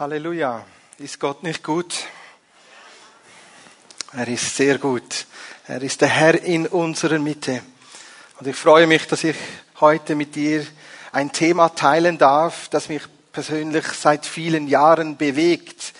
Halleluja. 0.00 0.64
Ist 0.96 1.20
Gott 1.20 1.42
nicht 1.42 1.62
gut? 1.62 1.94
Er 4.14 4.26
ist 4.28 4.56
sehr 4.56 4.78
gut. 4.78 5.26
Er 5.66 5.82
ist 5.82 6.00
der 6.00 6.08
Herr 6.08 6.42
in 6.42 6.66
unserer 6.66 7.18
Mitte. 7.18 7.60
Und 8.38 8.46
ich 8.46 8.56
freue 8.56 8.86
mich, 8.86 9.06
dass 9.08 9.24
ich 9.24 9.36
heute 9.78 10.14
mit 10.14 10.34
dir 10.36 10.66
ein 11.12 11.32
Thema 11.32 11.68
teilen 11.68 12.16
darf, 12.16 12.70
das 12.70 12.88
mich 12.88 13.02
persönlich 13.30 13.84
seit 13.88 14.24
vielen 14.24 14.68
Jahren 14.68 15.18
bewegt. 15.18 15.92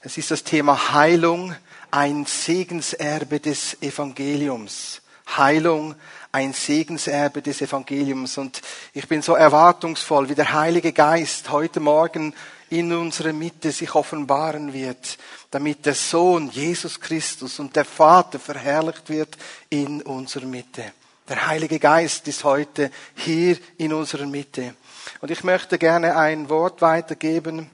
Es 0.00 0.18
ist 0.18 0.32
das 0.32 0.42
Thema 0.42 0.92
Heilung, 0.92 1.54
ein 1.92 2.26
Segenserbe 2.26 3.38
des 3.38 3.80
Evangeliums. 3.80 5.00
Heilung, 5.26 5.94
ein 6.32 6.52
Segenserbe 6.52 7.42
des 7.42 7.60
Evangeliums. 7.62 8.38
Und 8.38 8.60
ich 8.92 9.06
bin 9.08 9.22
so 9.22 9.34
erwartungsvoll, 9.34 10.28
wie 10.28 10.34
der 10.34 10.52
Heilige 10.52 10.92
Geist 10.92 11.50
heute 11.50 11.80
Morgen 11.80 12.34
in 12.70 12.92
unserer 12.92 13.32
Mitte 13.32 13.70
sich 13.72 13.94
offenbaren 13.94 14.72
wird, 14.72 15.18
damit 15.50 15.86
der 15.86 15.94
Sohn 15.94 16.50
Jesus 16.50 17.00
Christus 17.00 17.58
und 17.58 17.76
der 17.76 17.84
Vater 17.84 18.38
verherrlicht 18.38 19.08
wird 19.08 19.36
in 19.70 20.02
unserer 20.02 20.46
Mitte. 20.46 20.92
Der 21.28 21.46
Heilige 21.46 21.78
Geist 21.78 22.26
ist 22.28 22.44
heute 22.44 22.90
hier 23.14 23.56
in 23.78 23.92
unserer 23.92 24.26
Mitte. 24.26 24.74
Und 25.20 25.30
ich 25.30 25.44
möchte 25.44 25.78
gerne 25.78 26.16
ein 26.16 26.48
Wort 26.48 26.82
weitergeben. 26.82 27.70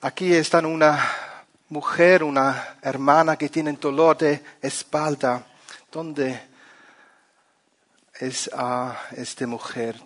Aquí 0.00 0.32
está 0.32 0.58
una 0.58 1.02
mujer, 1.70 2.22
una 2.22 2.76
hermana 2.82 3.36
que 3.36 3.48
tiene 3.48 3.72
dolor 3.72 4.16
de 4.16 4.40
espalda. 4.62 5.42
¿Dónde 5.90 6.38
es 8.20 8.48
uh, 8.48 8.92
esta 9.16 9.46
mujer? 9.46 9.98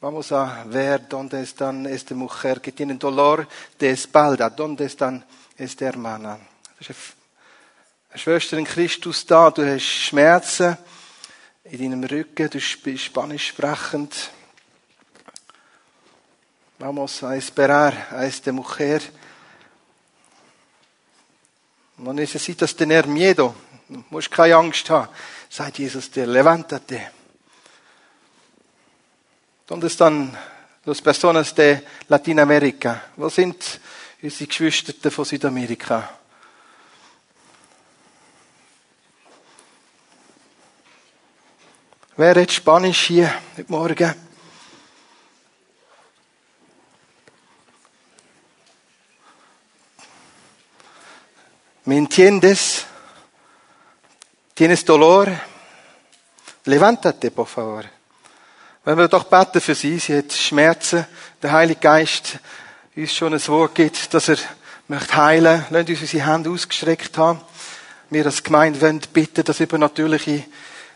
Vamos 0.00 0.32
a 0.32 0.64
ver 0.64 1.06
dónde 1.06 1.42
están 1.42 1.84
esta 1.84 2.14
mujer 2.14 2.62
que 2.62 2.72
tiene 2.72 2.94
dolor 2.94 3.46
de 3.78 3.90
espalda. 3.90 4.48
¿Dónde 4.48 4.86
están 4.86 5.22
esta 5.58 5.84
hermana? 5.84 6.38
Schwester 8.14 8.58
in 8.58 8.64
Christus 8.64 9.26
da, 9.26 9.50
du 9.50 9.62
hast 9.62 9.84
Schmerzen 9.84 10.78
in 11.64 11.78
deinem 11.78 12.04
Rücken, 12.04 12.48
du 12.48 12.58
bist 12.82 13.04
Spanisch 13.04 13.48
sprechend. 13.48 14.14
Vamos 16.78 17.22
a 17.22 17.36
esperar 17.36 18.08
a 18.10 18.24
esta 18.24 18.50
mujer. 18.50 19.02
No 21.98 22.14
necesitas 22.14 22.74
tener 22.74 23.06
miedo. 23.06 23.54
Du 23.92 24.02
musst 24.08 24.30
keine 24.30 24.56
Angst 24.56 24.88
haben. 24.88 25.08
Sagt 25.50 25.78
Jesus 25.78 26.10
dir, 26.10 26.26
levántate. 26.26 27.10
¿Dónde 29.66 29.88
están 29.88 30.36
las 30.86 31.02
personas 31.02 31.54
de 31.54 31.82
Latinoamérica? 32.08 33.10
Wo 33.16 33.28
sind 33.28 33.80
unsere 34.22 34.46
Geschwister 34.46 35.10
von 35.10 35.26
Südamerika? 35.26 36.18
Wer 42.16 42.36
redet 42.36 42.52
Spanisch 42.52 43.08
hier 43.08 43.34
heute 43.56 43.70
Morgen? 43.70 44.14
¿Me 51.84 51.98
entiendes? 51.98 52.86
¿Tienes 54.54 54.84
dolor? 54.84 55.28
Levántate, 56.66 57.30
por 57.30 57.46
favor. 57.46 57.84
Wenn 58.84 58.98
wir 58.98 59.08
doch 59.08 59.24
beten 59.24 59.62
für 59.62 59.74
sie, 59.74 59.98
sie 59.98 60.18
hat 60.18 60.30
Schmerzen, 60.30 61.06
der 61.42 61.52
Heilige 61.52 61.80
Geist 61.80 62.38
uns 62.94 63.14
schon 63.14 63.32
ein 63.32 63.48
Wort 63.48 63.74
gibt, 63.74 64.12
dass 64.12 64.28
er 64.28 64.36
möchte 64.88 65.16
heilen, 65.16 65.64
lasst 65.70 65.88
uns 65.88 66.02
unsere 66.02 66.26
Hände 66.30 66.50
ausgestreckt 66.50 67.16
haben. 67.16 67.40
Wir 68.10 68.26
als 68.26 68.42
Gemeinde 68.42 68.78
wollen 68.82 69.00
bitten, 69.10 69.42
dass 69.42 69.58
übernatürliche 69.60 70.44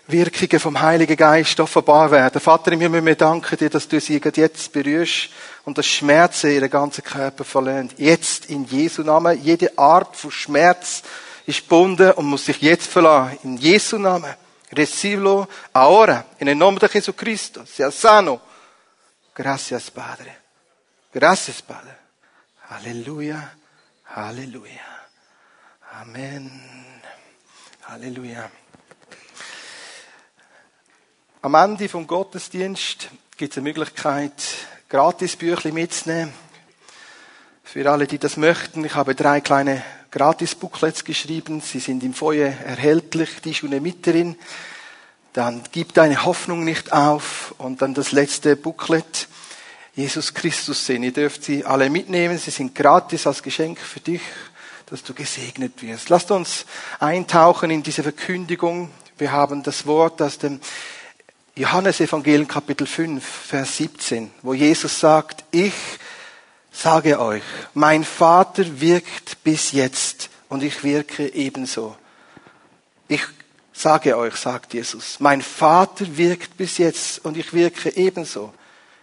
Wirkungen 0.06 0.60
vom 0.60 0.78
Heiligen 0.78 1.16
Geist 1.16 1.58
offenbar 1.58 2.10
werden. 2.10 2.42
Vater, 2.42 2.78
wir 2.78 2.90
müssen 2.90 3.16
danken 3.16 3.56
dir, 3.56 3.70
dass 3.70 3.88
du 3.88 3.98
sie 4.02 4.20
jetzt 4.34 4.70
berührst 4.70 5.30
und 5.64 5.78
das 5.78 5.86
Schmerzen 5.86 6.50
ihren 6.50 6.68
ganzen 6.68 7.02
Körper 7.02 7.44
verlöhnt. 7.44 7.94
Jetzt 7.96 8.50
in 8.50 8.66
Jesu 8.66 9.02
Namen. 9.02 9.42
Jede 9.42 9.78
Art 9.78 10.14
von 10.14 10.30
Schmerz 10.30 11.02
ist 11.46 11.62
gebunden 11.62 12.12
und 12.12 12.26
muss 12.26 12.44
sich 12.44 12.60
jetzt 12.60 12.88
verlassen. 12.88 13.38
In 13.44 13.56
Jesu 13.56 13.98
Namen. 13.98 14.34
Reciblo 14.72 15.48
ahora, 15.72 16.26
en 16.38 16.48
el 16.48 16.56
nombre 16.56 16.88
de 16.88 16.92
Jesucristo. 16.92 17.64
Sea 17.64 17.90
sano. 17.90 18.40
Gracias, 19.32 19.90
Padre. 19.90 20.36
Gracias, 21.12 21.62
Padre. 21.62 21.96
Aleluya. 22.68 23.54
Aleluya. 24.14 25.06
Amen. 26.00 27.02
Halleluja. 27.88 28.50
Am 31.42 31.54
Ende 31.54 31.88
vom 31.88 32.06
Gottesdienst 32.06 33.08
gibt 33.36 33.52
es 33.52 33.58
eine 33.58 33.68
Möglichkeit, 33.68 34.32
Gratisbücher 34.88 35.70
mitzunehmen. 35.70 36.34
Für 37.62 37.90
alle, 37.90 38.06
die 38.08 38.18
das 38.18 38.36
möchten. 38.36 38.84
Ich 38.84 38.94
habe 38.94 39.14
drei 39.14 39.40
kleine 39.40 39.84
Gratis-Booklets 40.16 41.04
geschrieben. 41.04 41.60
Sie 41.60 41.78
sind 41.78 42.02
im 42.02 42.14
Feuer 42.14 42.48
erhältlich. 42.48 43.28
Die 43.44 43.54
Mieterin. 43.80 44.36
Dann 45.34 45.62
gib 45.72 45.92
deine 45.92 46.24
Hoffnung 46.24 46.64
nicht 46.64 46.90
auf. 46.90 47.54
Und 47.58 47.82
dann 47.82 47.92
das 47.92 48.12
letzte 48.12 48.56
Booklet. 48.56 49.28
Jesus 49.94 50.32
Christus 50.32 50.86
sehen. 50.86 51.02
Ihr 51.02 51.12
dürft 51.12 51.44
sie 51.44 51.66
alle 51.66 51.90
mitnehmen. 51.90 52.38
Sie 52.38 52.50
sind 52.50 52.74
gratis 52.74 53.26
als 53.26 53.42
Geschenk 53.42 53.78
für 53.78 54.00
dich, 54.00 54.22
dass 54.86 55.02
du 55.02 55.12
gesegnet 55.12 55.82
wirst. 55.82 56.08
Lasst 56.08 56.30
uns 56.30 56.64
eintauchen 56.98 57.70
in 57.70 57.82
diese 57.82 58.02
Verkündigung. 58.02 58.90
Wir 59.18 59.32
haben 59.32 59.62
das 59.62 59.84
Wort 59.84 60.22
aus 60.22 60.38
dem 60.38 60.60
Johannes 61.56 62.00
Evangelium 62.00 62.48
Kapitel 62.48 62.86
5, 62.86 63.22
Vers 63.22 63.76
17, 63.76 64.30
wo 64.40 64.54
Jesus 64.54 64.98
sagt, 64.98 65.44
ich 65.50 65.74
sage 66.76 67.18
euch, 67.18 67.42
mein 67.74 68.04
Vater 68.04 68.80
wirkt 68.80 69.42
bis 69.42 69.72
jetzt 69.72 70.28
und 70.48 70.62
ich 70.62 70.84
wirke 70.84 71.32
ebenso. 71.34 71.96
Ich 73.08 73.22
sage 73.72 74.16
euch, 74.16 74.36
sagt 74.36 74.74
Jesus, 74.74 75.16
mein 75.18 75.40
Vater 75.42 76.16
wirkt 76.16 76.56
bis 76.56 76.78
jetzt 76.78 77.24
und 77.24 77.36
ich 77.36 77.52
wirke 77.52 77.96
ebenso. 77.96 78.52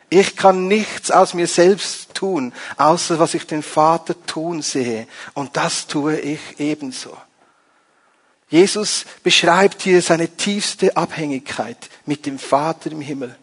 Ich 0.09 0.35
kann 0.35 0.67
nichts 0.67 1.09
aus 1.09 1.33
mir 1.33 1.47
selbst 1.47 2.13
tun, 2.13 2.53
außer 2.77 3.17
was 3.17 3.33
ich 3.33 3.47
den 3.47 3.63
Vater 3.63 4.15
tun 4.25 4.61
sehe. 4.61 5.07
Und 5.33 5.57
das 5.57 5.87
tue 5.87 6.19
ich 6.19 6.39
ebenso. 6.59 7.17
Jesus 8.49 9.05
beschreibt 9.23 9.81
hier 9.81 10.03
seine 10.03 10.29
tiefste 10.29 10.95
Abhängigkeit 10.95 11.89
mit 12.05 12.27
dem 12.27 12.37
Vater 12.37 12.91
im 12.91 13.01
Himmel. 13.01 13.35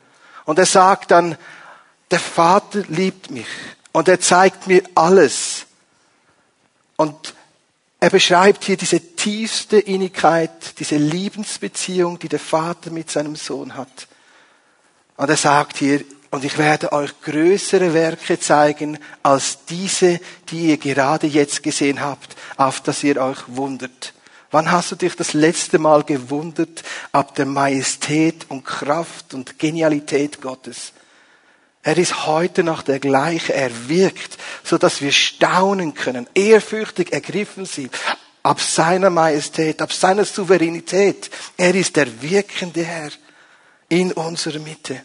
Und 0.44 0.60
er 0.60 0.66
sagt 0.66 1.10
dann, 1.10 1.36
der 2.12 2.20
Vater 2.20 2.84
liebt 2.88 3.32
mich 3.32 3.48
und 3.92 4.08
er 4.08 4.20
zeigt 4.20 4.66
mir 4.66 4.82
alles. 4.94 5.66
Und 6.96 7.34
er 7.98 8.10
beschreibt 8.10 8.64
hier 8.64 8.76
diese 8.76 9.00
tiefste 9.00 9.78
Innigkeit, 9.78 10.78
diese 10.78 10.96
Liebensbeziehung, 10.96 12.18
die 12.18 12.28
der 12.28 12.38
Vater 12.38 12.90
mit 12.90 13.10
seinem 13.10 13.36
Sohn 13.36 13.76
hat. 13.76 14.08
Und 15.16 15.28
er 15.28 15.36
sagt 15.36 15.76
hier, 15.78 16.02
und 16.30 16.44
ich 16.44 16.56
werde 16.58 16.92
euch 16.92 17.20
größere 17.22 17.92
Werke 17.92 18.38
zeigen 18.38 18.98
als 19.22 19.64
diese, 19.68 20.20
die 20.48 20.68
ihr 20.68 20.76
gerade 20.78 21.26
jetzt 21.26 21.62
gesehen 21.62 22.00
habt, 22.00 22.36
auf 22.56 22.80
dass 22.80 23.02
ihr 23.02 23.20
euch 23.20 23.38
wundert. 23.48 24.14
Wann 24.52 24.70
hast 24.70 24.92
du 24.92 24.96
dich 24.96 25.14
das 25.16 25.34
letzte 25.34 25.78
Mal 25.78 26.04
gewundert 26.04 26.82
ab 27.12 27.34
der 27.34 27.46
Majestät 27.46 28.46
und 28.48 28.64
Kraft 28.64 29.34
und 29.34 29.58
Genialität 29.58 30.40
Gottes? 30.40 30.92
Er 31.82 31.96
ist 31.96 32.26
heute 32.26 32.62
noch 32.62 32.82
der 32.82 33.00
gleiche. 33.00 33.54
Er 33.54 33.88
wirkt, 33.88 34.36
so 34.64 34.76
dass 34.76 35.00
wir 35.00 35.12
staunen 35.12 35.94
können, 35.94 36.28
ehrfürchtig 36.34 37.12
ergriffen 37.12 37.64
sind 37.64 37.90
ab 38.42 38.60
seiner 38.60 39.10
Majestät, 39.10 39.82
ab 39.82 39.92
seiner 39.92 40.24
Souveränität. 40.24 41.30
Er 41.56 41.74
ist 41.74 41.96
der 41.96 42.22
wirkende 42.22 42.82
Herr 42.82 43.10
in 43.88 44.12
unserer 44.12 44.58
Mitte. 44.58 45.02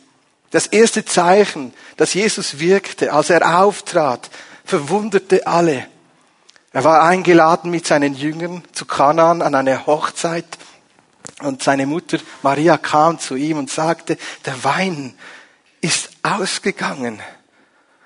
Das 0.51 0.67
erste 0.67 1.03
Zeichen, 1.03 1.73
dass 1.97 2.13
Jesus 2.13 2.59
wirkte, 2.59 3.11
als 3.11 3.29
er 3.29 3.59
auftrat, 3.59 4.29
verwunderte 4.63 5.45
alle. 5.47 5.87
Er 6.71 6.83
war 6.83 7.03
eingeladen 7.03 7.71
mit 7.71 7.87
seinen 7.87 8.15
Jüngern 8.15 8.63
zu 8.73 8.85
Kanaan 8.85 9.41
an 9.41 9.55
eine 9.55 9.85
Hochzeit 9.85 10.45
und 11.41 11.63
seine 11.63 11.85
Mutter 11.85 12.19
Maria 12.41 12.77
kam 12.77 13.19
zu 13.19 13.35
ihm 13.35 13.57
und 13.57 13.69
sagte, 13.69 14.17
der 14.45 14.63
Wein 14.63 15.13
ist 15.85 16.09
ausgegangen. 16.23 17.21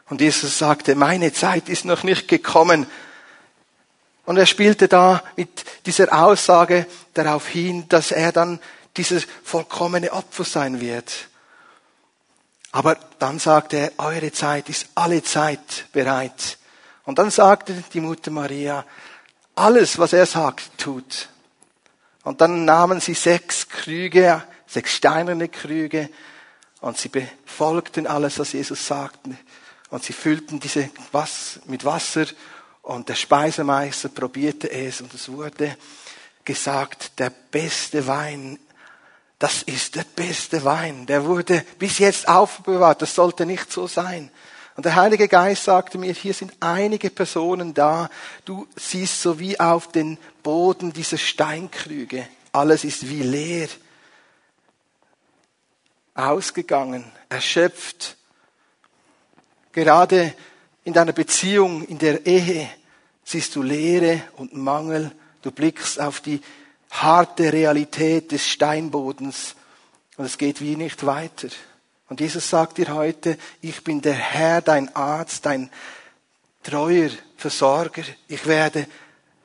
Und 0.10 0.20
Jesus 0.20 0.58
sagte, 0.58 0.96
meine 0.96 1.32
Zeit 1.32 1.70
ist 1.70 1.86
noch 1.86 2.04
nicht 2.04 2.28
gekommen. 2.28 2.86
Und 4.26 4.36
er 4.36 4.46
spielte 4.46 4.90
da 4.90 5.24
mit 5.38 5.64
dieser 5.86 6.12
Aussage 6.12 6.86
darauf 7.14 7.48
hin, 7.48 7.88
dass 7.88 8.12
er 8.12 8.34
dann 8.34 8.60
dieses 8.98 9.28
vollkommene 9.44 10.12
Opfer 10.12 10.44
sein 10.44 10.82
wird. 10.82 11.30
Aber 12.74 12.96
dann 13.18 13.40
sagte 13.40 13.78
er, 13.78 13.92
eure 13.98 14.34
Zeit 14.34 14.68
ist 14.68 14.90
alle 14.96 15.24
Zeit 15.24 15.86
bereit. 15.94 16.58
Und 17.06 17.18
dann 17.18 17.32
sagte 17.32 17.82
die 17.94 18.02
Mutter 18.02 18.30
Maria, 18.30 18.86
alles, 19.56 19.98
was 19.98 20.12
er 20.12 20.26
sagt, 20.26 20.78
tut. 20.78 21.30
Und 22.24 22.42
dann 22.42 22.66
nahmen 22.66 23.00
sie 23.00 23.14
sechs 23.14 23.70
Krüge, 23.70 24.44
sechs 24.68 24.96
steinerne 24.96 25.48
Krüge, 25.48 26.10
und 26.82 26.98
sie 26.98 27.10
befolgten 27.10 28.08
alles, 28.08 28.40
was 28.40 28.54
Jesus 28.54 28.86
sagte. 28.86 29.32
Und 29.90 30.04
sie 30.04 30.14
füllten 30.14 30.60
diese 30.60 30.90
was 31.12 31.60
mit 31.66 31.86
Wasser, 31.86 32.26
und 32.82 33.08
der 33.08 33.16
Speisemeister 33.16 34.10
probierte 34.10 34.72
es, 34.72 35.02
und 35.02 35.14
es 35.14 35.30
wurde 35.30 35.78
gesagt, 36.44 37.20
der 37.20 37.30
beste 37.30 38.08
Wein 38.08 38.58
das 39.40 39.64
ist 39.64 39.96
der 39.96 40.04
beste 40.04 40.66
Wein. 40.66 41.06
Der 41.06 41.24
wurde 41.24 41.66
bis 41.80 41.98
jetzt 41.98 42.28
aufbewahrt. 42.28 43.02
Das 43.02 43.16
sollte 43.16 43.46
nicht 43.46 43.72
so 43.72 43.88
sein. 43.88 44.30
Und 44.76 44.86
der 44.86 44.96
Heilige 44.96 45.30
Geist 45.30 45.64
sagte 45.64 45.98
mir, 45.98 46.14
hier 46.14 46.34
sind 46.34 46.52
einige 46.60 47.10
Personen 47.10 47.74
da. 47.74 48.10
Du 48.44 48.68
siehst 48.76 49.22
so 49.22 49.40
wie 49.40 49.58
auf 49.58 49.92
den 49.92 50.18
Boden 50.44 50.92
diese 50.92 51.18
Steinkrüge. 51.18 52.28
Alles 52.52 52.84
ist 52.84 53.10
wie 53.10 53.24
leer. 53.24 53.70
Ausgegangen, 56.20 57.04
erschöpft. 57.30 58.18
Gerade 59.72 60.34
in 60.84 60.94
deiner 60.94 61.14
Beziehung, 61.14 61.84
in 61.86 61.98
der 61.98 62.26
Ehe, 62.26 62.70
siehst 63.24 63.56
du 63.56 63.62
Leere 63.62 64.22
und 64.38 64.54
Mangel. 64.54 65.12
Du 65.42 65.52
blickst 65.52 66.00
auf 66.00 66.20
die 66.20 66.42
harte 66.90 67.54
Realität 67.54 68.32
des 68.32 68.48
Steinbodens 68.48 69.56
und 70.18 70.26
es 70.26 70.38
geht 70.38 70.62
wie 70.62 70.76
nicht 70.76 71.06
weiter. 71.06 71.48
Und 72.10 72.20
Jesus 72.20 72.50
sagt 72.50 72.80
dir 72.80 72.94
heute, 72.94 73.38
ich 73.62 73.84
bin 73.84 74.02
der 74.02 74.16
Herr, 74.16 74.62
dein 74.62 74.96
Arzt, 74.96 75.46
dein 75.46 75.70
treuer 76.64 77.12
Versorger. 77.38 78.04
Ich 78.28 78.46
werde 78.48 78.88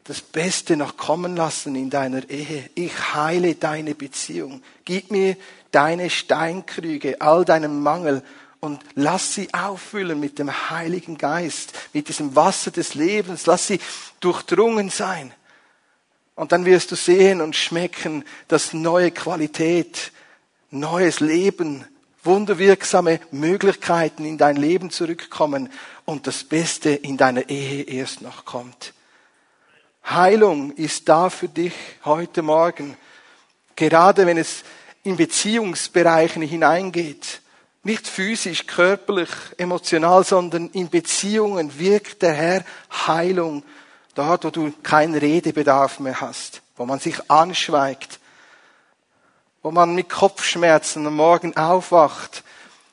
das 0.04 0.20
Beste 0.20 0.76
noch 0.76 0.98
kommen 0.98 1.34
lassen 1.34 1.74
in 1.74 1.88
deiner 1.88 2.28
Ehe. 2.28 2.68
Ich 2.74 3.14
heile 3.14 3.54
deine 3.54 3.94
Beziehung. 3.94 4.62
Gib 4.84 5.10
mir 5.10 5.36
deine 5.70 6.10
Steinkrüge, 6.10 7.20
all 7.22 7.44
deinen 7.46 7.82
Mangel 7.82 8.22
und 8.60 8.82
lass 8.94 9.34
sie 9.34 9.52
auffüllen 9.52 10.20
mit 10.20 10.38
dem 10.38 10.70
Heiligen 10.70 11.16
Geist, 11.16 11.72
mit 11.94 12.08
diesem 12.08 12.36
Wasser 12.36 12.70
des 12.70 12.94
Lebens. 12.94 13.46
Lass 13.46 13.66
sie 13.66 13.80
durchdrungen 14.20 14.90
sein. 14.90 15.32
Und 16.34 16.52
dann 16.52 16.64
wirst 16.64 16.90
du 16.90 16.96
sehen 16.96 17.40
und 17.40 17.56
schmecken, 17.56 18.24
dass 18.48 18.74
neue 18.74 19.10
Qualität, 19.10 20.12
neues 20.70 21.20
Leben, 21.20 21.84
wunderwirksame 22.24 23.20
Möglichkeiten 23.30 24.24
in 24.24 24.36
dein 24.36 24.56
Leben 24.56 24.90
zurückkommen 24.90 25.70
und 26.04 26.26
das 26.26 26.44
Beste 26.44 26.90
in 26.90 27.16
deiner 27.16 27.48
Ehe 27.48 27.82
erst 27.84 28.20
noch 28.20 28.44
kommt. 28.44 28.92
Heilung 30.06 30.72
ist 30.72 31.08
da 31.08 31.30
für 31.30 31.48
dich 31.48 31.74
heute 32.04 32.42
Morgen, 32.42 32.96
gerade 33.76 34.26
wenn 34.26 34.38
es 34.38 34.64
in 35.02 35.16
Beziehungsbereichen 35.16 36.42
hineingeht. 36.42 37.40
Nicht 37.82 38.08
physisch, 38.08 38.66
körperlich, 38.66 39.30
emotional, 39.58 40.24
sondern 40.24 40.68
in 40.70 40.88
Beziehungen 40.88 41.78
wirkt 41.78 42.22
der 42.22 42.32
Herr 42.32 42.64
Heilung 43.06 43.62
Dort, 44.14 44.44
wo 44.44 44.50
du 44.50 44.72
keinen 44.82 45.16
Redebedarf 45.16 45.98
mehr 45.98 46.20
hast, 46.20 46.62
wo 46.76 46.86
man 46.86 47.00
sich 47.00 47.30
anschweigt, 47.30 48.20
wo 49.62 49.72
man 49.72 49.94
mit 49.94 50.08
Kopfschmerzen 50.08 51.06
am 51.06 51.16
Morgen 51.16 51.56
aufwacht, 51.56 52.44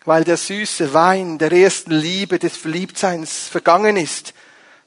weil 0.06 0.24
der 0.24 0.38
süße 0.38 0.96
Wein 0.96 1.38
der 1.38 1.52
ersten 1.52 1.92
Liebe 1.92 2.40
des 2.40 2.58
Verliebtseins 2.58 3.48
vergangen 3.48 3.98
ist, 3.98 4.34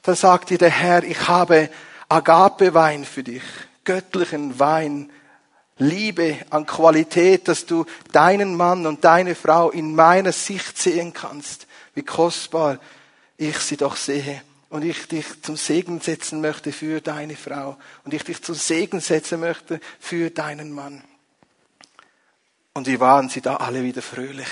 dann 0.01 0.15
sagt 0.15 0.49
dir 0.49 0.57
der 0.57 0.69
Herr, 0.69 1.03
ich 1.03 1.27
habe 1.29 1.69
Agape-Wein 2.09 3.05
für 3.05 3.23
dich, 3.23 3.43
göttlichen 3.83 4.59
Wein, 4.59 5.09
Liebe 5.77 6.37
an 6.51 6.65
Qualität, 6.65 7.49
dass 7.49 7.65
du 7.65 7.85
deinen 8.13 8.55
Mann 8.55 8.85
und 8.85 9.03
deine 9.03 9.35
Frau 9.35 9.71
in 9.71 9.93
meiner 9.93 10.31
Sicht 10.31 10.77
sehen 10.77 11.11
kannst, 11.11 11.67
wie 11.95 12.03
kostbar 12.03 12.79
ich 13.37 13.57
sie 13.59 13.75
doch 13.75 13.97
sehe 13.97 14.41
und 14.69 14.85
ich 14.85 15.07
dich 15.07 15.25
zum 15.41 15.57
Segen 15.57 15.99
setzen 15.99 16.39
möchte 16.39 16.71
für 16.71 17.01
deine 17.01 17.35
Frau 17.35 17.77
und 18.05 18.13
ich 18.13 18.23
dich 18.23 18.41
zum 18.41 18.55
Segen 18.55 19.01
setzen 19.01 19.41
möchte 19.41 19.81
für 19.99 20.29
deinen 20.29 20.71
Mann. 20.71 21.03
Und 22.73 22.87
wie 22.87 22.99
waren 22.99 23.29
sie 23.29 23.41
da 23.41 23.57
alle 23.57 23.83
wieder 23.83 24.01
fröhlich? 24.01 24.47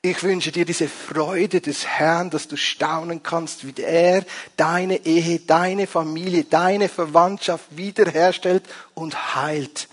Ich 0.00 0.22
wünsche 0.22 0.52
dir 0.52 0.64
diese 0.64 0.86
Freude 0.86 1.60
des 1.60 1.84
Herrn, 1.84 2.30
dass 2.30 2.46
du 2.46 2.56
staunen 2.56 3.24
kannst, 3.24 3.66
wie 3.66 3.82
er 3.82 4.24
deine 4.56 5.04
Ehe, 5.04 5.40
deine 5.40 5.88
Familie, 5.88 6.44
deine 6.44 6.88
Verwandtschaft 6.88 7.64
wiederherstellt 7.76 8.62
und 8.94 9.34
heilt. 9.34 9.88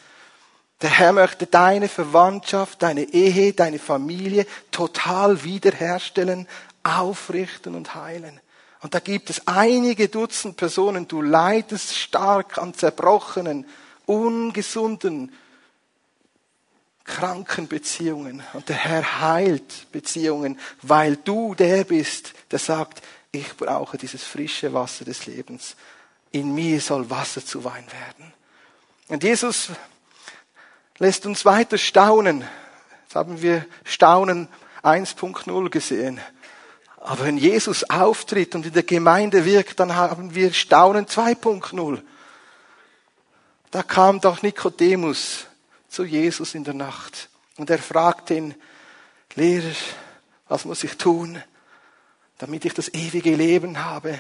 Der 0.83 0.91
Herr 0.91 1.11
möchte 1.11 1.47
deine 1.47 1.87
Verwandtschaft, 1.87 2.83
deine 2.83 3.01
Ehe, 3.01 3.53
deine 3.53 3.79
Familie 3.79 4.45
total 4.69 5.43
wiederherstellen, 5.43 6.47
aufrichten 6.83 7.73
und 7.73 7.95
heilen. 7.95 8.39
Und 8.81 8.93
da 8.93 8.99
gibt 8.99 9.31
es 9.31 9.47
einige 9.47 10.07
Dutzend 10.07 10.55
Personen, 10.55 11.07
du 11.07 11.23
leidest 11.23 11.95
stark 11.95 12.59
an 12.59 12.75
zerbrochenen, 12.75 13.65
ungesunden, 14.05 15.31
kranken 17.05 17.67
Beziehungen. 17.67 18.43
Und 18.53 18.67
der 18.67 18.75
Herr 18.75 19.21
heilt 19.21 19.91
Beziehungen, 19.91 20.59
weil 20.81 21.15
du 21.17 21.55
der 21.55 21.83
bist, 21.85 22.33
der 22.51 22.59
sagt, 22.59 23.01
ich 23.31 23.55
brauche 23.55 23.97
dieses 23.97 24.23
frische 24.23 24.73
Wasser 24.73 25.05
des 25.05 25.25
Lebens. 25.25 25.75
In 26.31 26.53
mir 26.53 26.81
soll 26.81 27.09
Wasser 27.09 27.45
zu 27.45 27.63
Wein 27.63 27.85
werden. 27.85 28.33
Und 29.07 29.23
Jesus 29.23 29.69
lässt 30.97 31.25
uns 31.25 31.45
weiter 31.45 31.77
staunen. 31.77 32.43
Jetzt 33.03 33.15
haben 33.15 33.41
wir 33.41 33.65
Staunen 33.83 34.47
1.0 34.83 35.69
gesehen. 35.69 36.19
Aber 36.97 37.25
wenn 37.25 37.37
Jesus 37.37 37.87
auftritt 37.89 38.55
und 38.55 38.65
in 38.65 38.73
der 38.73 38.83
Gemeinde 38.83 39.45
wirkt, 39.45 39.79
dann 39.79 39.95
haben 39.95 40.33
wir 40.33 40.53
Staunen 40.53 41.05
2.0. 41.05 42.01
Da 43.69 43.83
kam 43.83 44.19
doch 44.21 44.41
Nikodemus 44.41 45.45
zu 45.95 46.03
Jesus 46.03 46.55
in 46.55 46.65
der 46.65 46.73
Nacht 46.73 47.29
und 47.55 47.69
er 47.69 47.79
fragte 47.79 48.33
ihn, 48.35 48.55
Lehrer, 49.35 49.75
was 50.49 50.65
muss 50.65 50.83
ich 50.83 50.97
tun, 50.97 51.41
damit 52.37 52.65
ich 52.65 52.73
das 52.73 52.93
ewige 52.93 53.35
Leben 53.35 53.83
habe? 53.83 54.19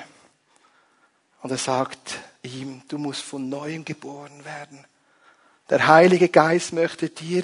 Und 1.41 1.51
er 1.51 1.57
sagt 1.57 2.19
ihm, 2.43 2.81
du 2.87 2.97
musst 2.97 3.21
von 3.21 3.49
neuem 3.49 3.83
geboren 3.83 4.45
werden. 4.45 4.85
Der 5.69 5.85
Heilige 5.85 6.29
Geist 6.29 6.71
möchte 6.73 7.09
dir 7.09 7.43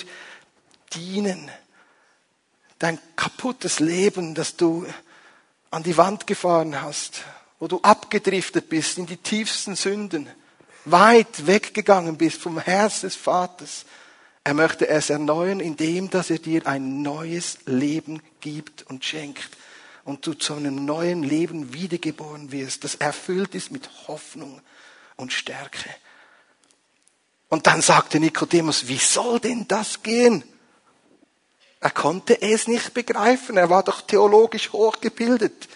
dienen. 0.93 1.51
Dein 2.79 2.99
kaputtes 3.15 3.79
Leben, 3.79 4.33
das 4.33 4.55
du 4.55 4.85
an 5.71 5.83
die 5.83 5.97
Wand 5.97 6.25
gefahren 6.25 6.81
hast, 6.81 7.23
wo 7.59 7.67
du 7.67 7.79
abgedriftet 7.81 8.69
bist 8.69 8.97
in 8.97 9.05
die 9.05 9.17
tiefsten 9.17 9.75
Sünden, 9.75 10.29
weit 10.85 11.47
weggegangen 11.47 12.17
bist 12.17 12.41
vom 12.41 12.59
Herz 12.59 13.01
des 13.01 13.15
Vaters. 13.15 13.85
Er 14.43 14.53
möchte 14.53 14.87
es 14.87 15.09
erneuern, 15.09 15.59
indem 15.59 16.09
dass 16.09 16.29
er 16.29 16.39
dir 16.39 16.65
ein 16.65 17.01
neues 17.01 17.59
Leben 17.65 18.21
gibt 18.39 18.83
und 18.83 19.05
schenkt 19.05 19.49
und 20.03 20.25
du 20.25 20.33
zu 20.33 20.55
einem 20.55 20.83
neuen 20.85 21.23
Leben 21.23 21.73
wiedergeboren 21.73 22.51
wirst, 22.51 22.83
das 22.83 22.95
erfüllt 22.95 23.53
ist 23.53 23.71
mit 23.71 23.89
Hoffnung 24.07 24.61
und 25.15 25.31
Stärke. 25.31 25.89
Und 27.49 27.67
dann 27.67 27.81
sagte 27.81 28.19
Nikodemus, 28.19 28.87
wie 28.87 28.97
soll 28.97 29.39
denn 29.39 29.67
das 29.67 30.01
gehen? 30.01 30.43
Er 31.81 31.91
konnte 31.91 32.41
es 32.41 32.67
nicht 32.67 32.93
begreifen. 32.93 33.57
Er 33.57 33.69
war 33.69 33.83
doch 33.83 34.01
theologisch 34.01 34.71
hochgebildet. 34.71 35.67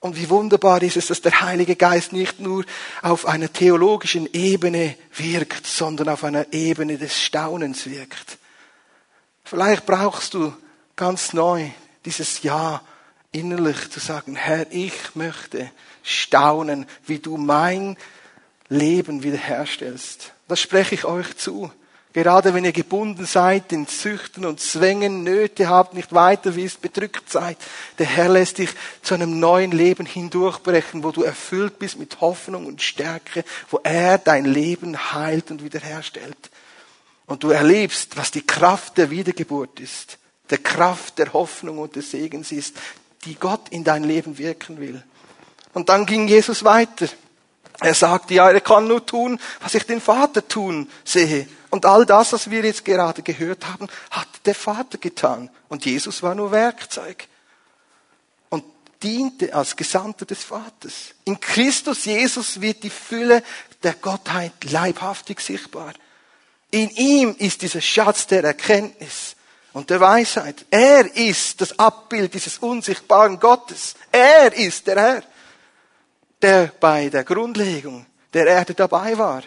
Und 0.00 0.16
wie 0.16 0.30
wunderbar 0.30 0.82
ist 0.82 0.96
es, 0.96 1.08
dass 1.08 1.20
der 1.20 1.42
Heilige 1.42 1.76
Geist 1.76 2.12
nicht 2.12 2.40
nur 2.40 2.64
auf 3.02 3.26
einer 3.26 3.52
theologischen 3.52 4.32
Ebene 4.32 4.96
wirkt, 5.14 5.66
sondern 5.66 6.08
auf 6.08 6.24
einer 6.24 6.52
Ebene 6.52 6.96
des 6.96 7.22
Staunens 7.22 7.84
wirkt. 7.84 8.38
Vielleicht 9.44 9.84
brauchst 9.84 10.32
du 10.32 10.54
ganz 10.96 11.34
neu 11.34 11.68
dieses 12.06 12.42
Ja 12.42 12.82
innerlich 13.30 13.90
zu 13.90 14.00
sagen, 14.00 14.36
Herr, 14.36 14.66
ich 14.70 15.14
möchte 15.14 15.70
staunen, 16.02 16.86
wie 17.06 17.18
du 17.18 17.36
mein 17.36 17.98
Leben 18.70 19.22
wiederherstellst. 19.22 20.32
Das 20.48 20.60
spreche 20.60 20.94
ich 20.94 21.04
euch 21.04 21.36
zu. 21.36 21.70
Gerade 22.12 22.54
wenn 22.54 22.64
ihr 22.64 22.72
gebunden 22.72 23.24
seid 23.24 23.72
in 23.72 23.86
Züchten 23.86 24.44
und 24.44 24.58
Zwängen, 24.58 25.22
Nöte 25.22 25.68
habt, 25.68 25.94
nicht 25.94 26.12
weiter 26.12 26.56
wisst, 26.56 26.82
bedrückt 26.82 27.30
seid. 27.30 27.56
Der 28.00 28.06
Herr 28.06 28.28
lässt 28.28 28.58
dich 28.58 28.70
zu 29.02 29.14
einem 29.14 29.38
neuen 29.38 29.70
Leben 29.70 30.06
hindurchbrechen, 30.06 31.04
wo 31.04 31.12
du 31.12 31.22
erfüllt 31.22 31.78
bist 31.78 31.98
mit 32.00 32.20
Hoffnung 32.20 32.66
und 32.66 32.82
Stärke, 32.82 33.44
wo 33.70 33.78
er 33.84 34.18
dein 34.18 34.44
Leben 34.44 35.12
heilt 35.12 35.52
und 35.52 35.62
wiederherstellt. 35.62 36.50
Und 37.26 37.44
du 37.44 37.50
erlebst, 37.50 38.16
was 38.16 38.32
die 38.32 38.44
Kraft 38.44 38.98
der 38.98 39.10
Wiedergeburt 39.10 39.78
ist, 39.78 40.18
der 40.50 40.58
Kraft 40.58 41.18
der 41.18 41.32
Hoffnung 41.32 41.78
und 41.78 41.94
des 41.94 42.10
Segens 42.10 42.50
ist, 42.50 42.76
die 43.24 43.36
Gott 43.36 43.68
in 43.70 43.84
dein 43.84 44.02
Leben 44.02 44.36
wirken 44.36 44.80
will. 44.80 45.00
Und 45.74 45.88
dann 45.88 46.06
ging 46.06 46.26
Jesus 46.26 46.64
weiter. 46.64 47.06
Er 47.80 47.94
sagte, 47.94 48.34
ja, 48.34 48.50
er 48.50 48.60
kann 48.60 48.86
nur 48.86 49.04
tun, 49.04 49.40
was 49.60 49.74
ich 49.74 49.84
den 49.84 50.00
Vater 50.00 50.46
tun 50.46 50.90
sehe. 51.04 51.48
Und 51.70 51.86
all 51.86 52.04
das, 52.04 52.32
was 52.32 52.50
wir 52.50 52.62
jetzt 52.62 52.84
gerade 52.84 53.22
gehört 53.22 53.66
haben, 53.66 53.88
hat 54.10 54.28
der 54.44 54.54
Vater 54.54 54.98
getan. 54.98 55.48
Und 55.68 55.86
Jesus 55.86 56.22
war 56.22 56.34
nur 56.34 56.50
Werkzeug. 56.50 57.26
Und 58.50 58.64
diente 59.02 59.54
als 59.54 59.76
Gesandter 59.76 60.26
des 60.26 60.44
Vaters. 60.44 61.14
In 61.24 61.40
Christus 61.40 62.04
Jesus 62.04 62.60
wird 62.60 62.82
die 62.82 62.90
Fülle 62.90 63.42
der 63.82 63.94
Gottheit 63.94 64.52
leibhaftig 64.64 65.40
sichtbar. 65.40 65.94
In 66.70 66.90
ihm 66.90 67.34
ist 67.38 67.62
dieser 67.62 67.80
Schatz 67.80 68.26
der 68.26 68.44
Erkenntnis 68.44 69.36
und 69.72 69.88
der 69.88 70.00
Weisheit. 70.00 70.66
Er 70.70 71.16
ist 71.16 71.60
das 71.60 71.78
Abbild 71.78 72.34
dieses 72.34 72.58
unsichtbaren 72.58 73.40
Gottes. 73.40 73.94
Er 74.12 74.52
ist 74.52 74.86
der 74.86 75.00
Herr 75.00 75.22
der 76.42 76.72
bei 76.80 77.08
der 77.08 77.24
Grundlegung 77.24 78.06
der 78.32 78.46
Erde 78.46 78.74
dabei 78.74 79.16
war. 79.18 79.42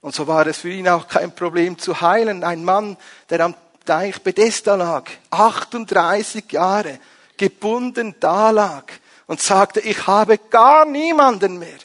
Und 0.00 0.14
so 0.14 0.26
war 0.26 0.46
es 0.46 0.58
für 0.58 0.70
ihn 0.70 0.88
auch 0.88 1.08
kein 1.08 1.34
Problem 1.34 1.78
zu 1.78 2.00
heilen. 2.00 2.44
Ein 2.44 2.64
Mann, 2.64 2.96
der 3.28 3.40
am 3.40 3.54
Teich 3.84 4.22
Bethesda 4.22 4.74
lag, 4.74 5.04
38 5.30 6.50
Jahre, 6.52 6.98
gebunden 7.36 8.14
da 8.20 8.50
lag 8.50 8.84
und 9.26 9.40
sagte, 9.40 9.80
ich 9.80 10.06
habe 10.06 10.38
gar 10.38 10.84
niemanden 10.84 11.58
mehr. 11.58 11.78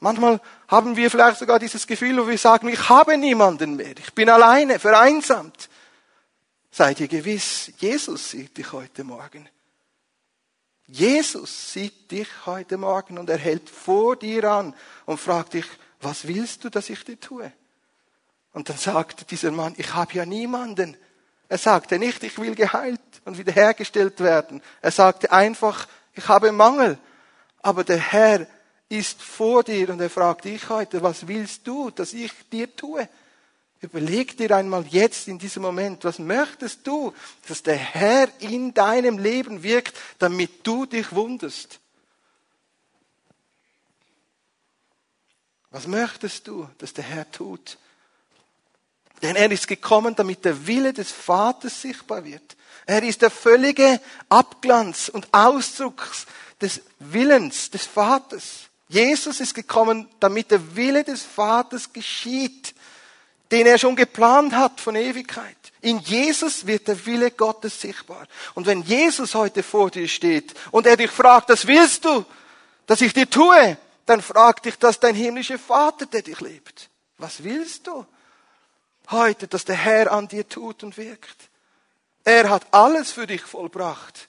Manchmal 0.00 0.40
haben 0.68 0.96
wir 0.96 1.10
vielleicht 1.10 1.38
sogar 1.38 1.58
dieses 1.58 1.86
Gefühl, 1.86 2.22
wo 2.22 2.28
wir 2.28 2.38
sagen, 2.38 2.68
ich 2.68 2.88
habe 2.88 3.16
niemanden 3.16 3.76
mehr, 3.76 3.96
ich 3.98 4.12
bin 4.12 4.28
alleine, 4.28 4.78
vereinsamt. 4.78 5.68
Seid 6.70 7.00
ihr 7.00 7.08
gewiss, 7.08 7.72
Jesus 7.78 8.30
sieht 8.30 8.56
dich 8.56 8.72
heute 8.72 9.04
Morgen. 9.04 9.48
Jesus 10.86 11.72
sieht 11.72 12.10
dich 12.10 12.28
heute 12.44 12.76
Morgen 12.76 13.18
und 13.18 13.30
er 13.30 13.38
hält 13.38 13.70
vor 13.70 14.16
dir 14.16 14.44
an 14.44 14.74
und 15.06 15.18
fragt 15.18 15.54
dich, 15.54 15.66
was 16.00 16.28
willst 16.28 16.64
du, 16.64 16.68
dass 16.68 16.90
ich 16.90 17.04
dir 17.04 17.18
tue? 17.18 17.50
Und 18.52 18.68
dann 18.68 18.76
sagte 18.76 19.24
dieser 19.24 19.50
Mann, 19.50 19.74
ich 19.78 19.94
habe 19.94 20.12
ja 20.12 20.26
niemanden. 20.26 20.96
Er 21.48 21.58
sagte 21.58 21.98
nicht, 21.98 22.22
ich 22.22 22.38
will 22.38 22.54
geheilt 22.54 23.00
und 23.24 23.38
wiederhergestellt 23.38 24.20
werden. 24.20 24.62
Er 24.80 24.90
sagte 24.90 25.32
einfach, 25.32 25.88
ich 26.12 26.28
habe 26.28 26.52
Mangel. 26.52 26.98
Aber 27.62 27.82
der 27.82 27.98
Herr 27.98 28.46
ist 28.88 29.22
vor 29.22 29.64
dir 29.64 29.88
und 29.90 30.00
er 30.00 30.10
fragt 30.10 30.44
dich 30.44 30.68
heute, 30.68 31.02
was 31.02 31.26
willst 31.26 31.66
du, 31.66 31.90
dass 31.90 32.12
ich 32.12 32.32
dir 32.50 32.74
tue? 32.76 33.08
Überleg 33.84 34.34
dir 34.38 34.50
einmal 34.56 34.86
jetzt 34.86 35.28
in 35.28 35.38
diesem 35.38 35.60
Moment, 35.60 36.04
was 36.04 36.18
möchtest 36.18 36.86
du, 36.86 37.12
dass 37.46 37.62
der 37.62 37.76
Herr 37.76 38.30
in 38.38 38.72
deinem 38.72 39.18
Leben 39.18 39.62
wirkt, 39.62 39.94
damit 40.18 40.66
du 40.66 40.86
dich 40.86 41.12
wunderst? 41.12 41.80
Was 45.70 45.86
möchtest 45.86 46.48
du, 46.48 46.66
dass 46.78 46.94
der 46.94 47.04
Herr 47.04 47.30
tut? 47.30 47.76
Denn 49.20 49.36
er 49.36 49.52
ist 49.52 49.68
gekommen, 49.68 50.16
damit 50.16 50.46
der 50.46 50.66
Wille 50.66 50.94
des 50.94 51.12
Vaters 51.12 51.82
sichtbar 51.82 52.24
wird. 52.24 52.56
Er 52.86 53.02
ist 53.02 53.20
der 53.20 53.30
völlige 53.30 54.00
Abglanz 54.30 55.10
und 55.10 55.28
Ausdruck 55.30 56.10
des 56.58 56.80
Willens 57.00 57.70
des 57.70 57.84
Vaters. 57.84 58.70
Jesus 58.88 59.40
ist 59.40 59.54
gekommen, 59.54 60.08
damit 60.20 60.50
der 60.50 60.74
Wille 60.74 61.04
des 61.04 61.22
Vaters 61.22 61.92
geschieht 61.92 62.74
den 63.50 63.66
er 63.66 63.78
schon 63.78 63.96
geplant 63.96 64.54
hat 64.54 64.80
von 64.80 64.96
Ewigkeit. 64.96 65.56
In 65.80 65.98
Jesus 65.98 66.66
wird 66.66 66.88
der 66.88 67.04
Wille 67.06 67.30
Gottes 67.30 67.80
sichtbar. 67.80 68.26
Und 68.54 68.66
wenn 68.66 68.82
Jesus 68.82 69.34
heute 69.34 69.62
vor 69.62 69.90
dir 69.90 70.08
steht 70.08 70.54
und 70.70 70.86
er 70.86 70.96
dich 70.96 71.10
fragt, 71.10 71.50
was 71.50 71.66
willst 71.66 72.04
du, 72.04 72.24
dass 72.86 73.00
ich 73.00 73.12
dir 73.12 73.28
tue, 73.28 73.76
dann 74.06 74.22
fragt 74.22 74.64
dich 74.64 74.78
das 74.78 75.00
dein 75.00 75.14
himmlischer 75.14 75.58
Vater, 75.58 76.06
der 76.06 76.22
dich 76.22 76.40
liebt. 76.40 76.88
Was 77.18 77.44
willst 77.44 77.86
du 77.86 78.06
heute, 79.10 79.46
dass 79.46 79.64
der 79.64 79.76
Herr 79.76 80.12
an 80.12 80.28
dir 80.28 80.48
tut 80.48 80.82
und 80.82 80.96
wirkt? 80.96 81.50
Er 82.24 82.48
hat 82.48 82.66
alles 82.72 83.12
für 83.12 83.26
dich 83.26 83.42
vollbracht. 83.42 84.28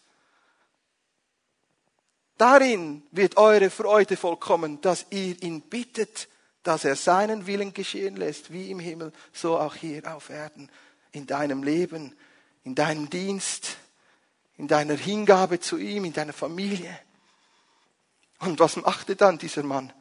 Darin 2.38 3.04
wird 3.12 3.38
eure 3.38 3.70
Freude 3.70 4.18
vollkommen, 4.18 4.82
dass 4.82 5.06
ihr 5.10 5.42
ihn 5.42 5.62
bittet 5.62 6.28
dass 6.66 6.84
er 6.84 6.96
seinen 6.96 7.46
Willen 7.46 7.74
geschehen 7.74 8.18
lässt, 8.18 8.52
wie 8.52 8.72
im 8.72 8.80
Himmel, 8.80 9.14
so 9.32 9.58
auch 9.58 9.76
hier 9.76 10.16
auf 10.16 10.30
Erden, 10.30 10.70
in 11.12 11.28
deinem 11.28 11.62
Leben, 11.64 12.16
in 12.64 12.74
deinem 12.74 13.10
Dienst, 13.10 13.78
in 14.58 14.68
deiner 14.68 14.96
Hingabe 14.96 15.60
zu 15.60 15.78
ihm, 15.78 16.06
in 16.06 16.14
deiner 16.14 16.34
Familie. 16.34 17.00
Und 18.40 18.60
was 18.60 18.78
machte 18.78 19.16
dann 19.16 19.38
dieser 19.38 19.62
Mann? 19.62 19.94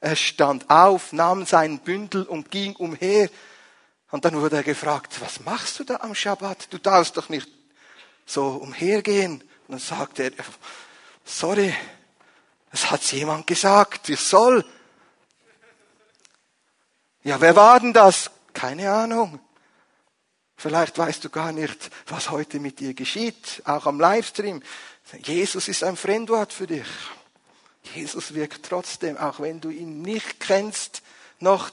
Er 0.00 0.16
stand 0.16 0.68
auf, 0.68 1.12
nahm 1.12 1.46
sein 1.46 1.78
Bündel 1.78 2.24
und 2.24 2.50
ging 2.50 2.74
umher. 2.76 3.30
Und 4.10 4.24
dann 4.24 4.40
wurde 4.40 4.56
er 4.56 4.62
gefragt, 4.64 5.20
was 5.20 5.40
machst 5.44 5.78
du 5.78 5.84
da 5.84 5.96
am 5.96 6.14
Schabbat? 6.14 6.72
Du 6.72 6.78
darfst 6.78 7.16
doch 7.16 7.28
nicht 7.28 7.48
so 8.26 8.48
umhergehen. 8.48 9.40
Und 9.68 9.72
dann 9.72 9.78
sagte 9.78 10.24
er, 10.24 10.32
sorry, 11.24 11.72
es 12.72 12.90
hat 12.90 13.02
jemand 13.12 13.46
gesagt, 13.46 14.08
ich 14.08 14.20
soll. 14.20 14.64
Ja, 17.24 17.40
wer 17.40 17.56
war 17.56 17.80
denn 17.80 17.92
das? 17.92 18.30
Keine 18.52 18.90
Ahnung. 18.90 19.40
Vielleicht 20.56 20.98
weißt 20.98 21.24
du 21.24 21.30
gar 21.30 21.52
nicht, 21.52 21.90
was 22.06 22.30
heute 22.30 22.58
mit 22.58 22.80
dir 22.80 22.94
geschieht, 22.94 23.62
auch 23.64 23.86
am 23.86 24.00
Livestream. 24.00 24.62
Jesus 25.24 25.68
ist 25.68 25.84
ein 25.84 25.96
Fremdwort 25.96 26.52
für 26.52 26.66
dich. 26.66 26.86
Jesus 27.94 28.34
wirkt 28.34 28.66
trotzdem, 28.66 29.16
auch 29.16 29.40
wenn 29.40 29.60
du 29.60 29.70
ihn 29.70 30.02
nicht 30.02 30.40
kennst, 30.40 31.02
noch 31.38 31.70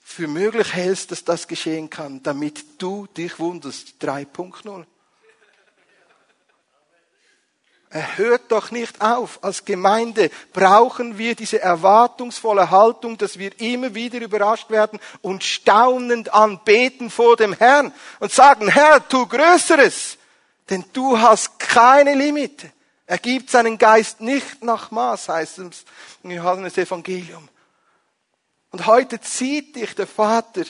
für 0.00 0.28
möglich 0.28 0.72
hältst, 0.72 1.10
dass 1.12 1.24
das 1.24 1.48
geschehen 1.48 1.90
kann, 1.90 2.22
damit 2.22 2.80
du 2.82 3.06
dich 3.06 3.38
wunderst. 3.38 3.94
3.0. 4.00 4.84
Er 7.85 7.85
hört 8.16 8.50
doch 8.52 8.70
nicht 8.70 9.00
auf. 9.00 9.38
Als 9.42 9.64
Gemeinde 9.64 10.30
brauchen 10.52 11.18
wir 11.18 11.34
diese 11.34 11.60
erwartungsvolle 11.60 12.70
Haltung, 12.70 13.18
dass 13.18 13.38
wir 13.38 13.58
immer 13.60 13.94
wieder 13.94 14.20
überrascht 14.20 14.70
werden 14.70 14.98
und 15.22 15.44
staunend 15.44 16.32
anbeten 16.32 17.10
vor 17.10 17.36
dem 17.36 17.52
Herrn 17.52 17.92
und 18.20 18.32
sagen, 18.32 18.68
Herr, 18.68 19.06
tu 19.06 19.26
Größeres, 19.26 20.18
denn 20.70 20.84
du 20.92 21.18
hast 21.18 21.58
keine 21.58 22.14
Limite. 22.14 22.72
Er 23.06 23.18
gibt 23.18 23.50
seinen 23.50 23.78
Geist 23.78 24.20
nicht 24.20 24.64
nach 24.64 24.90
Maß, 24.90 25.28
heißt 25.28 25.58
es 25.58 25.84
im 26.22 26.32
Johannes 26.32 26.76
Evangelium. 26.76 27.48
Und 28.72 28.86
heute 28.86 29.20
zieht 29.20 29.76
dich 29.76 29.94
der 29.94 30.08
Vater, 30.08 30.64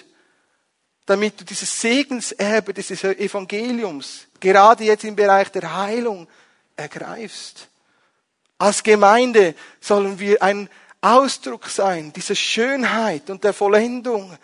damit 1.06 1.40
du 1.40 1.44
dieses 1.44 1.80
Segenserbe 1.80 2.74
dieses 2.74 3.02
Evangeliums, 3.04 4.26
gerade 4.38 4.84
jetzt 4.84 5.04
im 5.04 5.16
Bereich 5.16 5.50
der 5.50 5.74
Heilung, 5.74 6.28
ergreifst. 6.76 7.68
Als 8.58 8.82
Gemeinde 8.82 9.54
sollen 9.80 10.18
wir 10.18 10.42
ein 10.42 10.68
Ausdruck 11.00 11.68
sein 11.68 12.12
dieser 12.12 12.34
Schönheit 12.34 13.30
und 13.30 13.44
der 13.44 13.52
Vollendung, 13.52 14.36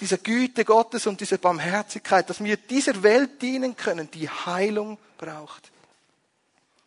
dieser 0.00 0.18
Güte 0.18 0.64
Gottes 0.64 1.06
und 1.06 1.20
dieser 1.20 1.38
Barmherzigkeit, 1.38 2.28
dass 2.28 2.42
wir 2.42 2.56
dieser 2.56 3.02
Welt 3.02 3.40
dienen 3.42 3.76
können, 3.76 4.10
die 4.10 4.28
Heilung 4.28 4.98
braucht. 5.18 5.70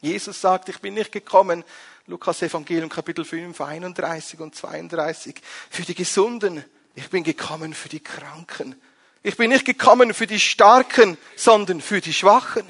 Jesus 0.01 0.41
sagt, 0.41 0.67
ich 0.69 0.79
bin 0.79 0.95
nicht 0.95 1.11
gekommen, 1.11 1.63
Lukas 2.07 2.41
Evangelium 2.41 2.89
Kapitel 2.89 3.23
5, 3.23 3.59
31 3.59 4.39
und 4.41 4.53
32, 4.53 5.41
für 5.69 5.83
die 5.83 5.95
Gesunden, 5.95 6.65
ich 6.95 7.09
bin 7.09 7.23
gekommen 7.23 7.73
für 7.73 7.87
die 7.87 8.01
Kranken. 8.01 8.75
Ich 9.21 9.37
bin 9.37 9.51
nicht 9.51 9.63
gekommen 9.63 10.13
für 10.13 10.27
die 10.27 10.39
Starken, 10.39 11.17
sondern 11.37 11.79
für 11.79 12.01
die 12.01 12.13
Schwachen. 12.13 12.65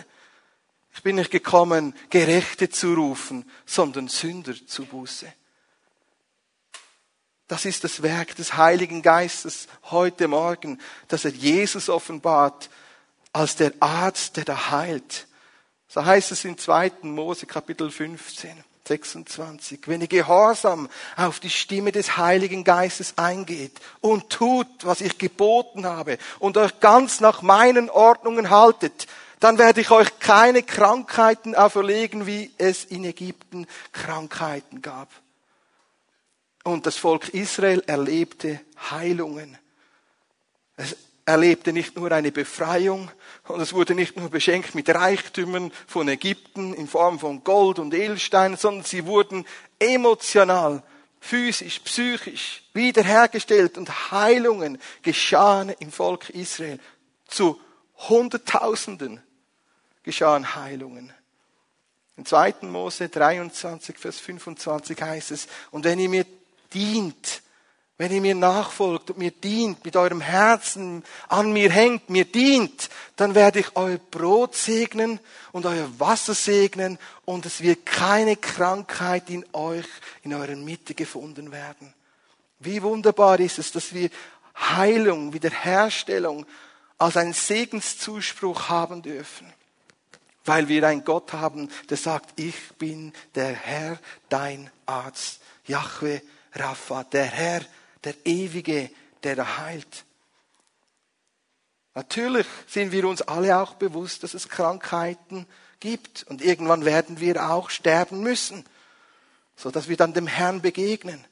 Ich 0.93 1.01
bin 1.03 1.15
nicht 1.15 1.31
gekommen, 1.31 1.95
Gerechte 2.09 2.69
zu 2.69 2.93
rufen, 2.93 3.49
sondern 3.65 4.07
Sünder 4.07 4.53
zu 4.67 4.85
Buße. 4.85 5.31
Das 7.47 7.65
ist 7.65 7.83
das 7.83 8.01
Werk 8.01 8.35
des 8.35 8.57
Heiligen 8.57 9.01
Geistes 9.01 9.67
heute 9.91 10.27
Morgen, 10.27 10.79
dass 11.07 11.25
er 11.25 11.31
Jesus 11.31 11.89
offenbart 11.89 12.69
als 13.33 13.55
der 13.55 13.73
Arzt, 13.79 14.37
der 14.37 14.45
da 14.45 14.71
heilt. 14.71 15.27
So 15.87 16.05
heißt 16.05 16.31
es 16.31 16.45
in 16.45 16.57
2. 16.57 16.91
Mose 17.01 17.45
Kapitel 17.45 17.91
15, 17.91 18.63
26. 18.87 19.81
Wenn 19.87 20.01
ihr 20.01 20.07
gehorsam 20.07 20.89
auf 21.15 21.39
die 21.39 21.49
Stimme 21.49 21.91
des 21.91 22.17
Heiligen 22.17 22.63
Geistes 22.63 23.17
eingeht 23.17 23.79
und 24.01 24.29
tut, 24.29 24.67
was 24.81 25.01
ich 25.01 25.17
geboten 25.17 25.85
habe 25.85 26.17
und 26.39 26.57
euch 26.57 26.79
ganz 26.79 27.19
nach 27.19 27.41
meinen 27.41 27.89
Ordnungen 27.89 28.49
haltet, 28.49 29.07
dann 29.43 29.57
werde 29.57 29.81
ich 29.81 29.91
euch 29.91 30.19
keine 30.19 30.63
Krankheiten 30.63 31.53
auferlegen, 31.53 32.25
wie 32.25 32.49
es 32.57 32.85
in 32.85 33.03
Ägypten 33.03 33.67
Krankheiten 33.91 34.81
gab. 34.81 35.09
Und 36.63 36.85
das 36.85 36.95
Volk 36.95 37.27
Israel 37.33 37.83
erlebte 37.85 38.61
Heilungen. 38.89 39.57
erlebte 41.25 41.73
nicht 41.73 41.97
nur 41.97 42.09
eine 42.13 42.31
Befreiung 42.31 43.11
und 43.49 43.59
es 43.59 43.73
wurde 43.73 43.95
nicht 43.95 44.15
nur 44.15 44.29
beschenkt 44.29 44.75
mit 44.75 44.87
Reichtümern 44.87 45.73
von 45.87 46.07
Ägypten 46.07 46.73
in 46.73 46.87
Form 46.87 47.19
von 47.19 47.43
Gold 47.43 47.79
und 47.79 47.93
Edelsteinen, 47.93 48.57
sondern 48.57 48.85
sie 48.85 49.05
wurden 49.05 49.45
emotional, 49.77 50.83
physisch, 51.19 51.79
psychisch 51.79 52.63
wiederhergestellt 52.73 53.77
und 53.77 54.11
Heilungen 54.11 54.81
geschahen 55.01 55.67
im 55.79 55.91
Volk 55.91 56.29
Israel. 56.29 56.79
Zu 57.27 57.59
Hunderttausenden 58.07 59.21
geschahen 60.03 60.55
Heilungen. 60.55 61.13
In 62.15 62.25
2. 62.25 62.55
Mose 62.61 63.09
23, 63.09 63.97
Vers 63.97 64.19
25 64.19 65.01
heißt 65.01 65.31
es, 65.31 65.47
und 65.71 65.83
wenn 65.85 65.99
ihr 65.99 66.09
mir 66.09 66.25
dient, 66.73 67.41
wenn 67.97 68.11
ihr 68.11 68.21
mir 68.21 68.35
nachfolgt 68.35 69.11
und 69.11 69.19
mir 69.19 69.31
dient, 69.31 69.85
mit 69.85 69.95
eurem 69.95 70.21
Herzen 70.21 71.03
an 71.27 71.53
mir 71.53 71.71
hängt, 71.71 72.09
mir 72.09 72.25
dient, 72.25 72.89
dann 73.15 73.35
werde 73.35 73.59
ich 73.59 73.75
euer 73.75 73.97
Brot 73.97 74.55
segnen 74.55 75.19
und 75.51 75.65
euer 75.65 75.87
Wasser 75.99 76.33
segnen 76.33 76.97
und 77.25 77.45
es 77.45 77.61
wird 77.61 77.85
keine 77.85 78.35
Krankheit 78.35 79.29
in 79.29 79.45
euch, 79.53 79.85
in 80.23 80.33
eurer 80.33 80.55
Mitte 80.55 80.95
gefunden 80.95 81.51
werden. 81.51 81.93
Wie 82.59 82.81
wunderbar 82.81 83.39
ist 83.39 83.59
es, 83.59 83.71
dass 83.71 83.93
wir 83.93 84.09
Heilung, 84.55 85.33
Wiederherstellung 85.33 86.45
als 86.97 87.17
einen 87.17 87.33
Segenszuspruch 87.33 88.69
haben 88.69 89.01
dürfen. 89.01 89.51
Weil 90.45 90.67
wir 90.67 90.87
einen 90.87 91.05
Gott 91.05 91.33
haben, 91.33 91.69
der 91.89 91.97
sagt, 91.97 92.39
ich 92.39 92.73
bin 92.77 93.13
der 93.35 93.53
Herr, 93.53 93.99
dein 94.29 94.69
Arzt. 94.85 95.39
Yahweh 95.65 96.19
Rapha, 96.53 97.03
der 97.05 97.25
Herr, 97.25 97.61
der 98.03 98.15
Ewige, 98.25 98.89
der 99.23 99.59
heilt. 99.59 100.05
Natürlich 101.95 102.47
sind 102.67 102.91
wir 102.91 103.07
uns 103.07 103.21
alle 103.21 103.57
auch 103.57 103.75
bewusst, 103.75 104.23
dass 104.23 104.33
es 104.33 104.49
Krankheiten 104.49 105.45
gibt 105.79 106.23
und 106.23 106.41
irgendwann 106.41 106.85
werden 106.85 107.19
wir 107.19 107.49
auch 107.49 107.69
sterben 107.69 108.21
müssen, 108.21 108.65
so 109.55 109.69
dass 109.69 109.87
wir 109.87 109.97
dann 109.97 110.13
dem 110.13 110.27
Herrn 110.27 110.61
begegnen. 110.61 111.23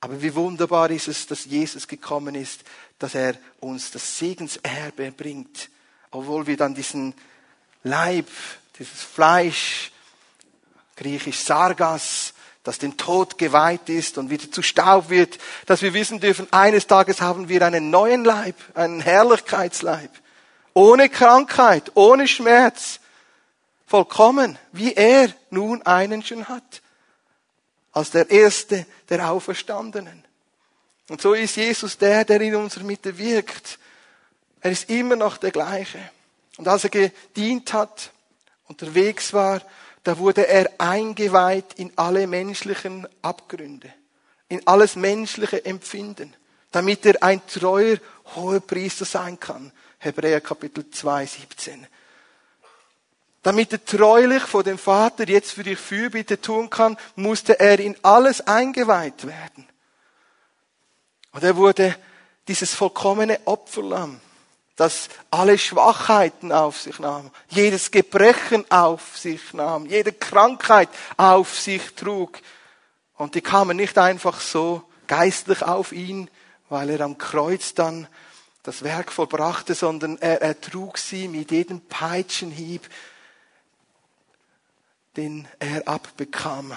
Aber 0.00 0.20
wie 0.22 0.34
wunderbar 0.34 0.90
ist 0.90 1.08
es, 1.08 1.26
dass 1.26 1.44
Jesus 1.44 1.86
gekommen 1.86 2.34
ist, 2.34 2.64
dass 2.98 3.14
er 3.14 3.36
uns 3.60 3.90
das 3.90 4.18
Segenserbe 4.18 5.12
bringt, 5.12 5.68
obwohl 6.10 6.46
wir 6.46 6.56
dann 6.56 6.74
diesen 6.74 7.14
Leib, 7.82 8.28
dieses 8.78 9.02
Fleisch, 9.02 9.90
griechisch 10.96 11.38
Sargas, 11.38 12.34
das 12.62 12.78
dem 12.78 12.96
Tod 12.96 13.38
geweiht 13.38 13.88
ist 13.88 14.18
und 14.18 14.28
wieder 14.28 14.50
zu 14.50 14.62
Staub 14.62 15.08
wird, 15.08 15.38
dass 15.66 15.80
wir 15.80 15.94
wissen 15.94 16.20
dürfen, 16.20 16.46
eines 16.52 16.86
Tages 16.86 17.20
haben 17.20 17.48
wir 17.48 17.62
einen 17.62 17.90
neuen 17.90 18.24
Leib, 18.24 18.56
einen 18.74 19.00
Herrlichkeitsleib, 19.00 20.10
ohne 20.74 21.08
Krankheit, 21.08 21.90
ohne 21.94 22.28
Schmerz, 22.28 23.00
vollkommen, 23.86 24.58
wie 24.72 24.94
er 24.94 25.34
nun 25.50 25.82
einen 25.82 26.22
schon 26.22 26.48
hat, 26.48 26.82
als 27.92 28.10
der 28.10 28.30
Erste 28.30 28.86
der 29.08 29.30
Auferstandenen. 29.30 30.24
Und 31.08 31.20
so 31.20 31.34
ist 31.34 31.56
Jesus 31.56 31.98
der, 31.98 32.24
der 32.24 32.40
in 32.40 32.54
unserer 32.54 32.84
Mitte 32.84 33.18
wirkt. 33.18 33.80
Er 34.60 34.70
ist 34.70 34.88
immer 34.90 35.16
noch 35.16 35.38
der 35.38 35.50
gleiche. 35.50 35.98
Und 36.60 36.68
als 36.68 36.84
er 36.84 36.90
gedient 36.90 37.72
hat, 37.72 38.12
unterwegs 38.68 39.32
war, 39.32 39.62
da 40.04 40.18
wurde 40.18 40.46
er 40.46 40.70
eingeweiht 40.76 41.72
in 41.76 41.90
alle 41.96 42.26
menschlichen 42.26 43.08
Abgründe, 43.22 43.90
in 44.48 44.66
alles 44.66 44.94
menschliche 44.94 45.64
Empfinden, 45.64 46.36
damit 46.70 47.06
er 47.06 47.22
ein 47.22 47.40
treuer 47.46 47.96
hoher 48.36 48.60
Priester 48.60 49.06
sein 49.06 49.40
kann. 49.40 49.72
Hebräer 50.00 50.42
Kapitel 50.42 50.90
2, 50.90 51.24
17. 51.24 51.86
Damit 53.40 53.72
er 53.72 53.82
treulich 53.82 54.42
vor 54.42 54.62
dem 54.62 54.76
Vater 54.76 55.26
jetzt 55.26 55.52
für 55.52 55.64
dich 55.64 55.78
Fürbitte 55.78 56.42
tun 56.42 56.68
kann, 56.68 56.98
musste 57.16 57.58
er 57.58 57.80
in 57.80 57.96
alles 58.02 58.42
eingeweiht 58.42 59.26
werden. 59.26 59.66
Und 61.32 61.42
er 61.42 61.56
wurde 61.56 61.96
dieses 62.46 62.74
vollkommene 62.74 63.40
Opferlamm 63.46 64.20
das 64.80 65.10
alle 65.30 65.58
Schwachheiten 65.58 66.52
auf 66.52 66.80
sich 66.80 66.98
nahm, 67.00 67.30
jedes 67.50 67.90
Gebrechen 67.90 68.64
auf 68.70 69.18
sich 69.18 69.52
nahm, 69.52 69.84
jede 69.84 70.10
Krankheit 70.10 70.88
auf 71.18 71.60
sich 71.60 71.94
trug. 71.94 72.38
Und 73.18 73.34
die 73.34 73.42
kamen 73.42 73.76
nicht 73.76 73.98
einfach 73.98 74.40
so 74.40 74.82
geistlich 75.06 75.62
auf 75.62 75.92
ihn, 75.92 76.30
weil 76.70 76.88
er 76.88 77.02
am 77.02 77.18
Kreuz 77.18 77.74
dann 77.74 78.08
das 78.62 78.82
Werk 78.82 79.12
vollbrachte, 79.12 79.74
sondern 79.74 80.16
er 80.16 80.40
ertrug 80.40 80.96
sie 80.96 81.28
mit 81.28 81.50
jedem 81.50 81.82
Peitschenhieb, 81.82 82.88
den 85.18 85.46
er 85.58 85.86
abbekam. 85.86 86.74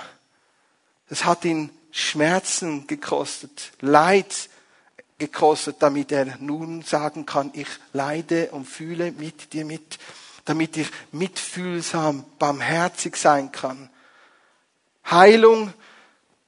Das 1.08 1.24
hat 1.24 1.46
ihn 1.46 1.70
Schmerzen 1.92 2.86
gekostet, 2.86 3.72
Leid 3.80 4.50
gekostet, 5.28 5.78
damit 5.80 6.12
er 6.12 6.38
nun 6.40 6.82
sagen 6.82 7.26
kann, 7.26 7.52
ich 7.54 7.68
leide 7.94 8.52
und 8.52 8.66
fühle 8.66 9.12
mit 9.12 9.54
dir 9.54 9.66
mit, 9.66 10.00
damit 10.46 10.78
ich 10.78 10.90
mitfühlsam, 11.12 12.26
barmherzig 12.40 13.16
sein 13.16 13.52
kann. 13.52 13.90
Heilung 15.10 15.74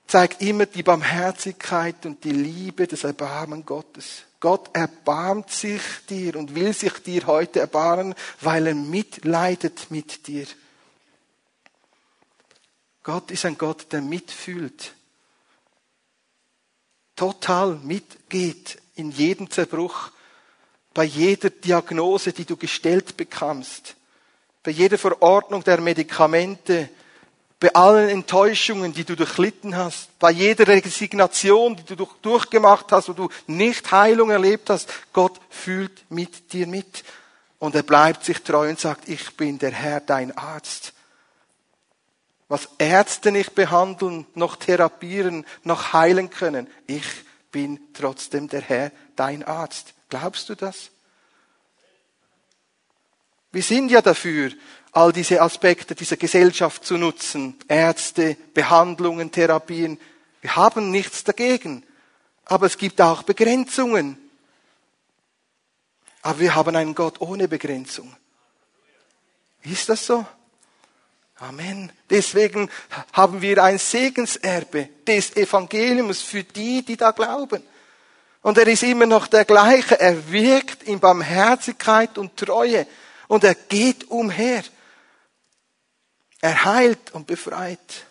zeigt 0.08 0.42
immer 0.42 0.66
die 0.66 0.84
Barmherzigkeit 0.84 2.06
und 2.06 2.24
die 2.24 2.32
Liebe 2.32 2.88
des 2.88 3.04
Erbarmen 3.04 3.66
Gottes. 3.66 4.24
Gott 4.40 4.70
erbarmt 4.74 5.50
sich 5.50 5.82
dir 6.10 6.36
und 6.36 6.54
will 6.54 6.74
sich 6.74 6.94
dir 7.00 7.26
heute 7.26 7.62
erbarmen, 7.62 8.14
weil 8.42 8.68
er 8.68 8.76
mitleidet 8.76 9.90
mit 9.90 10.28
dir. 10.28 10.46
Gott 13.04 13.32
ist 13.32 13.46
ein 13.46 13.58
Gott, 13.58 13.92
der 13.92 14.02
mitfühlt 14.02 14.94
total 17.16 17.76
mitgeht 17.76 18.78
in 18.96 19.12
jedem 19.12 19.50
Zerbruch, 19.50 20.12
bei 20.94 21.04
jeder 21.04 21.50
Diagnose, 21.50 22.32
die 22.32 22.46
du 22.46 22.56
gestellt 22.56 23.18
bekommst, 23.18 23.96
bei 24.64 24.72
jeder 24.72 24.98
Verordnung 24.98 25.64
der 25.64 25.82
Medikamente, 25.82 26.90
bei 27.60 27.74
allen 27.74 28.10
Enttäuschungen, 28.10 28.94
die 28.94 29.04
du 29.04 29.16
durchlitten 29.16 29.76
hast, 29.76 30.18
bei 30.20 30.32
jeder 30.32 30.68
Resignation, 30.68 31.76
die 31.76 31.96
du 31.96 32.08
durchgemacht 32.22 32.92
hast, 32.92 33.10
wo 33.10 33.14
du 33.14 33.30
nicht 33.48 33.92
Heilung 33.92 34.30
erlebt 34.30 34.70
hast, 34.70 34.92
Gott 35.14 35.40
fühlt 35.50 36.10
mit 36.10 36.52
dir 36.54 36.68
mit. 36.68 37.04
Und 37.60 37.76
er 37.76 37.84
bleibt 37.84 38.26
sich 38.26 38.42
treu 38.42 38.70
und 38.70 38.80
sagt, 38.80 39.08
ich 39.08 39.36
bin 39.38 39.58
der 39.58 39.72
Herr, 39.72 40.02
dein 40.02 40.38
Arzt 40.38 40.95
was 42.48 42.70
Ärzte 42.78 43.32
nicht 43.32 43.56
behandeln, 43.56 44.28
noch 44.36 44.56
therapieren, 44.56 45.46
noch 45.64 45.94
heilen 45.94 46.30
können. 46.30 46.68
Ich 46.88 47.06
bin 47.52 47.80
trotzdem 47.94 48.48
der 48.48 48.62
Herr, 48.62 48.92
dein 49.16 49.44
Arzt. 49.44 49.94
Glaubst 50.10 50.50
du 50.50 50.56
das? 50.56 50.92
Wir 53.52 53.64
sind 53.64 53.90
ja 53.90 54.02
dafür, 54.02 54.52
all 54.92 55.12
diese 55.12 55.42
Aspekte 55.42 55.96
dieser 55.96 56.18
Gesellschaft 56.18 56.86
zu 56.86 56.98
nutzen. 56.98 57.58
Ärzte, 57.68 58.38
Behandlungen, 58.54 59.32
Therapien. 59.32 60.00
Wir 60.42 60.56
haben 60.56 60.92
nichts 60.92 61.24
dagegen. 61.24 61.84
Aber 62.46 62.68
es 62.68 62.78
gibt 62.78 63.02
auch 63.02 63.24
Begrenzungen. 63.24 64.18
Aber 66.22 66.40
wir 66.40 66.56
haben 66.56 66.76
einen 66.76 66.96
Gott 66.96 67.22
ohne 67.22 67.48
Begrenzung. 67.48 68.16
Ist 69.64 69.90
das 69.90 70.06
so? 70.06 70.26
Amen. 71.40 71.92
Deswegen 72.10 72.70
haben 73.12 73.42
wir 73.42 73.62
ein 73.62 73.78
Segenserbe 73.78 74.88
des 75.06 75.36
Evangeliums 75.36 76.22
für 76.22 76.44
die, 76.44 76.84
die 76.84 76.96
da 76.96 77.12
glauben. 77.12 77.62
Und 78.42 78.58
er 78.58 78.68
ist 78.68 78.84
immer 78.84 79.06
noch 79.06 79.28
der 79.28 79.44
gleiche. 79.44 80.00
Er 80.00 80.32
wirkt 80.32 80.84
in 80.84 81.00
Barmherzigkeit 81.00 82.18
und 82.18 82.38
Treue. 82.38 82.88
Und 83.28 83.44
er 83.44 83.56
geht 83.56 84.10
umher. 84.10 84.64
Er 86.40 86.64
heilt 86.64 87.14
und 87.14 87.28
befreit. 87.28 88.06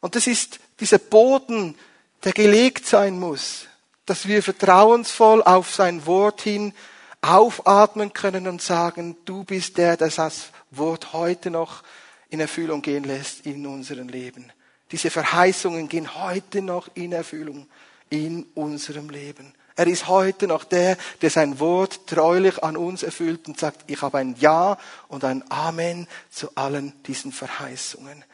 Und 0.00 0.16
das 0.16 0.26
ist 0.26 0.58
dieser 0.80 0.98
Boden, 0.98 1.76
der 2.24 2.32
gelegt 2.32 2.86
sein 2.86 3.18
muss, 3.18 3.66
dass 4.04 4.26
wir 4.26 4.42
vertrauensvoll 4.42 5.42
auf 5.42 5.74
sein 5.74 6.06
Wort 6.06 6.40
hin 6.40 6.74
aufatmen 7.20 8.12
können 8.12 8.48
und 8.48 8.62
sagen, 8.62 9.16
du 9.24 9.44
bist 9.44 9.78
der, 9.78 9.96
der 9.96 10.08
das 10.08 10.50
Wort 10.70 11.12
heute 11.12 11.50
noch 11.50 11.82
in 12.30 12.40
Erfüllung 12.40 12.82
gehen 12.82 13.04
lässt 13.04 13.46
in 13.46 13.66
unserem 13.66 14.08
Leben. 14.08 14.52
Diese 14.92 15.10
Verheißungen 15.10 15.88
gehen 15.88 16.14
heute 16.14 16.62
noch 16.62 16.88
in 16.94 17.12
Erfüllung 17.12 17.66
in 18.08 18.46
unserem 18.54 19.10
Leben. 19.10 19.52
Er 19.74 19.86
ist 19.86 20.08
heute 20.08 20.46
noch 20.46 20.64
der, 20.64 20.96
der 21.20 21.28
sein 21.30 21.60
Wort 21.60 22.06
treulich 22.06 22.62
an 22.62 22.76
uns 22.76 23.02
erfüllt 23.02 23.46
und 23.46 23.60
sagt, 23.60 23.84
ich 23.90 24.00
habe 24.00 24.18
ein 24.18 24.34
Ja 24.38 24.78
und 25.08 25.22
ein 25.24 25.44
Amen 25.50 26.08
zu 26.30 26.48
allen 26.54 26.94
diesen 27.04 27.30
Verheißungen. 27.30 28.24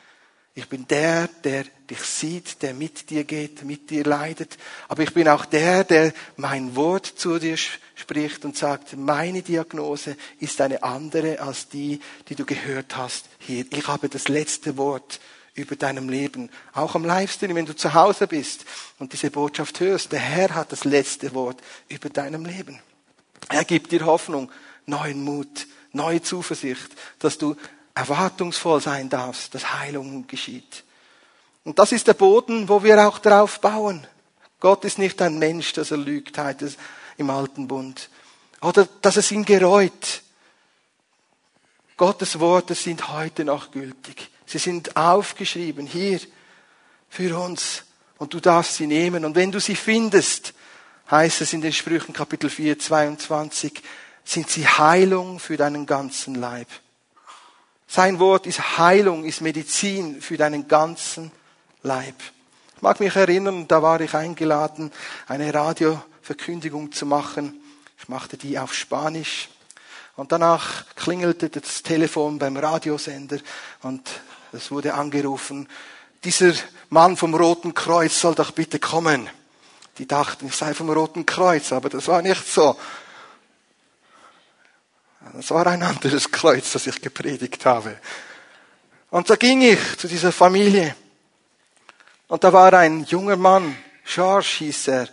Ich 0.55 0.69
bin 0.69 0.87
der, 0.87 1.29
der 1.45 1.65
dich 1.89 2.01
sieht, 2.01 2.61
der 2.61 2.75
mit 2.75 3.09
dir 3.09 3.25
geht, 3.25 3.65
mit 3.65 3.89
dir 3.89 4.05
leidet. 4.05 4.59
Aber 4.87 5.03
ich 5.03 5.15
bin 5.15 5.27
auch 5.29 5.47
der, 5.47 5.83
der 5.85 6.13
mein 6.37 6.77
Wort 6.77 7.07
zu 7.07 7.39
dir 7.39 7.57
spricht 7.95 8.45
und 8.45 8.57
sagt, 8.57 8.95
meine 8.97 9.41
Diagnose 9.41 10.17
ist 10.41 10.61
eine 10.61 10.83
andere 10.83 11.41
als 11.41 11.69
die, 11.69 12.01
die 12.29 12.35
du 12.35 12.45
gehört 12.45 12.97
hast 12.97 13.27
hier. 13.39 13.65
Ich 13.71 13.89
habe 13.89 14.11
das 14.11 14.29
letzte 14.29 14.77
Wort 14.77 15.21
über 15.55 15.77
deinem 15.77 16.11
Leben. 16.11 16.51
Auch 16.75 16.95
am 16.95 17.05
Livestream, 17.05 17.55
wenn 17.55 17.67
du 17.67 17.77
zu 17.77 17.95
Hause 17.95 18.27
bist 18.27 18.67
und 18.99 19.15
diese 19.15 19.31
Botschaft 19.31 19.81
hörst. 19.81 20.13
Der 20.13 20.21
Herr 20.21 20.55
hat 20.55 20.73
das 20.73 20.85
letzte 20.85 21.33
Wort 21.35 21.63
über 21.89 22.11
deinem 22.11 22.45
Leben. 22.45 22.79
Er 23.49 23.65
gibt 23.65 23.93
dir 23.93 24.05
Hoffnung, 24.05 24.51
neuen 24.85 25.23
Mut, 25.23 25.67
neue 25.93 26.23
Zuversicht, 26.23 26.91
dass 27.19 27.39
du 27.39 27.57
erwartungsvoll 27.95 28.81
sein 28.81 29.09
darfst, 29.09 29.55
dass 29.55 29.75
Heilung 29.75 30.27
geschieht. 30.27 30.85
Und 31.65 31.79
das 31.79 31.93
ist 31.93 32.09
der 32.09 32.15
Boden, 32.15 32.69
wo 32.69 32.83
wir 32.83 33.07
auch 33.07 33.19
drauf 33.19 33.61
bauen. 33.61 34.07
Gott 34.61 34.85
ist 34.85 34.99
nicht 34.99 35.21
ein 35.23 35.39
Mensch, 35.39 35.73
dass 35.73 35.91
er 35.91 35.97
lügt, 35.97 36.39
heißt 36.39 36.63
es 36.63 36.77
im 37.17 37.31
alten 37.31 37.69
Bund. 37.69 38.09
Oder 38.61 38.89
dass 39.01 39.17
es 39.17 39.31
ihn 39.33 39.45
gereut. 39.45 40.23
Gottes 41.97 42.41
Worte 42.41 42.75
sind 42.75 43.09
heute 43.09 43.45
noch 43.45 43.71
gültig. 43.71 44.31
Sie 44.47 44.59
sind 44.59 44.97
aufgeschrieben 44.97 45.87
hier 45.87 46.21
für 47.09 47.39
uns. 47.39 47.85
Und 48.19 48.35
du 48.35 48.41
darfst 48.41 48.77
sie 48.77 48.87
nehmen. 48.87 49.25
Und 49.25 49.35
wenn 49.35 49.51
du 49.51 49.61
sie 49.61 49.75
findest, 49.75 50.55
heißt 51.11 51.41
es 51.41 51.53
in 51.53 51.61
den 51.61 51.73
Sprüchen 51.73 52.13
Kapitel 52.13 52.49
4, 52.49 52.79
22, 52.79 53.83
sind 54.25 54.49
sie 54.49 54.67
Heilung 54.67 55.41
für 55.41 55.57
deinen 55.57 55.87
ganzen 55.87 56.37
Leib. 56.37 56.69
Sein 57.95 58.19
Wort 58.21 58.47
ist 58.47 58.79
Heilung, 58.79 59.23
ist 59.23 59.43
Medizin 59.43 60.23
für 60.23 60.39
deinen 60.39 60.67
ganzen 60.67 61.31
Leib. 61.83 62.15
Ich 62.75 62.81
mag 62.81 62.99
mich 63.01 63.15
erinnern, 63.15 63.69
da 63.69 63.83
war 63.83 64.01
ich 64.01 64.15
eingeladen, 64.15 64.91
eine 65.29 65.53
Radioverkündigung 65.53 66.93
zu 66.93 67.05
machen. 67.05 67.61
Ich 67.99 68.09
machte 68.09 68.39
die 68.39 68.59
auf 68.59 68.73
Spanisch. 68.73 69.51
Und 70.17 70.33
danach 70.33 70.87
klingelte 70.97 71.51
das 71.51 71.83
Telefon 71.83 72.39
beim 72.39 72.57
Radiosender 72.57 73.41
und 73.83 74.09
es 74.53 74.71
wurde 74.71 74.95
angerufen, 74.95 75.69
dieser 76.25 76.55
Mann 76.89 77.19
vom 77.19 77.35
Roten 77.35 77.75
Kreuz 77.75 78.19
soll 78.19 78.35
doch 78.35 78.53
bitte 78.53 78.79
kommen. 78.79 79.29
Die 79.99 80.07
dachten, 80.07 80.47
ich 80.47 80.57
sei 80.57 80.73
vom 80.73 80.89
Roten 80.89 81.27
Kreuz, 81.27 81.73
aber 81.73 81.91
das 81.91 82.09
war 82.09 82.23
nicht 82.23 82.49
so. 82.51 82.75
Das 85.35 85.51
war 85.51 85.67
ein 85.67 85.83
anderes 85.83 86.31
Kreuz, 86.31 86.73
das 86.73 86.87
ich 86.87 87.01
gepredigt 87.01 87.65
habe. 87.65 87.97
Und 89.11 89.29
da 89.29 89.37
ging 89.37 89.63
ich 89.63 89.99
zu 89.99 90.09
dieser 90.09 90.33
Familie. 90.33 90.95
Und 92.29 92.45
da 92.45 92.53
war 92.53 92.73
ein 92.75 93.05
junger 93.05 93.37
Mann, 93.37 93.77
George 94.05 94.47
hieß 94.59 94.89
er, 94.89 95.09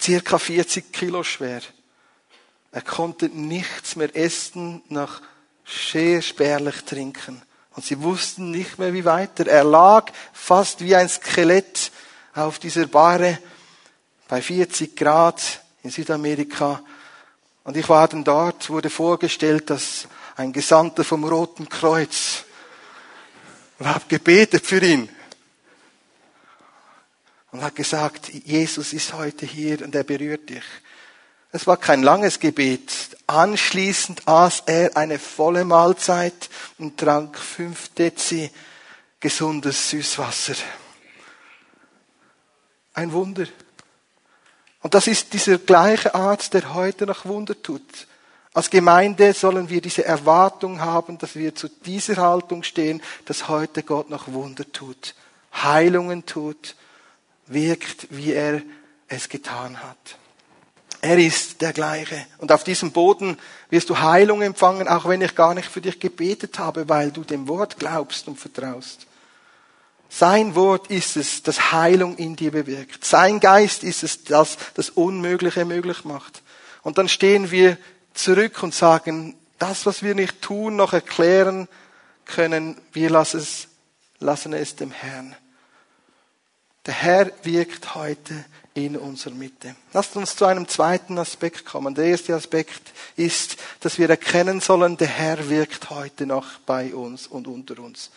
circa 0.00 0.38
40 0.38 0.92
Kilo 0.92 1.22
schwer. 1.22 1.62
Er 2.72 2.82
konnte 2.82 3.28
nichts 3.28 3.96
mehr 3.96 4.14
essen, 4.16 4.82
noch 4.88 5.22
sehr 5.64 6.20
spärlich 6.20 6.82
trinken. 6.84 7.42
Und 7.76 7.84
sie 7.84 8.02
wussten 8.02 8.50
nicht 8.50 8.78
mehr, 8.78 8.92
wie 8.92 9.04
weiter. 9.04 9.46
Er 9.46 9.64
lag 9.64 10.12
fast 10.32 10.80
wie 10.80 10.94
ein 10.94 11.08
Skelett 11.08 11.90
auf 12.34 12.58
dieser 12.58 12.86
Bahre 12.86 13.38
bei 14.28 14.42
40 14.42 14.96
Grad 14.96 15.62
in 15.82 15.90
Südamerika 15.90 16.82
und 17.64 17.76
ich 17.76 17.88
war 17.88 18.06
dann 18.08 18.24
dort, 18.24 18.68
wurde 18.68 18.90
vorgestellt, 18.90 19.70
dass 19.70 20.06
ein 20.36 20.52
Gesandter 20.52 21.02
vom 21.02 21.24
Roten 21.24 21.68
Kreuz 21.68 22.44
und 23.78 23.86
habe 23.86 24.04
gebetet 24.06 24.66
für 24.66 24.84
ihn. 24.84 25.08
Und 27.50 27.62
hat 27.62 27.74
gesagt, 27.74 28.28
Jesus 28.28 28.92
ist 28.92 29.14
heute 29.14 29.46
hier 29.46 29.80
und 29.82 29.94
er 29.94 30.04
berührt 30.04 30.50
dich. 30.50 30.64
Es 31.52 31.66
war 31.66 31.76
kein 31.76 32.02
langes 32.02 32.40
Gebet. 32.40 33.16
Anschließend 33.28 34.26
aß 34.26 34.64
er 34.66 34.96
eine 34.96 35.18
volle 35.20 35.64
Mahlzeit 35.64 36.50
und 36.78 36.98
trank 36.98 37.38
fünf 37.38 37.90
Dezi 37.90 38.50
gesundes 39.20 39.90
Süßwasser. 39.90 40.56
Ein 42.92 43.12
Wunder. 43.12 43.46
Und 44.84 44.92
das 44.92 45.06
ist 45.06 45.32
dieser 45.32 45.56
gleiche 45.56 46.14
Arzt, 46.14 46.52
der 46.52 46.74
heute 46.74 47.06
noch 47.06 47.24
Wunder 47.24 47.60
tut. 47.62 48.06
Als 48.52 48.68
Gemeinde 48.68 49.32
sollen 49.32 49.70
wir 49.70 49.80
diese 49.80 50.04
Erwartung 50.04 50.82
haben, 50.82 51.16
dass 51.16 51.36
wir 51.36 51.54
zu 51.54 51.68
dieser 51.68 52.18
Haltung 52.18 52.62
stehen, 52.62 53.00
dass 53.24 53.48
heute 53.48 53.82
Gott 53.82 54.10
noch 54.10 54.28
Wunder 54.28 54.70
tut, 54.70 55.14
Heilungen 55.54 56.26
tut, 56.26 56.76
wirkt, 57.46 58.08
wie 58.10 58.32
er 58.32 58.60
es 59.08 59.30
getan 59.30 59.82
hat. 59.82 60.18
Er 61.00 61.16
ist 61.16 61.62
der 61.62 61.72
gleiche. 61.72 62.26
Und 62.36 62.52
auf 62.52 62.62
diesem 62.62 62.92
Boden 62.92 63.38
wirst 63.70 63.88
du 63.88 63.98
Heilung 63.98 64.42
empfangen, 64.42 64.86
auch 64.86 65.08
wenn 65.08 65.22
ich 65.22 65.34
gar 65.34 65.54
nicht 65.54 65.70
für 65.70 65.80
dich 65.80 65.98
gebetet 65.98 66.58
habe, 66.58 66.90
weil 66.90 67.10
du 67.10 67.24
dem 67.24 67.48
Wort 67.48 67.78
glaubst 67.78 68.28
und 68.28 68.38
vertraust. 68.38 69.06
Sein 70.16 70.54
Wort 70.54 70.92
ist 70.92 71.16
es, 71.16 71.42
das 71.42 71.72
Heilung 71.72 72.16
in 72.18 72.36
dir 72.36 72.52
bewirkt. 72.52 73.04
Sein 73.04 73.40
Geist 73.40 73.82
ist 73.82 74.04
es, 74.04 74.22
das 74.22 74.58
das 74.74 74.90
Unmögliche 74.90 75.64
möglich 75.64 76.04
macht. 76.04 76.40
Und 76.82 76.98
dann 76.98 77.08
stehen 77.08 77.50
wir 77.50 77.78
zurück 78.12 78.62
und 78.62 78.72
sagen, 78.72 79.34
das, 79.58 79.86
was 79.86 80.04
wir 80.04 80.14
nicht 80.14 80.40
tun, 80.40 80.76
noch 80.76 80.92
erklären 80.92 81.66
können, 82.26 82.80
wir 82.92 83.10
lassen 83.10 83.40
es, 83.40 83.66
lassen 84.20 84.52
es 84.52 84.76
dem 84.76 84.92
Herrn. 84.92 85.34
Der 86.86 86.94
Herr 86.94 87.32
wirkt 87.42 87.96
heute 87.96 88.44
in 88.74 88.96
unserer 88.96 89.34
Mitte. 89.34 89.74
Lasst 89.92 90.14
uns 90.14 90.36
zu 90.36 90.44
einem 90.44 90.68
zweiten 90.68 91.18
Aspekt 91.18 91.64
kommen. 91.64 91.96
Der 91.96 92.04
erste 92.04 92.36
Aspekt 92.36 92.92
ist, 93.16 93.56
dass 93.80 93.98
wir 93.98 94.08
erkennen 94.08 94.60
sollen, 94.60 94.96
der 94.96 95.08
Herr 95.08 95.48
wirkt 95.48 95.90
heute 95.90 96.24
noch 96.24 96.60
bei 96.66 96.94
uns 96.94 97.26
und 97.26 97.48
unter 97.48 97.80
uns. 97.80 98.12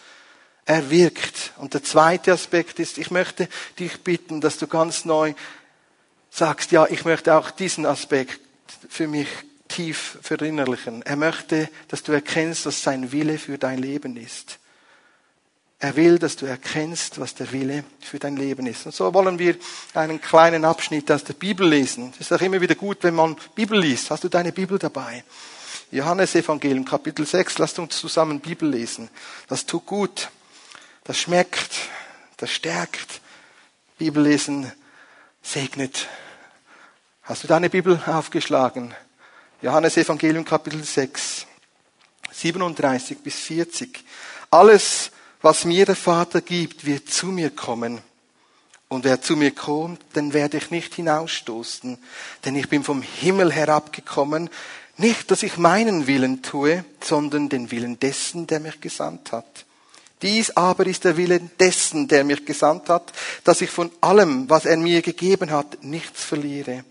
Er 0.67 0.89
wirkt. 0.89 1.53
Und 1.58 1.73
der 1.73 1.82
zweite 1.82 2.34
Aspekt 2.34 2.80
ist, 2.80 2.97
ich 2.97 3.10
möchte 3.10 3.47
dich 3.80 4.01
bitten, 4.01 4.41
dass 4.41 4.58
du 4.58 4.67
ganz 4.67 5.06
neu 5.06 5.34
sagst, 6.30 6.71
ja, 6.73 6.86
ich 6.86 7.06
möchte 7.06 7.36
auch 7.36 7.51
diesen 7.51 7.86
Aspekt 7.86 8.41
für 8.89 9.08
mich 9.08 9.30
tief 9.69 10.17
verinnerlichen. 10.21 11.03
Er 11.03 11.15
möchte, 11.15 11.69
dass 11.88 12.03
du 12.03 12.12
erkennst, 12.12 12.65
was 12.65 12.84
sein 12.84 13.13
Wille 13.13 13.38
für 13.38 13.58
dein 13.58 13.77
Leben 13.77 14.17
ist. 14.17 14.60
Er 15.80 15.95
will, 15.95 16.19
dass 16.19 16.36
du 16.36 16.45
erkennst, 16.45 17.17
was 17.17 17.34
der 17.34 17.49
Wille 17.53 17.86
für 18.01 18.19
dein 18.19 18.36
Leben 18.36 18.67
ist. 18.67 18.86
Und 18.88 18.93
so 18.93 19.13
wollen 19.13 19.39
wir 19.39 19.56
einen 19.93 20.19
kleinen 20.19 20.65
Abschnitt 20.65 21.10
aus 21.12 21.23
der 21.23 21.34
Bibel 21.34 21.65
lesen. 21.65 22.12
Es 22.15 22.30
ist 22.30 22.34
auch 22.34 22.41
immer 22.41 22.60
wieder 22.60 22.75
gut, 22.75 22.97
wenn 23.03 23.15
man 23.15 23.38
Bibel 23.56 23.80
liest. 23.80 24.12
Hast 24.12 24.25
du 24.25 24.27
deine 24.27 24.51
Bibel 24.51 24.77
dabei? 24.77 25.23
Johannes 25.91 26.36
Evangelium, 26.36 26.84
Kapitel 26.84 27.25
6. 27.25 27.60
Lasst 27.60 27.80
uns 27.80 27.97
zusammen 27.97 28.41
Bibel 28.41 28.69
lesen. 28.69 29.08
Das 29.47 29.65
tut 29.65 29.86
gut 29.86 30.30
das 31.08 31.17
schmeckt, 31.17 31.72
das 32.36 32.52
stärkt. 32.52 33.22
Bibellesen 33.98 34.72
segnet. 35.41 36.08
Hast 37.24 37.43
du 37.43 37.48
deine 37.48 37.70
Bibel 37.70 38.00
aufgeschlagen? 38.06 38.93
Johannes 39.62 39.96
Evangelium 39.96 40.43
Kapitel 40.43 40.84
6, 40.84 41.48
37 42.32 43.20
bis 43.20 43.36
40. 43.36 44.04
Alles, 44.52 45.12
was 45.41 45.63
mir 45.63 45.86
der 45.86 45.96
Vater 45.96 46.41
gibt, 46.41 46.86
wird 46.86 47.10
zu 47.10 47.28
mir 47.28 47.52
kommen. 47.52 48.02
Und 48.89 49.06
wer 49.06 49.22
zu 49.22 49.38
mir 49.38 49.52
kommt, 49.52 50.02
den 50.15 50.34
werde 50.34 50.58
ich 50.58 50.72
nicht 50.72 50.96
hinausstoßen, 50.96 51.98
denn 52.43 52.56
ich 52.56 52.67
bin 52.67 52.84
vom 52.84 53.02
Himmel 53.02 53.52
herabgekommen, 53.52 54.50
nicht, 54.98 55.32
dass 55.32 55.43
ich 55.43 55.58
meinen 55.58 56.06
Willen 56.08 56.43
tue, 56.43 56.84
sondern 57.02 57.48
den 57.48 57.72
Willen 57.72 57.98
dessen, 57.98 58.46
der 58.46 58.60
mich 58.60 58.82
gesandt 58.82 59.32
hat. 59.32 59.66
Dies 60.21 60.51
aber 60.51 60.88
ist 60.88 61.03
der 61.03 61.17
Wille 61.17 61.39
dessen, 61.39 62.08
der 62.08 62.23
mich 62.23 62.45
gesandt 62.45 62.89
hat, 62.89 63.13
dass 63.43 63.62
ich 63.62 63.69
von 63.69 63.91
allem, 64.01 64.49
was 64.49 64.65
er 64.65 64.77
mir 64.77 65.01
gegeben 65.01 65.51
hat, 65.51 65.84
nichts 65.84 66.23
verliere, 66.23 66.84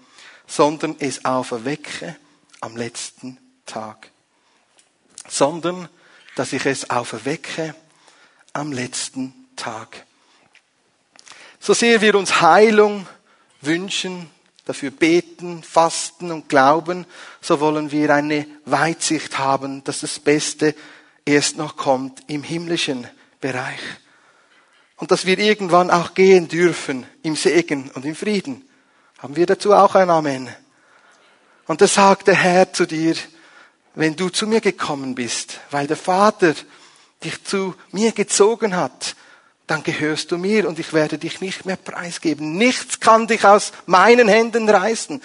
sondern 0.46 0.94
es 1.00 1.24
auferwecke 1.24 2.16
am 2.60 2.76
letzten 2.76 3.38
Tag. 3.66 4.10
Sondern, 5.28 5.88
dass 6.36 6.52
ich 6.52 6.66
es 6.66 6.88
auferwecke 6.88 7.74
am 8.52 8.72
letzten 8.72 9.34
Tag. 9.56 10.04
So 11.58 11.74
sehr 11.74 12.00
wir 12.00 12.14
uns 12.14 12.40
Heilung 12.40 13.08
wünschen, 13.60 14.30
dafür 14.66 14.92
beten, 14.92 15.64
fasten 15.64 16.30
und 16.30 16.48
glauben, 16.48 17.06
so 17.40 17.58
wollen 17.58 17.90
wir 17.90 18.14
eine 18.14 18.46
Weitsicht 18.64 19.38
haben, 19.38 19.82
dass 19.82 20.00
das 20.00 20.20
Beste 20.20 20.76
erst 21.24 21.56
noch 21.56 21.76
kommt 21.76 22.22
im 22.28 22.44
himmlischen 22.44 23.08
Bereich. 23.40 23.80
Und 24.96 25.10
dass 25.10 25.26
wir 25.26 25.38
irgendwann 25.38 25.90
auch 25.90 26.14
gehen 26.14 26.48
dürfen 26.48 27.06
im 27.22 27.36
Segen 27.36 27.90
und 27.94 28.04
im 28.04 28.14
Frieden. 28.14 28.66
Haben 29.18 29.36
wir 29.36 29.46
dazu 29.46 29.72
auch 29.72 29.94
ein 29.94 30.10
Amen? 30.10 30.48
Und 31.66 31.80
da 31.80 31.86
sagt 31.86 32.28
der 32.28 32.36
Herr 32.36 32.72
zu 32.72 32.86
dir, 32.86 33.14
wenn 33.94 34.14
du 34.14 34.28
zu 34.28 34.46
mir 34.46 34.60
gekommen 34.60 35.14
bist, 35.14 35.60
weil 35.70 35.86
der 35.86 35.96
Vater 35.96 36.54
dich 37.24 37.42
zu 37.44 37.74
mir 37.92 38.12
gezogen 38.12 38.76
hat, 38.76 39.16
dann 39.66 39.82
gehörst 39.82 40.30
du 40.30 40.38
mir 40.38 40.68
und 40.68 40.78
ich 40.78 40.92
werde 40.92 41.18
dich 41.18 41.40
nicht 41.40 41.66
mehr 41.66 41.76
preisgeben. 41.76 42.56
Nichts 42.56 43.00
kann 43.00 43.26
dich 43.26 43.44
aus 43.44 43.72
meinen 43.86 44.28
Händen 44.28 44.68
reißen. 44.68 45.20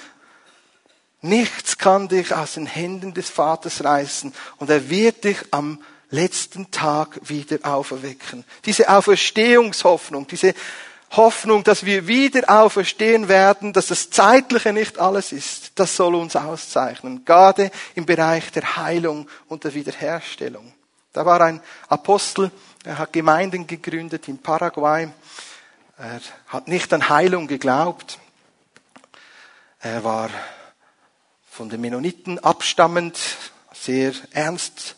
Nichts 1.21 1.78
kann 1.78 2.08
dich 2.08 2.34
aus 2.34 2.54
den 2.54 2.65
Händen 2.65 3.13
des 3.13 3.30
Vaters 3.30 3.84
reißen 3.84 4.34
und 4.58 4.69
er 4.69 4.89
wird 4.89 5.24
dich 5.24 5.38
am 5.52 5.84
letzten 6.12 6.69
Tag 6.71 7.19
wieder 7.24 7.58
auferwecken. 7.63 8.43
Diese 8.65 8.89
Auferstehungshoffnung, 8.89 10.28
diese 10.28 10.54
Hoffnung, 11.12 11.63
dass 11.63 11.86
wir 11.86 12.08
wieder 12.08 12.50
auferstehen 12.50 13.28
werden, 13.28 13.74
dass 13.74 13.88
das 13.88 14.10
Zeitliche 14.10 14.71
nicht 14.71 15.00
alles 15.00 15.32
ist, 15.32 15.74
das 15.76 15.95
soll 15.95 16.15
uns 16.15 16.36
auszeichnen, 16.36 17.26
gerade 17.26 17.71
im 17.95 18.06
Bereich 18.06 18.52
der 18.52 18.78
Heilung 18.78 19.28
und 19.47 19.63
der 19.63 19.74
Wiederherstellung. 19.74 20.74
Da 21.12 21.26
war 21.26 21.41
ein 21.41 21.62
Apostel, 21.89 22.52
er 22.86 22.97
hat 22.97 23.12
Gemeinden 23.12 23.67
gegründet 23.67 24.28
in 24.28 24.38
Paraguay. 24.38 25.10
Er 25.97 26.21
hat 26.47 26.67
nicht 26.67 26.93
an 26.93 27.10
Heilung 27.10 27.47
geglaubt. 27.47 28.17
Er 29.80 30.04
war 30.04 30.30
von 31.50 31.69
den 31.69 31.82
Mennoniten 31.82 32.39
abstammend, 32.39 33.19
sehr 33.74 34.13
ernst 34.32 34.95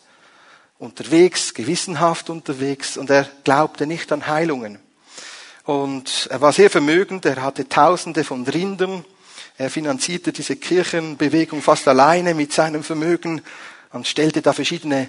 unterwegs, 0.78 1.54
gewissenhaft 1.54 2.30
unterwegs 2.30 2.96
und 2.96 3.10
er 3.10 3.28
glaubte 3.44 3.86
nicht 3.86 4.12
an 4.12 4.26
Heilungen. 4.26 4.78
Und 5.64 6.28
er 6.30 6.40
war 6.40 6.52
sehr 6.52 6.68
vermögend, 6.68 7.24
er 7.24 7.42
hatte 7.42 7.68
Tausende 7.68 8.24
von 8.24 8.44
Rindern, 8.44 9.04
er 9.56 9.70
finanzierte 9.70 10.32
diese 10.32 10.56
Kirchenbewegung 10.56 11.62
fast 11.62 11.86
alleine 11.86 12.34
mit 12.34 12.52
seinem 12.52 12.82
Vermögen 12.82 13.40
und 13.92 14.06
stellte 14.06 14.42
da 14.42 14.52
verschiedene 14.52 15.08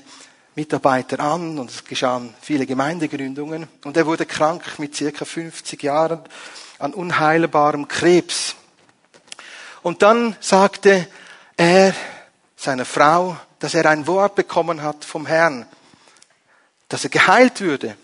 Mitarbeiter 0.55 1.19
an 1.19 1.59
und 1.59 1.69
es 1.69 1.83
geschahen 1.83 2.33
viele 2.39 2.65
Gemeindegründungen 2.65 3.67
und 3.83 3.97
er 3.97 4.05
wurde 4.05 4.25
krank 4.25 4.77
mit 4.77 4.95
circa 4.95 5.25
50 5.25 5.83
Jahren 5.83 6.21
an 6.79 6.93
unheilbarem 6.93 7.87
Krebs. 7.87 8.55
Und 9.81 10.01
dann 10.01 10.35
sagte 10.39 11.07
er 11.57 11.93
seiner 12.55 12.85
Frau, 12.85 13.37
dass 13.59 13.73
er 13.73 13.85
ein 13.85 14.07
Wort 14.07 14.35
bekommen 14.35 14.81
hat 14.81 15.05
vom 15.05 15.25
Herrn, 15.25 15.65
dass 16.89 17.03
er 17.03 17.09
geheilt 17.09 17.61
würde. 17.61 17.95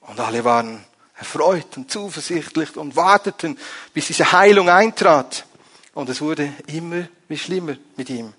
Und 0.00 0.18
alle 0.20 0.44
waren 0.44 0.84
erfreut 1.16 1.76
und 1.76 1.90
zuversichtlich 1.90 2.76
und 2.76 2.96
warteten, 2.96 3.58
bis 3.94 4.08
diese 4.08 4.32
Heilung 4.32 4.68
eintrat. 4.68 5.46
Und 5.94 6.08
es 6.08 6.20
wurde 6.20 6.52
immer 6.66 7.06
wie 7.28 7.38
schlimmer 7.38 7.76
mit 7.96 8.10
ihm. 8.10 8.32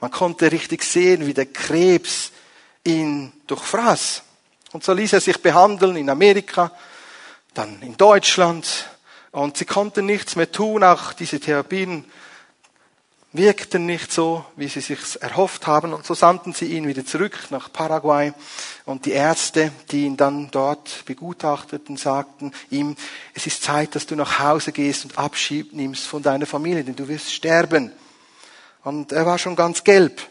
Man 0.00 0.10
konnte 0.10 0.50
richtig 0.50 0.82
sehen, 0.82 1.26
wie 1.26 1.34
der 1.34 1.46
Krebs 1.46 2.30
ihn 2.84 3.32
durchfraß. 3.46 4.22
Und 4.72 4.84
so 4.84 4.92
ließ 4.92 5.12
er 5.12 5.20
sich 5.20 5.40
behandeln 5.40 5.96
in 5.96 6.10
Amerika, 6.10 6.72
dann 7.54 7.80
in 7.82 7.96
Deutschland. 7.96 8.90
Und 9.30 9.56
sie 9.56 9.64
konnten 9.64 10.06
nichts 10.06 10.36
mehr 10.36 10.50
tun. 10.50 10.82
Auch 10.84 11.12
diese 11.12 11.40
Therapien 11.40 12.04
wirkten 13.34 13.84
nicht 13.84 14.12
so, 14.12 14.44
wie 14.54 14.68
sie 14.68 14.80
sich 14.80 15.20
erhofft 15.20 15.66
haben. 15.66 15.92
Und 15.92 16.06
so 16.06 16.14
sandten 16.14 16.52
sie 16.52 16.66
ihn 16.66 16.86
wieder 16.86 17.04
zurück 17.04 17.36
nach 17.50 17.70
Paraguay. 17.70 18.32
Und 18.86 19.06
die 19.06 19.10
Ärzte, 19.10 19.72
die 19.90 20.04
ihn 20.04 20.16
dann 20.16 20.50
dort 20.52 21.04
begutachteten, 21.04 21.96
sagten 21.96 22.52
ihm, 22.70 22.96
es 23.34 23.46
ist 23.46 23.62
Zeit, 23.62 23.96
dass 23.96 24.06
du 24.06 24.14
nach 24.14 24.38
Hause 24.38 24.70
gehst 24.70 25.04
und 25.04 25.18
Abschied 25.18 25.72
nimmst 25.74 26.06
von 26.06 26.22
deiner 26.22 26.46
Familie, 26.46 26.84
denn 26.84 26.96
du 26.96 27.08
wirst 27.08 27.32
sterben. 27.32 27.90
Und 28.84 29.10
er 29.10 29.26
war 29.26 29.38
schon 29.38 29.56
ganz 29.56 29.82
gelb. 29.82 30.22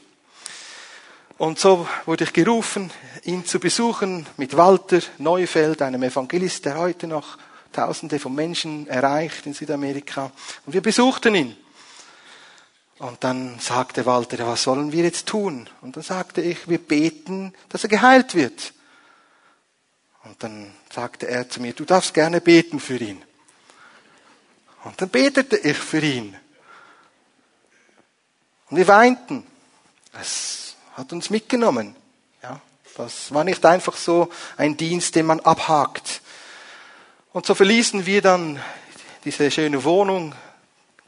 Und 1.37 1.59
so 1.59 1.87
wurde 2.05 2.23
ich 2.23 2.31
gerufen, 2.31 2.89
ihn 3.23 3.45
zu 3.45 3.59
besuchen 3.59 4.25
mit 4.37 4.55
Walter 4.55 4.99
Neufeld, 5.17 5.81
einem 5.81 6.03
Evangelist, 6.03 6.63
der 6.65 6.77
heute 6.77 7.07
noch 7.07 7.37
Tausende 7.73 8.19
von 8.19 8.35
Menschen 8.35 8.87
erreicht 8.87 9.47
in 9.47 9.53
Südamerika. 9.53 10.31
Und 10.65 10.73
wir 10.73 10.81
besuchten 10.81 11.35
ihn. 11.35 11.57
Und 13.03 13.21
dann 13.25 13.59
sagte 13.59 14.05
Walter, 14.05 14.47
was 14.47 14.63
sollen 14.63 14.93
wir 14.93 15.03
jetzt 15.03 15.27
tun? 15.27 15.69
Und 15.81 15.97
dann 15.97 16.03
sagte 16.03 16.39
ich, 16.39 16.69
wir 16.69 16.77
beten, 16.77 17.53
dass 17.67 17.83
er 17.83 17.89
geheilt 17.89 18.33
wird. 18.33 18.71
Und 20.23 20.41
dann 20.41 20.73
sagte 20.89 21.27
er 21.27 21.49
zu 21.49 21.59
mir, 21.59 21.73
du 21.73 21.83
darfst 21.83 22.13
gerne 22.13 22.39
beten 22.39 22.79
für 22.79 22.95
ihn. 22.95 23.21
Und 24.85 25.01
dann 25.01 25.09
betete 25.09 25.57
ich 25.57 25.77
für 25.77 25.99
ihn. 25.99 26.33
Und 28.69 28.77
wir 28.77 28.87
weinten. 28.87 29.45
Es 30.13 30.77
hat 30.93 31.11
uns 31.11 31.29
mitgenommen. 31.29 31.97
Ja, 32.41 32.61
das 32.95 33.33
war 33.33 33.43
nicht 33.43 33.65
einfach 33.65 33.97
so 33.97 34.29
ein 34.55 34.77
Dienst, 34.77 35.15
den 35.15 35.25
man 35.25 35.41
abhakt. 35.41 36.21
Und 37.33 37.45
so 37.45 37.53
verließen 37.53 38.05
wir 38.05 38.21
dann 38.21 38.61
diese 39.25 39.51
schöne 39.51 39.83
Wohnung 39.83 40.33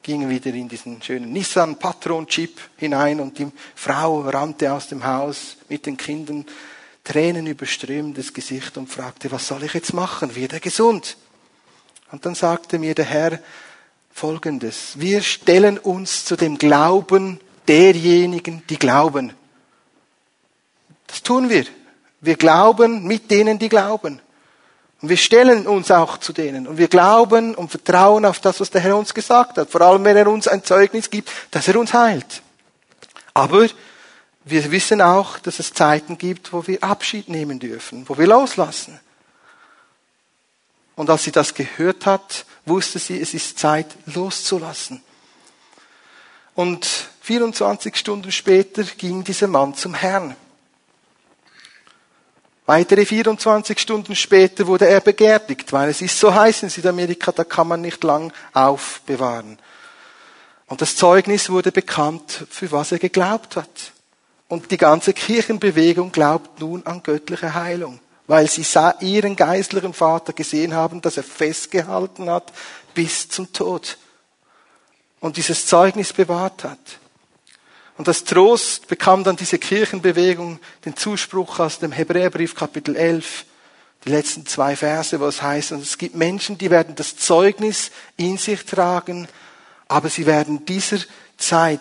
gingen 0.05 0.29
wieder 0.29 0.53
in 0.53 0.69
diesen 0.69 1.01
schönen 1.01 1.33
Nissan 1.33 1.79
Patron 1.79 2.27
Jeep 2.29 2.59
hinein 2.77 3.19
und 3.19 3.39
die 3.39 3.47
Frau 3.73 4.21
rannte 4.21 4.71
aus 4.71 4.87
dem 4.87 5.03
Haus 5.03 5.57
mit 5.67 5.87
den 5.87 5.97
Kindern, 5.97 6.45
Tränen 7.03 7.47
überströmtes 7.47 8.31
Gesicht 8.31 8.77
und 8.77 8.87
fragte, 8.87 9.31
was 9.31 9.47
soll 9.47 9.63
ich 9.63 9.73
jetzt 9.73 9.93
machen? 9.93 10.35
Wird 10.35 10.53
er 10.53 10.59
gesund? 10.59 11.17
Und 12.11 12.23
dann 12.23 12.35
sagte 12.35 12.77
mir 12.77 12.93
der 12.93 13.05
Herr 13.05 13.39
Folgendes. 14.11 14.93
Wir 14.99 15.23
stellen 15.23 15.79
uns 15.79 16.23
zu 16.23 16.35
dem 16.35 16.59
Glauben 16.59 17.39
derjenigen, 17.67 18.61
die 18.69 18.77
glauben. 18.77 19.33
Das 21.07 21.23
tun 21.23 21.49
wir. 21.49 21.65
Wir 22.21 22.35
glauben 22.35 23.07
mit 23.07 23.31
denen, 23.31 23.57
die 23.57 23.69
glauben. 23.69 24.21
Und 25.01 25.09
wir 25.09 25.17
stellen 25.17 25.67
uns 25.67 25.91
auch 25.91 26.17
zu 26.17 26.33
denen. 26.33 26.67
Und 26.67 26.77
wir 26.77 26.87
glauben 26.87 27.53
und 27.53 27.69
vertrauen 27.69 28.25
auf 28.25 28.39
das, 28.39 28.59
was 28.59 28.71
der 28.71 28.81
Herr 28.81 28.97
uns 28.97 29.13
gesagt 29.13 29.57
hat. 29.57 29.69
Vor 29.69 29.81
allem, 29.81 30.03
wenn 30.03 30.17
er 30.17 30.27
uns 30.27 30.47
ein 30.47 30.63
Zeugnis 30.63 31.09
gibt, 31.09 31.29
dass 31.51 31.67
er 31.67 31.77
uns 31.79 31.93
heilt. 31.93 32.41
Aber 33.33 33.67
wir 34.45 34.71
wissen 34.71 35.01
auch, 35.01 35.39
dass 35.39 35.59
es 35.59 35.73
Zeiten 35.73 36.17
gibt, 36.17 36.53
wo 36.53 36.65
wir 36.67 36.83
Abschied 36.83 37.29
nehmen 37.29 37.59
dürfen, 37.59 38.07
wo 38.07 38.17
wir 38.17 38.27
loslassen. 38.27 38.99
Und 40.95 41.09
als 41.09 41.23
sie 41.23 41.31
das 41.31 41.53
gehört 41.53 42.05
hat, 42.05 42.45
wusste 42.65 42.99
sie, 42.99 43.19
es 43.19 43.33
ist 43.33 43.59
Zeit 43.59 43.87
loszulassen. 44.05 45.03
Und 46.53 46.87
24 47.21 47.95
Stunden 47.97 48.31
später 48.31 48.83
ging 48.83 49.23
dieser 49.23 49.47
Mann 49.47 49.75
zum 49.75 49.93
Herrn. 49.93 50.35
Weitere 52.67 53.05
24 53.05 53.79
Stunden 53.79 54.15
später 54.15 54.65
wurde 54.65 54.87
er 54.87 54.99
beerdigt, 54.99 55.71
weil 55.71 55.89
es 55.89 56.01
ist 56.01 56.19
so 56.19 56.33
heiß 56.33 56.63
in 56.63 56.69
Südamerika, 56.69 57.31
da 57.31 57.43
kann 57.43 57.67
man 57.67 57.81
nicht 57.81 58.03
lang 58.03 58.33
aufbewahren. 58.53 59.59
Und 60.67 60.81
das 60.81 60.95
Zeugnis 60.95 61.49
wurde 61.49 61.71
bekannt, 61.71 62.45
für 62.49 62.71
was 62.71 62.91
er 62.91 62.97
geglaubt 62.97 63.55
hat. 63.55 63.91
Und 64.47 64.71
die 64.71 64.77
ganze 64.77 65.13
Kirchenbewegung 65.13 66.11
glaubt 66.11 66.59
nun 66.59 66.83
an 66.87 67.03
göttliche 67.03 67.53
Heilung, 67.53 67.99
weil 68.25 68.49
sie 68.49 68.65
ihren 68.99 69.35
geistlichen 69.35 69.93
Vater 69.93 70.33
gesehen 70.33 70.73
haben, 70.73 71.01
dass 71.01 71.17
er 71.17 71.23
festgehalten 71.23 72.29
hat 72.29 72.51
bis 72.95 73.29
zum 73.29 73.53
Tod 73.53 73.97
und 75.19 75.37
dieses 75.37 75.67
Zeugnis 75.67 76.13
bewahrt 76.13 76.63
hat. 76.63 76.79
Und 77.97 78.07
das 78.07 78.25
Trost 78.25 78.87
bekam 78.87 79.23
dann 79.23 79.37
diese 79.37 79.57
Kirchenbewegung 79.57 80.59
den 80.83 80.95
Zuspruch 80.97 81.59
aus 81.59 81.79
dem 81.79 81.91
Hebräerbrief 81.91 82.53
Kapitel 82.53 82.95
11, 82.95 83.45
die 84.03 84.09
letzten 84.09 84.45
zwei 84.45 84.75
Verse, 84.75 85.19
wo 85.19 85.25
es 85.25 85.41
heißt, 85.41 85.71
und 85.71 85.81
es 85.81 85.97
gibt 85.97 86.15
Menschen, 86.15 86.57
die 86.57 86.69
werden 86.69 86.95
das 86.95 87.15
Zeugnis 87.15 87.91
in 88.17 88.37
sich 88.37 88.65
tragen, 88.65 89.27
aber 89.87 90.09
sie 90.09 90.25
werden 90.25 90.65
dieser 90.65 90.99
Zeit 91.37 91.79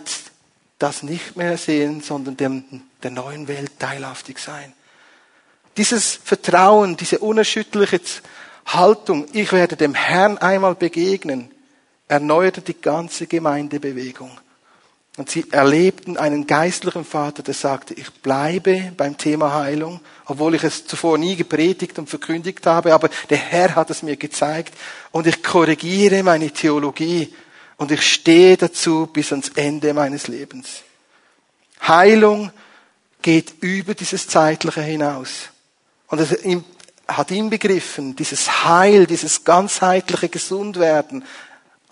das 0.78 1.02
nicht 1.02 1.36
mehr 1.36 1.58
sehen, 1.58 2.00
sondern 2.00 2.36
dem, 2.36 2.64
der 3.02 3.10
neuen 3.10 3.48
Welt 3.48 3.78
teilhaftig 3.78 4.38
sein. 4.38 4.72
Dieses 5.76 6.14
Vertrauen, 6.22 6.96
diese 6.96 7.18
unerschütterliche 7.18 8.00
Haltung, 8.66 9.26
ich 9.32 9.52
werde 9.52 9.76
dem 9.76 9.94
Herrn 9.94 10.38
einmal 10.38 10.76
begegnen, 10.76 11.50
erneuerte 12.06 12.60
die 12.60 12.80
ganze 12.80 13.26
Gemeindebewegung. 13.26 14.30
Und 15.16 15.30
sie 15.30 15.46
erlebten 15.52 16.16
einen 16.16 16.46
geistlichen 16.46 17.04
Vater, 17.04 17.44
der 17.44 17.54
sagte, 17.54 17.94
ich 17.94 18.10
bleibe 18.14 18.92
beim 18.96 19.16
Thema 19.16 19.54
Heilung, 19.54 20.00
obwohl 20.26 20.56
ich 20.56 20.64
es 20.64 20.86
zuvor 20.86 21.18
nie 21.18 21.36
gepredigt 21.36 21.98
und 22.00 22.10
verkündigt 22.10 22.66
habe, 22.66 22.92
aber 22.92 23.08
der 23.30 23.38
Herr 23.38 23.76
hat 23.76 23.90
es 23.90 24.02
mir 24.02 24.16
gezeigt 24.16 24.74
und 25.12 25.28
ich 25.28 25.42
korrigiere 25.42 26.24
meine 26.24 26.50
Theologie 26.50 27.32
und 27.76 27.92
ich 27.92 28.02
stehe 28.02 28.56
dazu 28.56 29.08
bis 29.12 29.30
ans 29.30 29.50
Ende 29.54 29.94
meines 29.94 30.26
Lebens. 30.26 30.82
Heilung 31.86 32.50
geht 33.22 33.54
über 33.60 33.94
dieses 33.94 34.26
Zeitliche 34.26 34.82
hinaus. 34.82 35.50
Und 36.08 36.20
es 36.20 36.36
hat 37.06 37.30
ihn 37.30 37.50
begriffen, 37.50 38.16
dieses 38.16 38.64
Heil, 38.64 39.06
dieses 39.06 39.44
ganzheitliche 39.44 40.28
Gesundwerden, 40.28 41.24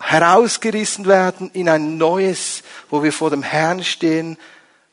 herausgerissen 0.03 1.05
werden 1.05 1.49
in 1.53 1.69
ein 1.69 1.97
neues, 1.97 2.63
wo 2.89 3.03
wir 3.03 3.13
vor 3.13 3.29
dem 3.29 3.43
Herrn 3.43 3.83
stehen, 3.83 4.37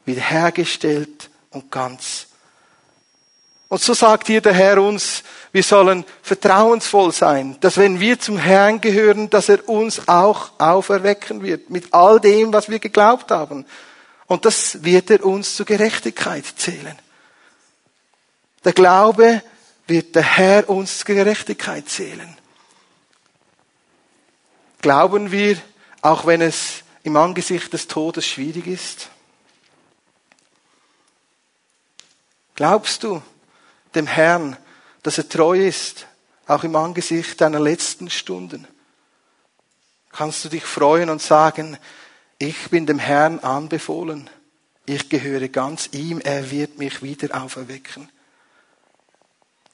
wiederhergestellt 0.05 1.31
und 1.51 1.71
ganz. 1.71 2.27
Und 3.69 3.81
so 3.81 3.95
sagt 3.95 4.27
hier 4.27 4.41
der 4.41 4.55
Herr 4.55 4.83
uns, 4.83 5.23
Wir 5.53 5.65
sollen 5.65 6.05
vertrauensvoll 6.23 7.13
sein, 7.13 7.57
dass 7.61 7.77
wenn 7.77 7.99
wir 7.99 8.21
zum 8.21 8.39
Herrn 8.39 8.81
gehören, 8.81 9.31
dass 9.31 9.49
er 9.49 9.69
uns 9.69 10.07
auch 10.07 10.53
auferwecken 10.59 11.43
wird 11.43 11.71
mit 11.71 11.93
all 11.93 12.21
dem, 12.21 12.53
was 12.53 12.69
wir 12.69 12.79
geglaubt 12.79 13.33
haben. 13.33 13.67
Und 14.27 14.45
das 14.45 14.85
wird 14.85 15.11
er 15.11 15.25
uns 15.25 15.57
zur 15.57 15.67
Gerechtigkeit 15.67 16.45
zählen. 16.57 16.97
Der 18.65 18.73
Glaube 18.73 19.43
wird 19.89 20.15
der 20.15 20.23
Herr 20.23 20.69
uns 20.69 20.99
zur 20.99 21.17
Gerechtigkeit 21.17 21.89
zählen. 21.89 22.37
Glauben 24.81 25.31
wir, 25.31 25.61
auch 26.01 26.27
wenn 26.27 26.41
es 26.41 26.83
im 27.03 27.17
Angesicht 27.17 27.73
des 27.73 27.87
Todes 27.87 28.27
schwierig 28.27 28.67
ist? 28.67 29.11
Glaubst 32.55 33.03
du 33.03 33.23
dem 33.95 34.07
Herrn, 34.07 34.57
dass 35.03 35.19
er 35.19 35.29
treu 35.29 35.59
ist, 35.67 36.07
auch 36.47 36.65
im 36.65 36.77
Angesicht 36.77 37.41
deiner 37.41 37.61
letzten 37.61 38.11
Stunden? 38.11 38.67
Kannst 40.13 40.45
du 40.45 40.49
dich 40.49 40.65
freuen 40.65 41.11
und 41.11 41.23
sagen, 41.23 41.79
ich 42.39 42.71
bin 42.71 42.87
dem 42.87 42.99
Herrn 42.99 43.39
anbefohlen, 43.41 44.31
ich 44.87 45.09
gehöre 45.09 45.49
ganz 45.49 45.91
ihm, 45.93 46.21
er 46.21 46.51
wird 46.51 46.79
mich 46.79 47.03
wieder 47.03 47.41
auferwecken. 47.41 48.11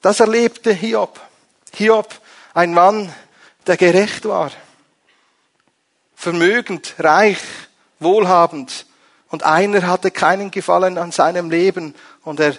Das 0.01 0.19
erlebte 0.19 0.73
Hiob. 0.73 1.19
Hiob, 1.73 2.21
ein 2.53 2.73
Mann, 2.73 3.13
der 3.65 3.77
gerecht 3.77 4.25
war, 4.25 4.51
vermögend, 6.17 6.95
reich, 6.97 7.39
wohlhabend, 7.99 8.85
und 9.29 9.43
einer 9.43 9.85
hatte 9.87 10.09
keinen 10.09 10.51
Gefallen 10.51 10.97
an 10.97 11.11
seinem 11.11 11.49
Leben 11.49 11.93
und 12.23 12.39
er 12.39 12.55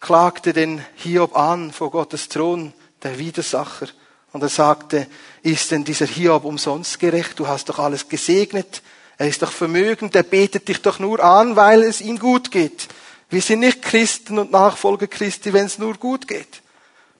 klagte 0.00 0.52
den 0.52 0.84
Hiob 0.96 1.36
an 1.36 1.72
vor 1.72 1.90
Gottes 1.90 2.28
Thron, 2.28 2.72
der 3.02 3.18
Widersacher. 3.18 3.88
Und 4.32 4.42
er 4.42 4.48
sagte, 4.48 5.08
ist 5.42 5.70
denn 5.70 5.84
dieser 5.84 6.06
Hiob 6.06 6.44
umsonst 6.44 7.00
gerecht? 7.00 7.38
Du 7.38 7.48
hast 7.48 7.68
doch 7.68 7.80
alles 7.80 8.08
gesegnet. 8.08 8.82
Er 9.18 9.26
ist 9.26 9.42
doch 9.42 9.50
vermögend. 9.50 10.14
Er 10.14 10.22
betet 10.22 10.68
dich 10.68 10.82
doch 10.82 11.00
nur 11.00 11.24
an, 11.24 11.56
weil 11.56 11.82
es 11.82 12.00
ihm 12.00 12.18
gut 12.18 12.52
geht. 12.52 12.86
Wir 13.28 13.42
sind 13.42 13.60
nicht 13.60 13.82
Christen 13.82 14.38
und 14.38 14.52
Nachfolger 14.52 15.08
Christi, 15.08 15.52
wenn 15.52 15.66
es 15.66 15.78
nur 15.78 15.94
gut 15.94 16.28
geht. 16.28 16.62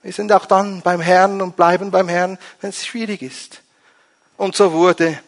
Wir 0.02 0.12
sind 0.12 0.30
auch 0.30 0.46
dann 0.46 0.82
beim 0.82 1.00
Herrn 1.00 1.40
und 1.40 1.56
bleiben 1.56 1.90
beim 1.90 2.08
Herrn, 2.08 2.38
wenn 2.60 2.70
es 2.70 2.86
schwierig 2.86 3.22
ist. 3.22 3.62
Und 4.36 4.54
so 4.56 4.72
wurde 4.72 5.18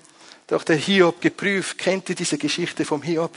doch 0.47 0.65
der 0.65 0.77
Hiob 0.77 1.21
geprüft. 1.21 1.79
Kennt 1.79 2.09
ihr 2.09 2.15
diese 2.15 2.39
Geschichte 2.39 2.85
vom 2.85 3.03
Hiob? 3.03 3.37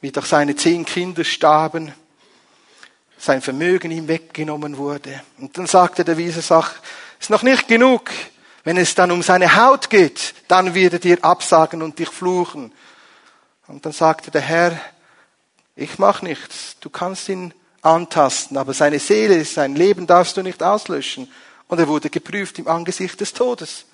Wie 0.00 0.10
doch 0.10 0.26
seine 0.26 0.56
zehn 0.56 0.84
Kinder 0.84 1.24
starben 1.24 1.92
sein 3.22 3.40
Vermögen 3.40 3.92
ihm 3.92 4.08
weggenommen 4.08 4.76
wurde. 4.76 5.22
Und 5.38 5.56
dann 5.56 5.68
sagte 5.68 6.04
der 6.04 6.18
Wiesersach, 6.18 6.74
ist 7.20 7.30
noch 7.30 7.44
nicht 7.44 7.68
genug. 7.68 8.10
Wenn 8.64 8.76
es 8.76 8.96
dann 8.96 9.12
um 9.12 9.22
seine 9.22 9.54
Haut 9.54 9.90
geht, 9.90 10.34
dann 10.48 10.74
wird 10.74 10.94
er 10.94 10.98
dir 10.98 11.24
absagen 11.24 11.82
und 11.82 12.00
dich 12.00 12.08
fluchen. 12.08 12.72
Und 13.68 13.86
dann 13.86 13.92
sagte 13.92 14.32
der 14.32 14.40
Herr, 14.40 14.80
ich 15.76 16.00
mach 16.00 16.22
nichts. 16.22 16.76
Du 16.80 16.90
kannst 16.90 17.28
ihn 17.28 17.54
antasten, 17.80 18.56
aber 18.56 18.74
seine 18.74 18.98
Seele, 18.98 19.44
sein 19.44 19.76
Leben 19.76 20.08
darfst 20.08 20.36
du 20.36 20.42
nicht 20.42 20.60
auslöschen. 20.60 21.30
Und 21.72 21.78
er 21.78 21.88
wurde 21.88 22.10
geprüft 22.10 22.58
im 22.58 22.68
Angesicht 22.68 23.18
des 23.18 23.32
Todes. 23.32 23.86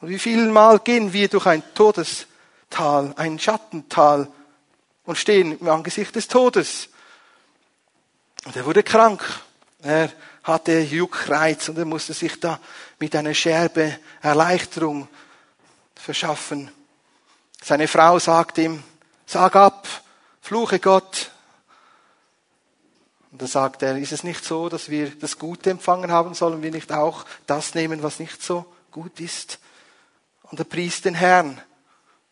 Und 0.00 0.08
wie 0.08 0.18
viel 0.18 0.46
Mal 0.48 0.78
gehen 0.78 1.12
wir 1.12 1.28
durch 1.28 1.44
ein 1.44 1.62
Todestal, 1.74 3.12
ein 3.16 3.38
Schattental 3.38 4.32
und 5.04 5.18
stehen 5.18 5.58
im 5.58 5.68
Angesicht 5.68 6.16
des 6.16 6.26
Todes. 6.26 6.88
Und 8.46 8.56
er 8.56 8.64
wurde 8.64 8.82
krank. 8.82 9.22
Er 9.82 10.10
hatte 10.42 10.80
Juckreiz 10.80 11.68
und 11.68 11.76
er 11.76 11.84
musste 11.84 12.14
sich 12.14 12.40
da 12.40 12.58
mit 12.98 13.14
einer 13.14 13.34
Scherbe 13.34 13.98
Erleichterung 14.22 15.06
verschaffen. 15.96 16.70
Seine 17.62 17.88
Frau 17.88 18.18
sagt 18.18 18.56
ihm, 18.56 18.82
sag 19.26 19.54
ab, 19.54 19.86
fluche 20.40 20.78
Gott. 20.78 21.30
Und 23.38 23.42
da 23.42 23.46
sagt 23.46 23.84
er, 23.84 23.96
ist 23.96 24.10
es 24.10 24.24
nicht 24.24 24.44
so, 24.44 24.68
dass 24.68 24.88
wir 24.90 25.10
das 25.10 25.38
Gute 25.38 25.70
empfangen 25.70 26.10
haben, 26.10 26.34
sollen 26.34 26.60
wir 26.60 26.72
nicht 26.72 26.90
auch 26.90 27.24
das 27.46 27.76
nehmen, 27.76 28.02
was 28.02 28.18
nicht 28.18 28.42
so 28.42 28.66
gut 28.90 29.20
ist? 29.20 29.60
Und 30.42 30.58
er 30.58 30.64
pries 30.64 31.02
den 31.02 31.14
Herrn. 31.14 31.60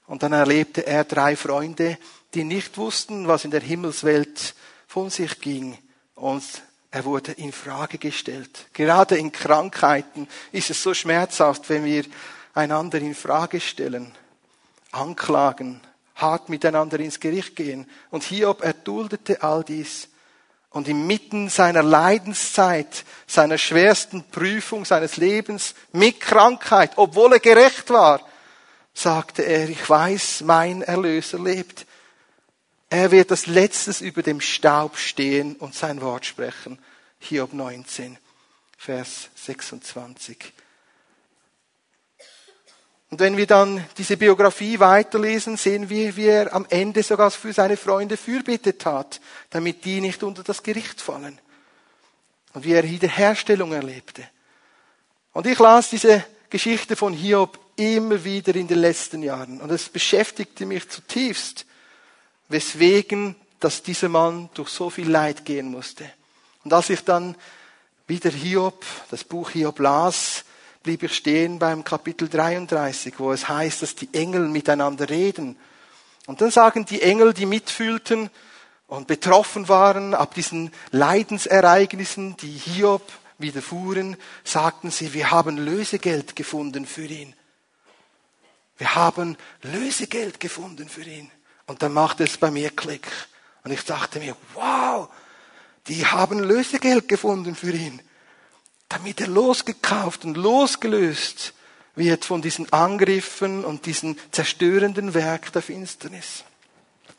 Und 0.08 0.24
dann 0.24 0.32
erlebte 0.32 0.84
er 0.84 1.04
drei 1.04 1.36
Freunde, 1.36 1.96
die 2.34 2.42
nicht 2.42 2.76
wussten, 2.76 3.28
was 3.28 3.44
in 3.44 3.52
der 3.52 3.60
Himmelswelt 3.60 4.56
von 4.88 5.08
sich 5.08 5.40
ging 5.40 5.78
und 6.16 6.42
er 6.90 7.04
wurde 7.04 7.30
in 7.30 7.52
Frage 7.52 7.98
gestellt. 7.98 8.66
Gerade 8.72 9.16
in 9.16 9.30
Krankheiten 9.30 10.26
ist 10.50 10.70
es 10.70 10.82
so 10.82 10.92
schmerzhaft, 10.92 11.68
wenn 11.68 11.84
wir 11.84 12.04
einander 12.52 12.98
in 12.98 13.14
Frage 13.14 13.60
stellen, 13.60 14.12
anklagen, 14.90 15.80
hart 16.16 16.48
miteinander 16.48 16.98
ins 16.98 17.20
Gericht 17.20 17.54
gehen. 17.54 17.88
Und 18.10 18.24
Hiob 18.24 18.64
erduldete 18.64 19.44
all 19.44 19.62
dies. 19.62 20.08
Und 20.76 20.88
inmitten 20.88 21.48
seiner 21.48 21.82
Leidenszeit, 21.82 23.06
seiner 23.26 23.56
schwersten 23.56 24.24
Prüfung 24.24 24.84
seines 24.84 25.16
Lebens 25.16 25.74
mit 25.92 26.20
Krankheit, 26.20 26.92
obwohl 26.96 27.32
er 27.32 27.40
gerecht 27.40 27.88
war, 27.88 28.20
sagte 28.92 29.40
er, 29.40 29.70
ich 29.70 29.88
weiß, 29.88 30.42
mein 30.42 30.82
Erlöser 30.82 31.38
lebt. 31.38 31.86
Er 32.90 33.10
wird 33.10 33.30
als 33.30 33.46
letztes 33.46 34.02
über 34.02 34.22
dem 34.22 34.42
Staub 34.42 34.98
stehen 34.98 35.56
und 35.56 35.74
sein 35.74 36.02
Wort 36.02 36.26
sprechen. 36.26 36.78
Hiob 37.20 37.54
19, 37.54 38.18
Vers 38.76 39.30
26. 39.34 40.52
Und 43.16 43.20
wenn 43.20 43.38
wir 43.38 43.46
dann 43.46 43.82
diese 43.96 44.18
Biografie 44.18 44.78
weiterlesen, 44.78 45.56
sehen 45.56 45.88
wir, 45.88 46.16
wie 46.16 46.26
er 46.26 46.52
am 46.52 46.66
Ende 46.68 47.02
sogar 47.02 47.30
für 47.30 47.50
seine 47.50 47.78
Freunde 47.78 48.18
Fürbitte 48.18 48.76
tat, 48.76 49.22
damit 49.48 49.86
die 49.86 50.02
nicht 50.02 50.22
unter 50.22 50.42
das 50.42 50.62
Gericht 50.62 51.00
fallen. 51.00 51.38
Und 52.52 52.66
wie 52.66 52.74
er 52.74 52.84
Wiederherstellung 52.84 53.72
erlebte. 53.72 54.22
Und 55.32 55.46
ich 55.46 55.58
las 55.58 55.88
diese 55.88 56.26
Geschichte 56.50 56.94
von 56.94 57.14
Hiob 57.14 57.58
immer 57.76 58.22
wieder 58.22 58.54
in 58.54 58.68
den 58.68 58.80
letzten 58.80 59.22
Jahren. 59.22 59.62
Und 59.62 59.72
es 59.72 59.88
beschäftigte 59.88 60.66
mich 60.66 60.86
zutiefst 60.90 61.64
weswegen, 62.50 63.34
dass 63.60 63.82
dieser 63.82 64.10
Mann 64.10 64.50
durch 64.52 64.68
so 64.68 64.90
viel 64.90 65.08
Leid 65.08 65.46
gehen 65.46 65.70
musste. 65.70 66.04
Und 66.64 66.72
als 66.74 66.90
ich 66.90 67.00
dann 67.00 67.34
wieder 68.06 68.28
Hiob, 68.28 68.84
das 69.10 69.24
Buch 69.24 69.48
Hiob 69.48 69.78
las, 69.78 70.44
blieb 70.86 71.02
ich 71.02 71.16
stehen 71.16 71.58
beim 71.58 71.82
Kapitel 71.82 72.28
33, 72.28 73.18
wo 73.18 73.32
es 73.32 73.48
heißt, 73.48 73.82
dass 73.82 73.96
die 73.96 74.08
Engel 74.12 74.46
miteinander 74.46 75.10
reden. 75.10 75.58
Und 76.26 76.40
dann 76.40 76.52
sagen 76.52 76.84
die 76.84 77.02
Engel, 77.02 77.34
die 77.34 77.44
mitfühlten 77.44 78.30
und 78.86 79.08
betroffen 79.08 79.68
waren 79.68 80.14
ab 80.14 80.36
diesen 80.36 80.70
Leidensereignissen, 80.92 82.36
die 82.36 82.52
Hiob 82.52 83.02
widerfuhren, 83.38 84.16
sagten 84.44 84.92
sie, 84.92 85.12
wir 85.12 85.32
haben 85.32 85.58
Lösegeld 85.58 86.36
gefunden 86.36 86.86
für 86.86 87.06
ihn. 87.06 87.34
Wir 88.78 88.94
haben 88.94 89.36
Lösegeld 89.62 90.38
gefunden 90.38 90.88
für 90.88 91.02
ihn. 91.02 91.32
Und 91.66 91.82
dann 91.82 91.94
machte 91.94 92.22
es 92.22 92.38
bei 92.38 92.52
mir 92.52 92.70
Klick. 92.70 93.08
Und 93.64 93.72
ich 93.72 93.84
dachte 93.84 94.20
mir, 94.20 94.36
wow, 94.54 95.08
die 95.88 96.06
haben 96.06 96.38
Lösegeld 96.38 97.08
gefunden 97.08 97.56
für 97.56 97.72
ihn, 97.72 98.00
damit 98.88 99.20
er 99.20 99.28
losgekauft 99.28 100.24
und 100.24 100.36
losgelöst 100.36 101.54
wird 101.94 102.24
von 102.24 102.42
diesen 102.42 102.72
Angriffen 102.72 103.64
und 103.64 103.86
diesen 103.86 104.18
zerstörenden 104.30 105.14
Werk 105.14 105.52
der 105.52 105.62
Finsternis. 105.62 106.44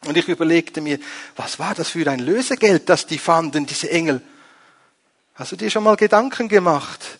Und 0.05 0.15
ich 0.15 0.27
überlegte 0.27 0.81
mir, 0.81 0.99
was 1.35 1.59
war 1.59 1.73
das 1.73 1.89
für 1.89 2.09
ein 2.09 2.19
Lösegeld, 2.19 2.87
das 2.87 3.07
die 3.07 3.17
fanden, 3.17 3.65
diese 3.65 3.89
Engel? 3.89 4.21
Hast 5.33 5.51
du 5.51 5.55
dir 5.55 5.69
schon 5.69 5.83
mal 5.83 5.95
Gedanken 5.95 6.47
gemacht, 6.47 7.19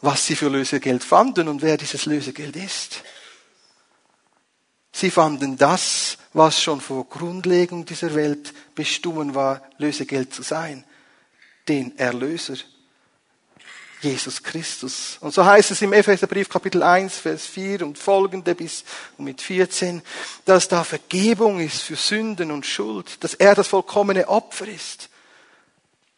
was 0.00 0.26
sie 0.26 0.36
für 0.36 0.48
Lösegeld 0.48 1.04
fanden 1.04 1.48
und 1.48 1.62
wer 1.62 1.76
dieses 1.76 2.06
Lösegeld 2.06 2.56
ist? 2.56 3.02
Sie 4.92 5.10
fanden 5.10 5.56
das, 5.56 6.18
was 6.32 6.60
schon 6.60 6.80
vor 6.80 7.08
Grundlegung 7.08 7.84
dieser 7.84 8.14
Welt 8.14 8.52
bestimmt 8.74 9.34
war, 9.34 9.62
Lösegeld 9.78 10.34
zu 10.34 10.42
sein. 10.42 10.84
Den 11.68 11.96
Erlöser. 11.98 12.56
Jesus 14.00 14.42
Christus. 14.42 15.18
Und 15.20 15.34
so 15.34 15.44
heißt 15.44 15.70
es 15.70 15.82
im 15.82 15.92
Epheserbrief 15.92 16.48
Kapitel 16.48 16.82
1, 16.82 17.16
Vers 17.16 17.46
4 17.46 17.82
und 17.82 17.98
folgende 17.98 18.54
bis 18.54 18.84
mit 19.18 19.40
14, 19.40 20.02
dass 20.44 20.68
da 20.68 20.84
Vergebung 20.84 21.60
ist 21.60 21.82
für 21.82 21.96
Sünden 21.96 22.50
und 22.50 22.64
Schuld, 22.64 23.22
dass 23.22 23.34
er 23.34 23.54
das 23.54 23.68
vollkommene 23.68 24.28
Opfer 24.28 24.68
ist, 24.68 25.10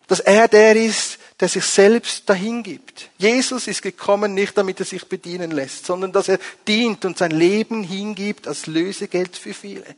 dass 0.06 0.20
er 0.20 0.46
der 0.46 0.76
ist, 0.76 1.18
der 1.40 1.48
sich 1.48 1.64
selbst 1.64 2.28
dahingibt. 2.28 3.10
Jesus 3.18 3.66
ist 3.66 3.82
gekommen 3.82 4.34
nicht, 4.34 4.56
damit 4.56 4.78
er 4.78 4.86
sich 4.86 5.06
bedienen 5.06 5.50
lässt, 5.50 5.86
sondern 5.86 6.12
dass 6.12 6.28
er 6.28 6.38
dient 6.68 7.04
und 7.04 7.18
sein 7.18 7.32
Leben 7.32 7.82
hingibt 7.82 8.46
als 8.46 8.66
Lösegeld 8.66 9.36
für 9.36 9.54
viele. 9.54 9.96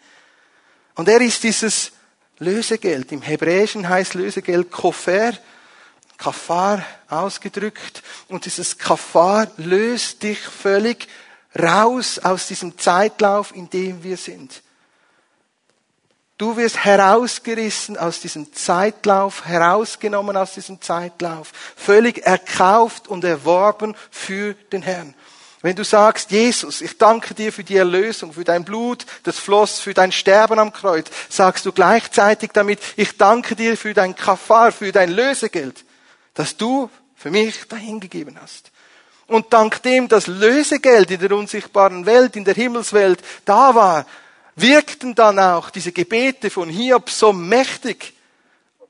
Und 0.95 1.09
er 1.09 1.21
ist 1.21 1.43
dieses 1.43 1.93
Lösegeld. 2.39 3.13
Im 3.13 3.23
Hebräischen 3.23 3.89
heißt 3.89 4.15
Lösegeld 4.15 4.71
Kofer, 4.71 5.33
Kafar 6.25 6.83
ausgedrückt. 7.11 8.03
Und 8.29 8.47
dieses 8.47 8.79
Kafar 8.79 9.47
löst 9.59 10.23
dich 10.23 10.39
völlig 10.39 11.07
raus 11.59 12.19
aus 12.19 12.47
diesem 12.47 12.79
Zeitlauf, 12.79 13.55
in 13.55 13.69
dem 13.69 14.03
wir 14.03 14.17
sind. 14.17 14.63
Du 16.39 16.57
wirst 16.57 16.83
herausgerissen 16.83 17.99
aus 17.99 18.21
diesem 18.21 18.53
Zeitlauf, 18.55 19.45
herausgenommen 19.45 20.37
aus 20.37 20.55
diesem 20.55 20.81
Zeitlauf, 20.81 21.53
völlig 21.77 22.27
erkauft 22.27 23.07
und 23.07 23.23
erworben 23.23 23.95
für 24.11 24.55
den 24.73 24.83
Herrn. 24.83 25.15
Wenn 25.61 25.77
du 25.77 25.85
sagst, 25.85 26.31
Jesus, 26.31 26.81
ich 26.81 26.99
danke 26.99 27.35
dir 27.35 27.53
für 27.53 27.65
die 27.65 27.77
Erlösung, 27.77 28.33
für 28.33 28.45
dein 28.45 28.65
Blut, 28.65 29.07
das 29.23 29.39
floss, 29.39 29.79
für 29.79 29.95
dein 29.95 30.11
Sterben 30.11 30.59
am 30.59 30.73
Kreuz, 30.73 31.07
sagst 31.29 31.67
du 31.67 31.73
gleichzeitig 31.73 32.51
damit, 32.53 32.81
ich 32.97 33.17
danke 33.17 33.55
dir 33.57 33.77
für 33.77 33.95
dein 33.95 34.17
Kafar, 34.17 34.73
für 34.73 34.91
dein 34.91 35.11
Lösegeld, 35.11 35.84
das 36.35 36.57
du 36.57 36.91
für 37.15 37.31
mich 37.31 37.67
dahingegeben 37.69 38.39
hast. 38.41 38.71
Und 39.27 39.53
dank 39.53 39.83
dem 39.83 40.09
das 40.09 40.27
Lösegeld 40.27 41.11
in 41.11 41.21
der 41.21 41.33
unsichtbaren 41.33 42.05
Welt, 42.05 42.37
in 42.37 42.45
der 42.45 42.55
Himmelswelt 42.55 43.23
da 43.45 43.75
war, 43.75 44.07
wirkten 44.57 45.15
dann 45.15 45.39
auch 45.39 45.71
diese 45.71 45.93
Gebete 45.93 46.51
von 46.51 46.69
Hiob 46.69 47.09
so 47.09 47.33
mächtig. 47.33 48.13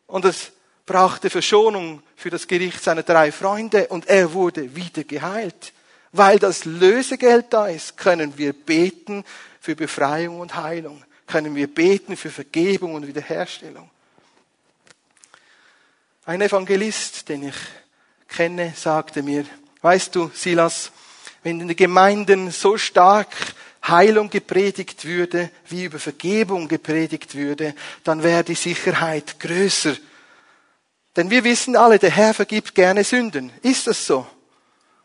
Und 0.06 0.24
es 0.24 0.50
brachte 0.86 1.30
Verschonung 1.30 2.02
für 2.16 2.30
das 2.30 2.46
Gericht 2.46 2.82
seiner 2.82 3.02
drei 3.02 3.32
Freunde 3.32 3.88
und 3.88 4.06
er 4.08 4.32
wurde 4.32 4.74
wieder 4.74 5.04
geheilt. 5.04 5.72
Weil 6.12 6.38
das 6.38 6.64
Lösegeld 6.64 7.46
da 7.50 7.68
ist, 7.68 7.96
können 7.96 8.36
wir 8.36 8.52
beten 8.52 9.24
für 9.60 9.74
Befreiung 9.74 10.40
und 10.40 10.54
Heilung, 10.54 11.02
können 11.26 11.54
wir 11.54 11.72
beten 11.72 12.16
für 12.16 12.30
Vergebung 12.30 12.94
und 12.94 13.06
Wiederherstellung. 13.06 13.90
Ein 16.26 16.40
Evangelist, 16.40 17.28
den 17.28 17.48
ich 17.48 17.54
kenne, 18.28 18.72
sagte 18.74 19.22
mir, 19.22 19.44
weißt 19.82 20.14
du, 20.14 20.30
Silas, 20.34 20.90
wenn 21.42 21.60
in 21.60 21.68
den 21.68 21.76
Gemeinden 21.76 22.50
so 22.50 22.78
stark 22.78 23.28
Heilung 23.86 24.30
gepredigt 24.30 25.04
würde, 25.04 25.50
wie 25.68 25.84
über 25.84 25.98
Vergebung 25.98 26.66
gepredigt 26.66 27.34
würde, 27.34 27.74
dann 28.04 28.22
wäre 28.22 28.42
die 28.42 28.54
Sicherheit 28.54 29.38
größer. 29.38 29.94
Denn 31.14 31.28
wir 31.28 31.44
wissen 31.44 31.76
alle, 31.76 31.98
der 31.98 32.10
Herr 32.10 32.32
vergibt 32.32 32.74
gerne 32.74 33.04
Sünden. 33.04 33.52
Ist 33.60 33.86
das 33.86 34.06
so? 34.06 34.26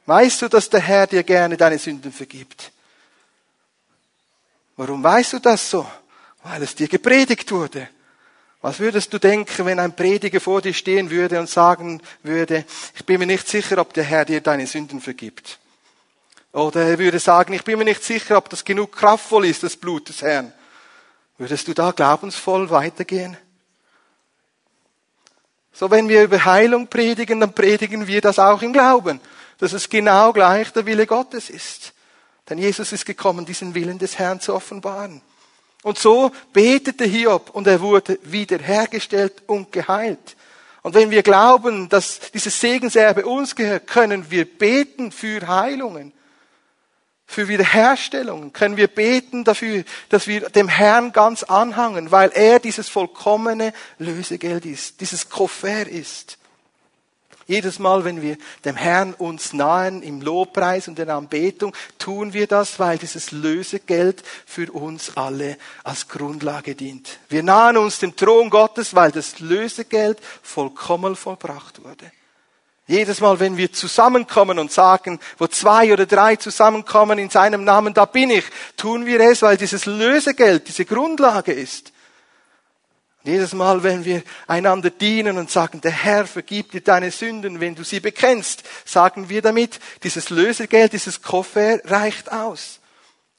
Weißt 0.06 0.42
du, 0.42 0.48
dass 0.48 0.70
der 0.70 0.80
Herr 0.80 1.06
dir 1.06 1.24
gerne 1.24 1.58
deine 1.58 1.78
Sünden 1.78 2.14
vergibt? 2.14 2.72
Warum 4.78 5.04
weißt 5.04 5.34
du 5.34 5.40
das 5.40 5.70
so? 5.70 5.86
Weil 6.44 6.64
es 6.64 6.74
dir 6.74 6.88
gepredigt 6.88 7.52
wurde. 7.52 7.90
Was 8.62 8.80
würdest 8.80 9.14
du 9.14 9.20
denken, 9.20 9.66
wenn 9.66 9.80
ein 9.80 9.96
Prediger 9.96 10.42
vor 10.42 10.62
dir 10.62 10.74
stehen 10.74 11.10
würde 11.10 11.40
und 11.40 11.50
sagen 11.50 12.02
würde, 12.24 12.66
ich 12.94 13.06
bin 13.06 13.20
mir 13.20 13.26
nicht 13.26 13.48
sicher, 13.48 13.78
ob 13.78 13.94
der 13.94 14.04
Herr 14.04 14.26
dir 14.26 14.42
deine 14.42 14.68
Sünden 14.68 15.00
vergibt? 15.00 15.60
Oder 16.52 16.82
er 16.88 17.00
würde 17.00 17.20
sagen, 17.20 17.54
ich 17.54 17.64
bin 17.64 17.78
mir 17.78 17.86
nicht 17.86 18.04
sicher, 18.04 18.38
ob 18.38 18.50
das 18.50 18.66
genug 18.66 18.92
kraftvoll 18.92 19.46
ist, 19.46 19.64
das 19.64 19.78
Blut 19.78 20.10
des 20.10 20.22
Herrn. 20.22 20.52
Würdest 21.38 21.68
du 21.70 21.74
da 21.74 21.92
glaubensvoll 21.92 22.70
weitergehen? 22.70 23.38
So, 25.72 25.90
wenn 25.90 26.10
wir 26.10 26.24
über 26.24 26.44
Heilung 26.44 26.88
predigen, 26.88 27.40
dann 27.40 27.54
predigen 27.54 28.08
wir 28.08 28.20
das 28.20 28.40
auch 28.40 28.62
im 28.62 28.74
Glauben, 28.74 29.22
dass 29.60 29.72
es 29.72 29.88
genau 29.88 30.34
gleich 30.34 30.74
der 30.74 30.86
Wille 30.86 31.08
Gottes 31.08 31.50
ist. 31.50 31.94
Denn 32.50 32.58
Jesus 32.58 32.92
ist 32.92 33.06
gekommen, 33.06 33.46
diesen 33.46 33.74
Willen 33.76 34.00
des 34.00 34.20
Herrn 34.20 34.42
zu 34.42 34.54
offenbaren. 34.54 35.22
Und 35.84 35.98
so 35.98 36.32
betete 36.52 37.06
Hiob 37.06 37.52
und 37.52 37.68
er 37.68 37.80
wurde 37.82 38.20
wiederhergestellt 38.24 39.44
und 39.48 39.72
geheilt. 39.72 40.36
Und 40.82 40.94
wenn 40.94 41.12
wir 41.12 41.24
glauben, 41.24 41.90
dass 41.90 42.20
dieses 42.34 42.60
Segenserbe 42.60 43.26
uns 43.26 43.56
gehört, 43.56 43.88
können 43.88 44.30
wir 44.30 44.46
beten 44.46 45.12
für 45.12 45.48
Heilungen 45.48 46.14
für 47.30 47.48
Wiederherstellung 47.48 48.54
können 48.54 48.76
wir 48.76 48.88
beten 48.88 49.44
dafür, 49.44 49.84
dass 50.10 50.26
wir 50.26 50.50
dem 50.50 50.68
Herrn 50.68 51.12
ganz 51.12 51.44
anhangen, 51.44 52.10
weil 52.10 52.32
er 52.32 52.58
dieses 52.58 52.90
vollkommene 52.90 53.72
Lösegeld 54.00 54.66
ist, 54.66 55.00
dieses 55.00 55.30
Koffer 55.30 55.88
ist. 55.88 56.40
Jedes 57.50 57.80
Mal, 57.80 58.06
wenn 58.06 58.22
wir 58.22 58.38
dem 58.64 58.76
Herrn 58.76 59.16
uns 59.16 59.54
nahen 59.54 60.04
im 60.04 60.22
Lobpreis 60.22 60.88
und 60.88 61.00
in 61.00 61.08
der 61.08 61.16
Anbetung, 61.16 61.74
tun 61.98 62.32
wir 62.32 62.46
das, 62.46 62.78
weil 62.78 63.00
dieses 63.00 63.32
Lösegeld 63.32 64.22
für 64.46 64.72
uns 64.72 65.18
alle 65.18 65.58
als 65.84 66.08
Grundlage 66.08 66.76
dient. 66.76 67.18
Wir 67.28 67.42
nahen 67.42 67.78
uns 67.78 67.98
dem 67.98 68.16
Thron 68.16 68.52
Gottes, 68.52 68.94
weil 68.94 69.12
das 69.12 69.40
Lösegeld 69.40 70.20
vollkommen 70.44 71.16
vollbracht 71.16 71.84
wurde. 71.84 72.12
Jedes 72.86 73.20
Mal, 73.20 73.40
wenn 73.40 73.58
wir 73.58 73.74
zusammenkommen 73.74 74.60
und 74.60 74.72
sagen, 74.72 75.20
wo 75.40 75.48
zwei 75.48 75.92
oder 75.92 76.06
drei 76.06 76.36
zusammenkommen 76.36 77.18
in 77.18 77.32
seinem 77.32 77.64
Namen, 77.64 77.96
da 77.96 78.06
bin 78.06 78.30
ich, 78.30 78.46
tun 78.78 79.08
wir 79.08 79.20
es, 79.22 79.42
weil 79.42 79.58
dieses 79.58 79.88
Lösegeld 79.88 80.68
diese 80.68 80.86
Grundlage 80.86 81.54
ist. 81.54 81.94
Und 83.24 83.32
jedes 83.32 83.54
Mal, 83.54 83.84
wenn 83.84 84.06
wir 84.06 84.24
einander 84.48 84.90
dienen 84.90 85.38
und 85.38 85.52
sagen, 85.52 85.82
der 85.82 85.92
Herr 85.92 86.26
vergibt 86.26 86.74
dir 86.74 86.82
deine 86.82 87.12
Sünden, 87.12 87.60
wenn 87.60 87.76
du 87.76 87.84
sie 87.84 88.00
bekennst, 88.00 88.64
sagen 88.86 89.28
wir 89.28 89.42
damit, 89.42 89.80
dieses 90.04 90.30
Lösegeld, 90.30 90.94
dieses 90.94 91.22
Koffer 91.22 91.80
reicht 91.86 92.32
aus. 92.32 92.80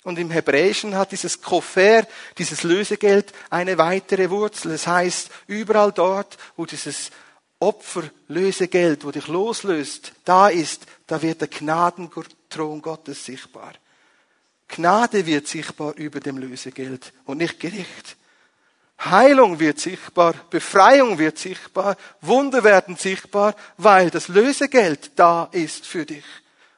Und 0.02 0.18
im 0.18 0.30
Hebräischen 0.30 0.94
hat 0.96 1.12
dieses 1.12 1.42
Koffer, 1.42 2.06
dieses 2.38 2.62
Lösegeld 2.62 3.32
eine 3.50 3.76
weitere 3.78 4.30
Wurzel. 4.30 4.72
Es 4.72 4.86
heißt, 4.86 5.30
überall 5.46 5.92
dort, 5.92 6.38
wo 6.56 6.64
dieses 6.64 7.10
Opferlösegeld, 7.58 9.04
wo 9.04 9.10
dich 9.10 9.28
loslöst, 9.28 10.12
da 10.24 10.48
ist, 10.48 10.86
da 11.06 11.20
wird 11.20 11.42
der 11.42 11.48
Gnadenthron 11.48 12.80
Gottes 12.80 13.24
sichtbar. 13.26 13.74
Gnade 14.68 15.26
wird 15.26 15.46
sichtbar 15.48 15.94
über 15.96 16.20
dem 16.20 16.38
Lösegeld 16.38 17.12
und 17.26 17.38
nicht 17.38 17.60
Gericht. 17.60 18.16
Heilung 19.02 19.60
wird 19.60 19.80
sichtbar, 19.80 20.34
Befreiung 20.50 21.18
wird 21.18 21.38
sichtbar, 21.38 21.96
Wunder 22.20 22.64
werden 22.64 22.96
sichtbar, 22.96 23.54
weil 23.78 24.10
das 24.10 24.28
Lösegeld 24.28 25.12
da 25.16 25.48
ist 25.52 25.86
für 25.86 26.04
dich. 26.04 26.24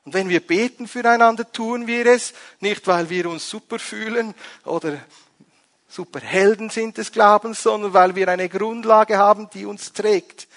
Und 0.04 0.14
wenn 0.14 0.28
wir 0.28 0.40
beten 0.40 0.86
füreinander, 0.86 1.50
tun 1.50 1.86
wir 1.86 2.06
es 2.06 2.32
nicht, 2.60 2.86
weil 2.86 3.10
wir 3.10 3.28
uns 3.28 3.48
super 3.48 3.78
fühlen 3.78 4.34
oder 4.64 4.98
super 5.88 6.20
Helden 6.20 6.70
sind 6.70 6.96
des 6.96 7.12
Glaubens, 7.12 7.62
sondern 7.62 7.92
weil 7.92 8.14
wir 8.14 8.28
eine 8.28 8.48
Grundlage 8.48 9.18
haben, 9.18 9.50
die 9.50 9.66
uns 9.66 9.92
trägt. 9.92 10.48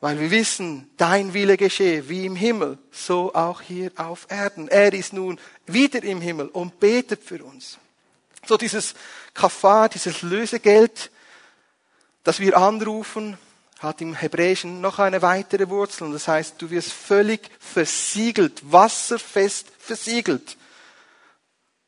Weil 0.00 0.20
wir 0.20 0.30
wissen, 0.30 0.90
dein 0.96 1.32
Wille 1.32 1.56
geschehe 1.56 2.08
wie 2.08 2.26
im 2.26 2.36
Himmel, 2.36 2.78
so 2.90 3.34
auch 3.34 3.60
hier 3.62 3.92
auf 3.96 4.26
Erden. 4.28 4.68
Er 4.68 4.92
ist 4.92 5.12
nun 5.12 5.38
wieder 5.66 6.02
im 6.02 6.20
Himmel 6.20 6.48
und 6.48 6.80
betet 6.80 7.22
für 7.22 7.42
uns. 7.42 7.78
So 8.46 8.56
dieses 8.56 8.94
Kafar, 9.34 9.88
dieses 9.88 10.22
Lösegeld, 10.22 11.10
das 12.22 12.40
wir 12.40 12.56
anrufen, 12.56 13.36
hat 13.80 14.00
im 14.00 14.14
Hebräischen 14.14 14.80
noch 14.80 14.98
eine 14.98 15.20
weitere 15.20 15.68
Wurzel 15.68 16.04
und 16.04 16.12
das 16.12 16.28
heißt, 16.28 16.54
du 16.62 16.70
wirst 16.70 16.92
völlig 16.92 17.50
versiegelt, 17.58 18.60
wasserfest 18.72 19.68
versiegelt. 19.78 20.56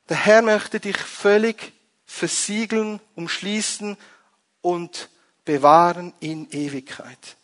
Der 0.09 0.17
Herr 0.17 0.43
möchte 0.43 0.81
dich 0.81 0.99
völlig 0.99 1.73
versiegeln, 2.05 3.01
umschließen 3.15 3.97
und 4.61 5.09
bewahren 5.45 6.13
in 6.21 6.51
Ewigkeit. 6.51 7.37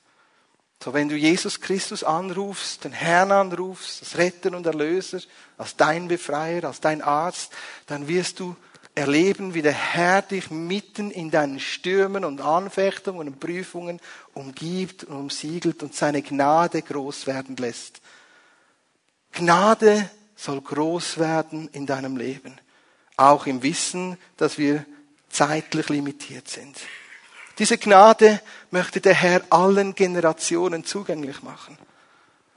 So, 0.83 0.93
wenn 0.93 1.09
du 1.09 1.17
Jesus 1.17 1.61
Christus 1.61 2.05
anrufst, 2.05 2.85
den 2.85 2.93
Herrn 2.93 3.33
anrufst, 3.33 4.03
als 4.03 4.19
Retter 4.19 4.55
und 4.55 4.67
Erlöser, 4.67 5.21
als 5.57 5.77
dein 5.77 6.09
Befreier, 6.09 6.65
als 6.65 6.81
dein 6.81 7.01
Arzt, 7.01 7.53
dann 7.87 8.07
wirst 8.07 8.41
du 8.41 8.55
erleben, 8.95 9.55
wie 9.55 9.63
der 9.63 9.73
Herr 9.73 10.23
dich 10.23 10.51
mitten 10.51 11.11
in 11.11 11.31
deinen 11.31 11.59
Stürmen 11.59 12.25
und 12.25 12.41
Anfechtungen 12.41 13.27
und 13.29 13.41
Prüfungen 13.41 14.01
umgibt 14.35 15.05
und 15.05 15.17
umsiegelt 15.17 15.83
und 15.83 15.95
seine 15.95 16.23
Gnade 16.23 16.81
groß 16.83 17.27
werden 17.27 17.57
lässt. 17.57 18.01
Gnade 19.33 20.09
soll 20.37 20.61
groß 20.61 21.19
werden 21.19 21.69
in 21.73 21.87
deinem 21.87 22.17
Leben, 22.17 22.57
auch 23.17 23.47
im 23.47 23.63
Wissen, 23.63 24.17
dass 24.37 24.59
wir 24.59 24.85
zeitlich 25.29 25.89
limitiert 25.89 26.49
sind. 26.49 26.77
Diese 27.59 27.79
Gnade 27.79 28.41
möchte 28.71 29.01
der 29.01 29.15
Herr 29.15 29.43
allen 29.51 29.95
Generationen 29.95 30.85
zugänglich 30.85 31.43
machen. 31.43 31.79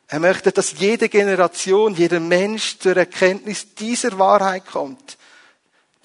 Er 0.08 0.20
möchte, 0.20 0.52
dass 0.52 0.80
jede 0.80 1.10
Generation, 1.10 1.96
jeder 1.96 2.20
Mensch 2.20 2.80
zur 2.80 2.96
Erkenntnis 2.96 3.76
dieser 3.76 4.18
Wahrheit 4.18 4.66
kommt, 4.66 5.18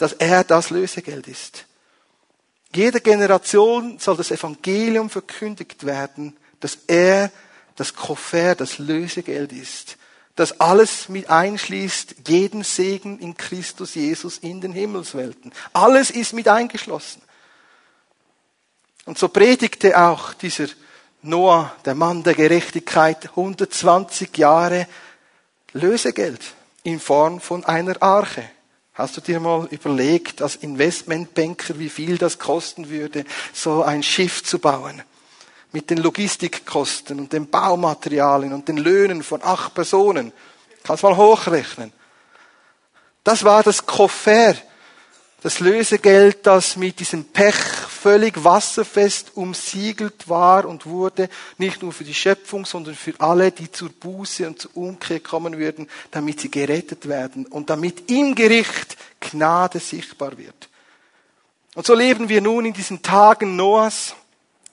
dass 0.03 0.14
er 0.14 0.42
das 0.42 0.70
Lösegeld 0.70 1.28
ist. 1.28 1.64
Jede 2.74 3.00
Generation 3.00 4.00
soll 4.00 4.16
das 4.16 4.32
Evangelium 4.32 5.09
verkündigt 5.09 5.86
werden, 5.86 6.36
dass 6.59 6.76
er 6.88 7.30
das 7.76 7.94
Koffer, 7.94 8.57
das 8.57 8.78
Lösegeld 8.78 9.53
ist, 9.53 9.96
das 10.34 10.59
alles 10.59 11.09
mit 11.09 11.30
einschließt, 11.30 12.16
jeden 12.26 12.64
Segen 12.64 13.20
in 13.20 13.36
Christus 13.36 13.94
Jesus 13.94 14.38
in 14.38 14.61
den 14.61 14.72
Himmelswelten. 14.72 15.53
Alles 15.72 16.11
ist 16.11 16.32
mit 16.32 16.48
eingeschlossen. 16.48 17.22
Und 19.05 19.18
so 19.18 19.28
predigte 19.28 19.96
auch 19.96 20.34
dieser 20.34 20.66
Noah, 21.22 21.76
der 21.84 21.94
Mann 21.94 22.24
der 22.24 22.34
Gerechtigkeit, 22.34 23.28
120 23.28 24.36
Jahre 24.36 24.88
Lösegeld 25.74 26.40
in 26.82 26.98
Form 26.98 27.40
von 27.40 27.64
einer 27.64 28.03
Arche. 28.03 28.50
Hast 28.95 29.16
du 29.16 29.20
dir 29.20 29.40
mal 29.40 29.66
überlegt, 29.70 30.43
als 30.43 30.57
Investmentbanker, 30.57 31.78
wie 31.78 31.88
viel 31.88 32.18
das 32.18 32.38
kosten 32.38 32.90
würde, 32.90 33.24
so 33.53 33.82
ein 33.82 34.03
Schiff 34.03 34.45
zu 34.45 34.59
bauen? 34.59 35.03
Mit 35.72 35.88
den 35.88 35.99
Logistikkosten 35.99 37.18
und 37.18 37.32
den 37.32 37.49
Baumaterialien 37.49 38.53
und 38.53 38.68
den 38.68 38.76
Löhnen 38.76 39.22
von 39.22 39.43
acht 39.43 39.72
Personen. 39.74 40.32
Kannst 40.82 41.03
mal 41.03 41.16
hochrechnen. 41.16 41.93
Das 43.24 43.45
war 43.45 43.62
das 43.62 43.86
Koffer 43.86 44.55
das 45.43 45.59
Lösegeld, 45.59 46.47
das 46.47 46.76
mit 46.76 47.01
diesem 47.01 47.24
Pech 47.24 47.57
völlig 48.03 48.42
wasserfest 48.42 49.36
umsiegelt 49.36 50.28
war 50.28 50.64
und 50.64 50.86
wurde, 50.86 51.28
nicht 51.57 51.82
nur 51.82 51.92
für 51.92 52.03
die 52.03 52.14
Schöpfung, 52.14 52.66
sondern 52.66 52.96
für 52.96 53.14
alle, 53.20 53.53
die 53.53 53.70
zur 53.70 53.90
Buße 53.90 54.46
und 54.48 54.61
zur 54.61 54.76
Umkehr 54.76 55.20
kommen 55.20 55.57
würden, 55.57 55.88
damit 56.11 56.40
sie 56.40 56.50
gerettet 56.50 57.09
werden 57.09 57.46
und 57.46 57.70
damit 57.70 58.11
im 58.11 58.34
Gericht 58.34 58.96
Gnade 59.20 59.78
sichtbar 59.78 60.36
wird. 60.36 60.68
Und 61.74 61.86
so 61.86 61.94
leben 61.94 62.28
wir 62.28 62.40
nun 62.40 62.66
in 62.66 62.72
diesen 62.72 63.03
Tagen 63.03 63.55
Noahs. 63.55 64.16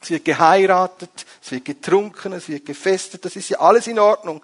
Es 0.02 0.10
wird 0.10 0.26
geheiratet, 0.26 1.26
es 1.42 1.52
wird 1.52 1.66
getrunken, 1.66 2.34
es 2.34 2.50
wird 2.50 2.66
gefestet, 2.66 3.26
das 3.26 3.36
ist 3.36 3.50
ja 3.50 3.60
alles 3.60 3.86
in 3.86 4.00
Ordnung. 4.00 4.42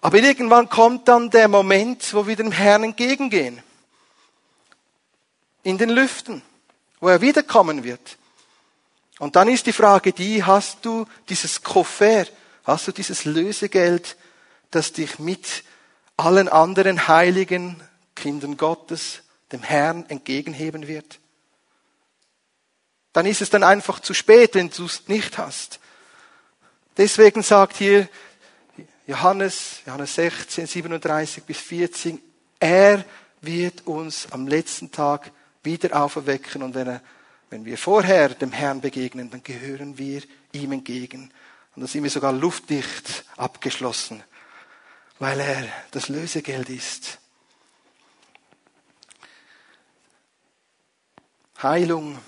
Aber 0.00 0.18
irgendwann 0.18 0.68
kommt 0.68 1.08
dann 1.08 1.30
der 1.30 1.48
Moment, 1.48 2.14
wo 2.14 2.26
wir 2.26 2.36
dem 2.36 2.52
Herrn 2.52 2.84
entgegengehen 2.84 3.60
in 5.64 5.78
den 5.78 5.88
Lüften, 5.88 6.42
wo 7.04 7.10
er 7.10 7.20
wiederkommen 7.20 7.84
wird. 7.84 8.16
Und 9.18 9.36
dann 9.36 9.48
ist 9.48 9.66
die 9.66 9.74
Frage 9.74 10.14
die, 10.14 10.42
hast 10.42 10.86
du 10.86 11.04
dieses 11.28 11.62
Koffer, 11.62 12.24
hast 12.64 12.88
du 12.88 12.92
dieses 12.92 13.26
Lösegeld, 13.26 14.16
das 14.70 14.92
dich 14.92 15.18
mit 15.18 15.64
allen 16.16 16.48
anderen 16.48 17.06
heiligen 17.06 17.78
Kindern 18.14 18.56
Gottes, 18.56 19.20
dem 19.52 19.62
Herrn, 19.62 20.06
entgegenheben 20.08 20.88
wird? 20.88 21.20
Dann 23.12 23.26
ist 23.26 23.42
es 23.42 23.50
dann 23.50 23.64
einfach 23.64 24.00
zu 24.00 24.14
spät, 24.14 24.54
wenn 24.54 24.70
du 24.70 24.86
es 24.86 25.06
nicht 25.06 25.36
hast. 25.36 25.80
Deswegen 26.96 27.42
sagt 27.42 27.76
hier 27.76 28.08
Johannes, 29.06 29.80
Johannes 29.84 30.14
16, 30.14 30.66
37 30.66 31.44
bis 31.44 31.58
14, 31.58 32.18
er 32.58 33.04
wird 33.42 33.86
uns 33.86 34.26
am 34.32 34.48
letzten 34.48 34.90
Tag 34.90 35.30
wieder 35.64 36.00
auferwecken. 36.00 36.62
Und 36.62 36.74
wenn, 36.74 36.86
er, 36.86 37.00
wenn 37.50 37.64
wir 37.64 37.78
vorher 37.78 38.28
dem 38.30 38.52
Herrn 38.52 38.80
begegnen, 38.80 39.30
dann 39.30 39.42
gehören 39.42 39.98
wir 39.98 40.22
ihm 40.52 40.72
entgegen. 40.72 41.30
Und 41.74 41.82
da 41.82 41.88
sind 41.88 42.04
wir 42.04 42.10
sogar 42.10 42.32
luftdicht 42.32 43.24
abgeschlossen, 43.36 44.22
weil 45.18 45.40
er 45.40 45.66
das 45.90 46.08
Lösegeld 46.08 46.68
ist. 46.68 47.18
Heilung, 51.62 52.18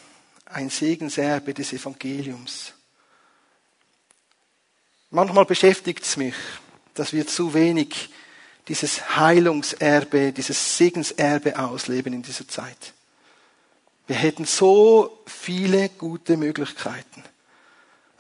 ein 0.47 0.71
Segenserbe 0.71 1.53
des 1.53 1.73
Evangeliums. 1.73 2.73
Manchmal 5.11 5.45
beschäftigt 5.45 6.05
es 6.05 6.17
mich, 6.17 6.35
dass 6.95 7.13
wir 7.13 7.27
zu 7.27 7.55
wenig 7.55 8.11
dieses 8.69 9.17
Heilungserbe, 9.17 10.33
dieses 10.33 10.77
Segenserbe 10.77 11.59
ausleben 11.59 12.13
in 12.13 12.23
dieser 12.23 12.49
Zeit. 12.49 12.95
Wir 14.07 14.17
hätten 14.17 14.45
so 14.45 15.19
viele 15.27 15.89
gute 15.91 16.37
Möglichkeiten. 16.37 17.25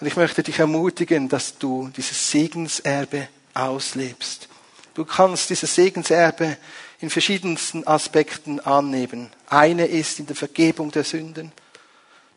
Und 0.01 0.07
ich 0.07 0.16
möchte 0.16 0.43
dich 0.43 0.59
ermutigen, 0.59 1.28
dass 1.28 1.59
du 1.59 1.91
dieses 1.97 2.30
Segenserbe 2.30 3.28
auslebst. 3.55 4.49
Du 4.95 5.05
kannst 5.05 5.51
dieses 5.51 5.74
Segenserbe 5.74 6.57
in 7.01 7.11
verschiedensten 7.11 7.87
Aspekten 7.87 8.61
annehmen. 8.61 9.30
Eine 9.49 9.87
ist 9.87 10.18
in 10.18 10.26
der 10.26 10.37
Vergebung 10.37 10.91
der 10.91 11.05
Sünden. 11.05 11.53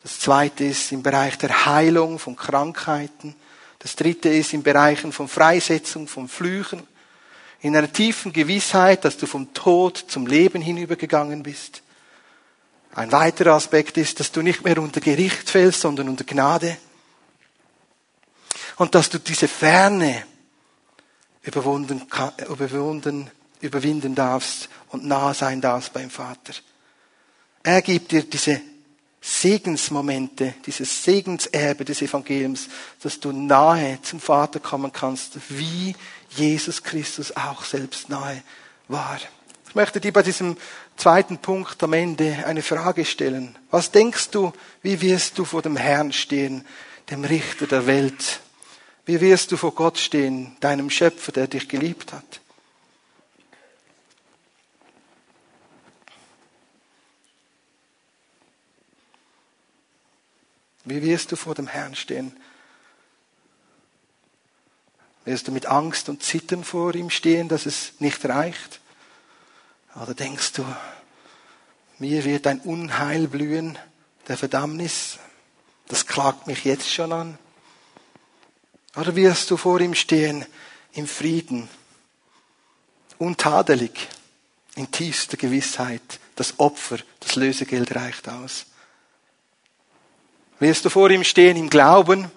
Das 0.03 0.19
zweite 0.19 0.65
ist 0.65 0.91
im 0.91 1.03
Bereich 1.03 1.37
der 1.37 1.65
Heilung 1.65 2.19
von 2.19 2.35
Krankheiten. 2.35 3.35
Das 3.79 3.95
dritte 3.95 4.29
ist 4.29 4.53
im 4.53 4.63
Bereichen 4.63 5.11
von 5.11 5.27
Freisetzung 5.27 6.07
von 6.07 6.27
Flüchen. 6.27 6.83
In 7.61 7.75
einer 7.75 7.91
tiefen 7.91 8.31
Gewissheit, 8.31 9.03
dass 9.03 9.17
du 9.17 9.25
vom 9.25 9.53
Tod 9.53 9.97
zum 10.07 10.27
Leben 10.27 10.61
hinübergegangen 10.61 11.43
bist. 11.43 11.81
Ein 12.99 13.13
weiterer 13.13 13.53
Aspekt 13.53 13.95
ist, 13.95 14.19
dass 14.19 14.29
du 14.29 14.41
nicht 14.41 14.65
mehr 14.65 14.77
unter 14.77 14.99
Gericht 14.99 15.49
fällst, 15.49 15.79
sondern 15.79 16.09
unter 16.09 16.25
Gnade. 16.25 16.75
Und 18.75 18.93
dass 18.93 19.09
du 19.09 19.19
diese 19.19 19.47
Ferne 19.47 20.25
überwunden, 21.43 22.01
überwunden, 22.49 23.31
überwinden 23.61 24.15
darfst 24.15 24.67
und 24.89 25.05
nah 25.05 25.33
sein 25.33 25.61
darfst 25.61 25.93
beim 25.93 26.09
Vater. 26.09 26.51
Er 27.63 27.81
gibt 27.81 28.11
dir 28.11 28.23
diese 28.23 28.59
Segensmomente, 29.21 30.55
dieses 30.65 31.01
Segenserbe 31.01 31.85
des 31.85 32.01
Evangeliums, 32.01 32.67
dass 33.01 33.17
du 33.17 33.31
nahe 33.31 34.01
zum 34.01 34.19
Vater 34.19 34.59
kommen 34.59 34.91
kannst, 34.91 35.37
wie 35.47 35.95
Jesus 36.31 36.83
Christus 36.83 37.33
auch 37.33 37.63
selbst 37.63 38.09
nahe 38.09 38.43
war. 38.89 39.19
Ich 39.69 39.75
möchte 39.75 40.01
dir 40.01 40.11
bei 40.11 40.23
diesem 40.23 40.57
zweiten 40.99 41.37
Punkt 41.37 41.81
am 41.81 41.93
Ende 41.93 42.43
eine 42.45 42.61
Frage 42.61 43.05
stellen. 43.05 43.57
Was 43.71 43.91
denkst 43.91 44.29
du, 44.31 44.53
wie 44.81 45.01
wirst 45.01 45.37
du 45.37 45.45
vor 45.45 45.61
dem 45.61 45.77
Herrn 45.77 46.11
stehen, 46.11 46.65
dem 47.09 47.23
Richter 47.23 47.67
der 47.67 47.87
Welt? 47.87 48.41
Wie 49.05 49.21
wirst 49.21 49.51
du 49.51 49.57
vor 49.57 49.73
Gott 49.73 49.97
stehen, 49.97 50.55
deinem 50.59 50.89
Schöpfer, 50.89 51.31
der 51.31 51.47
dich 51.47 51.67
geliebt 51.67 52.13
hat? 52.13 52.41
Wie 60.85 61.01
wirst 61.01 61.31
du 61.31 61.35
vor 61.35 61.55
dem 61.55 61.67
Herrn 61.67 61.95
stehen? 61.95 62.35
Wirst 65.25 65.47
du 65.47 65.51
mit 65.51 65.67
Angst 65.67 66.09
und 66.09 66.23
Zittern 66.23 66.63
vor 66.63 66.95
ihm 66.95 67.09
stehen, 67.09 67.47
dass 67.47 67.65
es 67.65 67.93
nicht 67.99 68.25
reicht? 68.25 68.79
Oder 69.95 70.13
denkst 70.13 70.53
du, 70.53 70.65
mir 71.97 72.23
wird 72.23 72.47
ein 72.47 72.59
Unheil 72.61 73.27
blühen, 73.27 73.77
der 74.27 74.37
Verdammnis? 74.37 75.17
Das 75.87 76.05
klagt 76.05 76.47
mich 76.47 76.63
jetzt 76.63 76.89
schon 76.89 77.11
an. 77.11 77.37
Oder 78.95 79.15
wirst 79.15 79.49
du 79.51 79.57
vor 79.57 79.79
ihm 79.81 79.95
stehen 79.95 80.45
im 80.93 81.07
Frieden, 81.07 81.69
untadelig, 83.17 84.07
in 84.75 84.91
tiefster 84.91 85.37
Gewissheit, 85.37 86.19
das 86.35 86.59
Opfer, 86.59 86.99
das 87.19 87.35
Lösegeld 87.35 87.95
reicht 87.95 88.29
aus? 88.29 88.65
Wirst 90.59 90.85
du 90.85 90.89
vor 90.89 91.09
ihm 91.09 91.23
stehen 91.23 91.57
im 91.57 91.69
Glauben, 91.69 92.29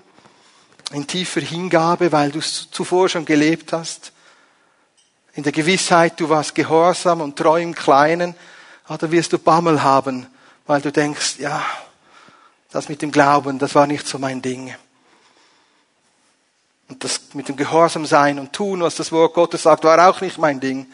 in 0.93 1.07
tiefer 1.07 1.41
Hingabe, 1.41 2.13
weil 2.13 2.31
du 2.31 2.39
es 2.39 2.71
zuvor 2.71 3.09
schon 3.09 3.25
gelebt 3.25 3.73
hast? 3.73 4.13
In 5.35 5.43
der 5.43 5.53
Gewissheit, 5.53 6.21
du 6.21 6.29
warst 6.29 6.55
gehorsam 6.55 7.21
und 7.21 7.37
treu 7.37 7.63
im 7.63 7.75
Kleinen, 7.75 8.35
oder 8.89 9.11
wirst 9.11 9.33
du 9.33 9.39
Bammel 9.39 9.83
haben, 9.83 10.27
weil 10.67 10.81
du 10.81 10.93
denkst, 10.93 11.39
ja, 11.39 11.65
das 12.71 12.89
mit 12.89 13.03
dem 13.03 13.11
Glauben, 13.11 13.59
das 13.59 13.75
war 13.75 13.87
nicht 13.87 14.07
so 14.07 14.19
mein 14.19 14.43
Ding. 14.43 14.75
Und 16.89 17.05
das 17.05 17.21
mit 17.33 17.49
dem 17.49 17.57
Gehorsam 17.57 18.05
sein 18.05 18.39
und 18.39 18.53
tun, 18.53 18.83
was 18.83 18.97
das 18.97 19.13
Wort 19.13 19.35
Gottes 19.35 19.63
sagt, 19.63 19.85
war 19.85 20.09
auch 20.09 20.21
nicht 20.21 20.39
mein 20.39 20.61
Ding. 20.61 20.87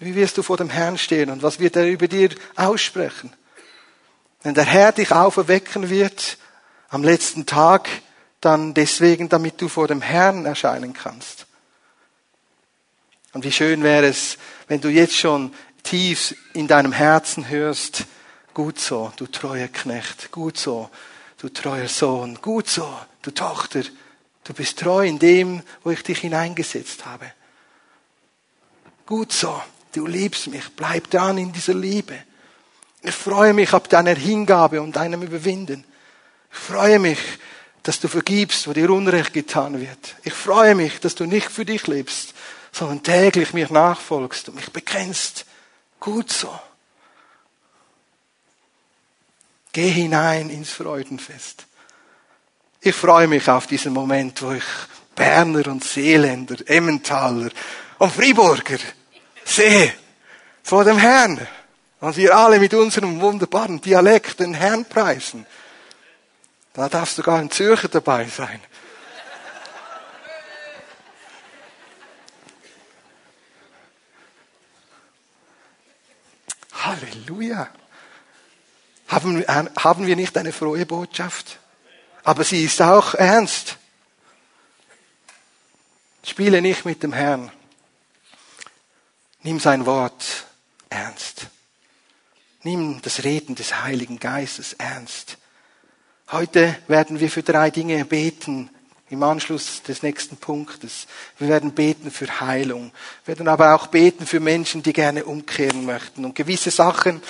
Wie 0.00 0.14
wirst 0.16 0.38
du 0.38 0.42
vor 0.42 0.56
dem 0.56 0.70
Herrn 0.70 0.98
stehen 0.98 1.30
und 1.30 1.42
was 1.44 1.60
wird 1.60 1.76
er 1.76 1.86
über 1.86 2.08
dir 2.08 2.30
aussprechen? 2.56 3.32
Wenn 4.42 4.54
der 4.54 4.64
Herr 4.64 4.90
dich 4.90 5.12
auferwecken 5.12 5.88
wird 5.88 6.38
am 6.88 7.04
letzten 7.04 7.46
Tag, 7.46 7.88
dann 8.40 8.74
deswegen, 8.74 9.28
damit 9.28 9.60
du 9.60 9.68
vor 9.68 9.86
dem 9.86 10.02
Herrn 10.02 10.46
erscheinen 10.46 10.92
kannst. 10.92 11.46
Und 13.32 13.44
wie 13.44 13.52
schön 13.52 13.82
wäre 13.82 14.06
es, 14.06 14.38
wenn 14.68 14.80
du 14.80 14.88
jetzt 14.88 15.16
schon 15.16 15.54
tief 15.82 16.34
in 16.52 16.68
deinem 16.68 16.92
Herzen 16.92 17.48
hörst, 17.48 18.04
gut 18.54 18.78
so, 18.78 19.12
du 19.16 19.26
treuer 19.26 19.68
Knecht, 19.68 20.30
gut 20.30 20.58
so, 20.58 20.90
du 21.38 21.48
treuer 21.48 21.88
Sohn, 21.88 22.38
gut 22.42 22.68
so, 22.68 22.88
du 23.22 23.30
Tochter, 23.30 23.82
du 24.44 24.52
bist 24.52 24.78
treu 24.78 25.06
in 25.06 25.18
dem, 25.18 25.62
wo 25.82 25.90
ich 25.90 26.02
dich 26.02 26.18
hineingesetzt 26.18 27.06
habe. 27.06 27.32
Gut 29.06 29.32
so, 29.32 29.60
du 29.92 30.06
liebst 30.06 30.48
mich, 30.48 30.64
bleib 30.76 31.10
dran 31.10 31.38
in 31.38 31.52
dieser 31.52 31.74
Liebe. 31.74 32.18
Ich 33.02 33.14
freue 33.14 33.52
mich 33.52 33.72
ab 33.72 33.88
deiner 33.88 34.14
Hingabe 34.14 34.80
und 34.80 34.94
deinem 34.94 35.22
Überwinden. 35.22 35.84
Ich 36.52 36.58
freue 36.58 36.98
mich, 36.98 37.18
dass 37.82 37.98
du 37.98 38.06
vergibst, 38.06 38.68
wo 38.68 38.72
dir 38.72 38.90
Unrecht 38.90 39.32
getan 39.32 39.80
wird. 39.80 40.14
Ich 40.22 40.32
freue 40.32 40.74
mich, 40.74 41.00
dass 41.00 41.16
du 41.16 41.26
nicht 41.26 41.50
für 41.50 41.64
dich 41.64 41.86
lebst, 41.88 42.34
sondern 42.72 43.02
täglich 43.02 43.52
mir 43.52 43.70
nachfolgst 43.70 44.48
und 44.48 44.56
mich 44.56 44.72
bekennst. 44.72 45.44
Gut 46.00 46.32
so. 46.32 46.58
Geh 49.72 49.88
hinein 49.88 50.50
ins 50.50 50.70
Freudenfest. 50.70 51.66
Ich 52.80 52.94
freue 52.94 53.28
mich 53.28 53.48
auf 53.48 53.66
diesen 53.66 53.92
Moment, 53.92 54.42
wo 54.42 54.52
ich 54.52 54.64
Berner 55.14 55.66
und 55.68 55.84
Seeländer, 55.84 56.56
Emmentaler 56.66 57.50
und 57.98 58.12
Friburger 58.12 58.78
sehe 59.44 59.92
vor 60.62 60.84
dem 60.84 60.98
Herrn. 60.98 61.46
Und 62.00 62.16
wir 62.16 62.36
alle 62.36 62.58
mit 62.58 62.74
unserem 62.74 63.20
wunderbaren 63.20 63.80
Dialekt 63.80 64.40
den 64.40 64.54
Herrn 64.54 64.84
preisen. 64.84 65.46
Da 66.72 66.88
darf 66.88 67.10
sogar 67.10 67.38
ein 67.38 67.50
Zürcher 67.50 67.88
dabei 67.88 68.26
sein. 68.26 68.60
Halleluja. 76.84 77.68
Haben, 79.08 79.44
haben 79.46 80.06
wir 80.06 80.16
nicht 80.16 80.36
eine 80.38 80.52
frohe 80.52 80.86
Botschaft? 80.86 81.58
Aber 82.24 82.44
sie 82.44 82.64
ist 82.64 82.80
auch 82.80 83.14
ernst. 83.14 83.78
Spiele 86.24 86.62
nicht 86.62 86.84
mit 86.84 87.02
dem 87.02 87.12
Herrn. 87.12 87.50
Nimm 89.42 89.58
sein 89.58 89.86
Wort 89.86 90.46
ernst. 90.88 91.48
Nimm 92.62 93.02
das 93.02 93.24
Reden 93.24 93.56
des 93.56 93.82
Heiligen 93.82 94.20
Geistes 94.20 94.74
ernst. 94.74 95.36
Heute 96.30 96.78
werden 96.86 97.18
wir 97.18 97.28
für 97.28 97.42
drei 97.42 97.70
Dinge 97.70 98.04
beten 98.04 98.70
im 99.12 99.22
Anschluss 99.22 99.82
des 99.82 100.02
nächsten 100.02 100.36
Punktes. 100.38 101.06
Wir 101.38 101.48
werden 101.48 101.72
beten 101.72 102.10
für 102.10 102.40
Heilung. 102.40 102.92
Wir 103.24 103.36
werden 103.36 103.48
aber 103.48 103.74
auch 103.74 103.88
beten 103.88 104.26
für 104.26 104.40
Menschen, 104.40 104.82
die 104.82 104.94
gerne 104.94 105.24
umkehren 105.24 105.84
möchten 105.84 106.24
und 106.24 106.34
gewisse 106.34 106.70
Sachen 106.70 107.22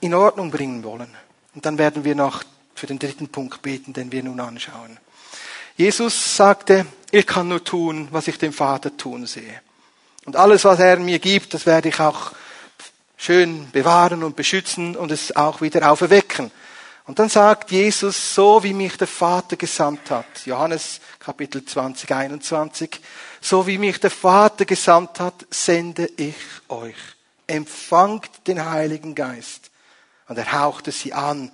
in 0.00 0.14
Ordnung 0.14 0.50
bringen 0.50 0.82
wollen. 0.84 1.14
Und 1.54 1.66
dann 1.66 1.76
werden 1.76 2.04
wir 2.04 2.14
noch 2.14 2.42
für 2.74 2.86
den 2.86 2.98
dritten 2.98 3.28
Punkt 3.28 3.60
beten, 3.60 3.92
den 3.92 4.10
wir 4.10 4.22
nun 4.22 4.40
anschauen. 4.40 4.98
Jesus 5.76 6.36
sagte, 6.36 6.86
ich 7.10 7.26
kann 7.26 7.48
nur 7.48 7.62
tun, 7.62 8.08
was 8.10 8.28
ich 8.28 8.38
dem 8.38 8.52
Vater 8.52 8.96
tun 8.96 9.26
sehe. 9.26 9.60
Und 10.24 10.36
alles, 10.36 10.64
was 10.64 10.78
er 10.78 10.98
mir 10.98 11.18
gibt, 11.18 11.52
das 11.52 11.66
werde 11.66 11.90
ich 11.90 12.00
auch 12.00 12.32
schön 13.16 13.70
bewahren 13.70 14.24
und 14.24 14.34
beschützen 14.34 14.96
und 14.96 15.10
es 15.10 15.36
auch 15.36 15.60
wieder 15.60 15.90
auferwecken. 15.90 16.50
Und 17.04 17.18
dann 17.18 17.28
sagt 17.28 17.72
Jesus, 17.72 18.34
so 18.34 18.62
wie 18.62 18.72
mich 18.72 18.96
der 18.96 19.08
Vater 19.08 19.56
gesandt 19.56 20.10
hat, 20.10 20.46
Johannes 20.46 21.00
Kapitel 21.18 21.64
20, 21.64 22.12
21, 22.12 23.00
so 23.40 23.66
wie 23.66 23.78
mich 23.78 23.98
der 23.98 24.10
Vater 24.10 24.64
gesandt 24.64 25.18
hat, 25.18 25.46
sende 25.50 26.08
ich 26.16 26.36
euch. 26.68 26.96
Empfangt 27.48 28.46
den 28.46 28.64
Heiligen 28.64 29.16
Geist. 29.16 29.70
Und 30.28 30.38
er 30.38 30.52
hauchte 30.52 30.92
sie 30.92 31.12
an 31.12 31.50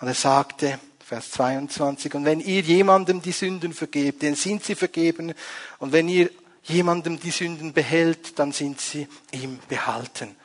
und 0.00 0.08
er 0.08 0.14
sagte, 0.14 0.80
Vers 0.98 1.30
22, 1.30 2.14
und 2.14 2.24
wenn 2.26 2.40
ihr 2.40 2.60
jemandem 2.60 3.22
die 3.22 3.32
Sünden 3.32 3.72
vergebt, 3.72 4.22
dann 4.22 4.34
sind 4.34 4.64
sie 4.64 4.74
vergeben. 4.74 5.32
Und 5.78 5.92
wenn 5.92 6.06
ihr 6.06 6.28
jemandem 6.64 7.18
die 7.18 7.30
Sünden 7.30 7.72
behält, 7.72 8.38
dann 8.38 8.52
sind 8.52 8.80
sie 8.80 9.08
ihm 9.30 9.58
behalten. 9.68 10.36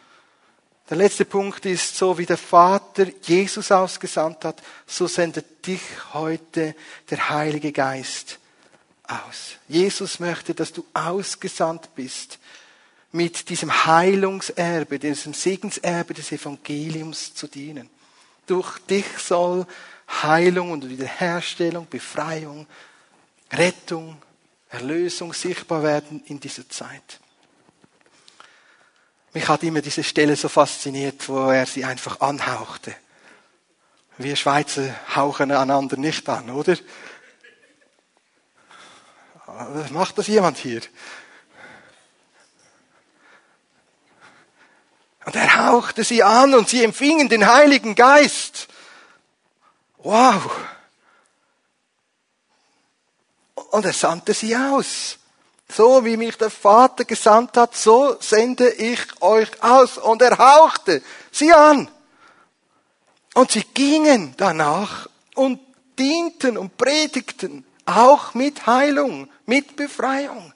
Der 0.93 0.99
letzte 1.01 1.25
Punkt 1.25 1.65
ist, 1.65 1.97
so 1.97 2.19
wie 2.19 2.25
der 2.27 2.37
Vater 2.37 3.07
Jesus 3.23 3.71
ausgesandt 3.71 4.45
hat, 4.45 4.61
so 4.85 5.07
sendet 5.07 5.65
dich 5.65 5.81
heute 6.13 6.75
der 7.09 7.29
Heilige 7.31 7.71
Geist 7.71 8.37
aus. 9.07 9.53
Jesus 9.67 10.19
möchte, 10.19 10.53
dass 10.53 10.71
du 10.71 10.85
ausgesandt 10.93 11.95
bist 11.95 12.37
mit 13.11 13.49
diesem 13.49 13.87
Heilungserbe, 13.87 14.99
diesem 14.99 15.33
Segenserbe 15.33 16.13
des 16.13 16.31
Evangeliums 16.31 17.33
zu 17.33 17.47
dienen. 17.47 17.89
Durch 18.45 18.77
dich 18.77 19.07
soll 19.17 19.65
Heilung 20.21 20.69
und 20.69 20.87
Wiederherstellung, 20.87 21.87
Befreiung, 21.89 22.67
Rettung, 23.51 24.21
Erlösung 24.69 25.33
sichtbar 25.33 25.81
werden 25.81 26.21
in 26.27 26.39
dieser 26.39 26.69
Zeit. 26.69 27.19
Mich 29.33 29.47
hat 29.47 29.63
immer 29.63 29.81
diese 29.81 30.03
Stelle 30.03 30.35
so 30.35 30.47
fasziniert, 30.47 31.27
wo 31.27 31.49
er 31.49 31.65
sie 31.65 31.83
einfach 31.83 32.21
anhauchte. 32.21 32.95
Wir 34.17 34.35
Schweizer 34.35 34.93
hauchen 35.15 35.51
einander 35.51 35.97
nicht 35.97 36.29
an, 36.29 36.51
oder? 36.51 36.77
Macht 39.89 40.17
das 40.19 40.27
jemand 40.27 40.57
hier? 40.57 40.81
Und 45.25 45.35
er 45.35 45.67
hauchte 45.67 46.03
sie 46.03 46.21
an 46.21 46.53
und 46.53 46.69
sie 46.69 46.83
empfingen 46.83 47.29
den 47.29 47.47
Heiligen 47.47 47.95
Geist. 47.95 48.67
Wow! 49.97 50.51
Und 53.55 53.85
er 53.85 53.93
sandte 53.93 54.33
sie 54.33 54.55
aus. 54.55 55.17
So 55.75 56.05
wie 56.05 56.17
mich 56.17 56.37
der 56.37 56.49
Vater 56.49 57.03
gesandt 57.05 57.57
hat, 57.57 57.75
so 57.75 58.15
sende 58.19 58.69
ich 58.69 58.99
euch 59.21 59.63
aus. 59.63 59.97
Und 59.97 60.21
er 60.21 60.37
hauchte 60.37 61.01
sie 61.31 61.51
an. 61.53 61.89
Und 63.33 63.51
sie 63.51 63.63
gingen 63.73 64.35
danach 64.37 65.09
und 65.35 65.59
dienten 65.97 66.57
und 66.57 66.77
predigten, 66.77 67.65
auch 67.85 68.33
mit 68.35 68.67
Heilung, 68.67 69.29
mit 69.45 69.75
Befreiung. 69.75 70.53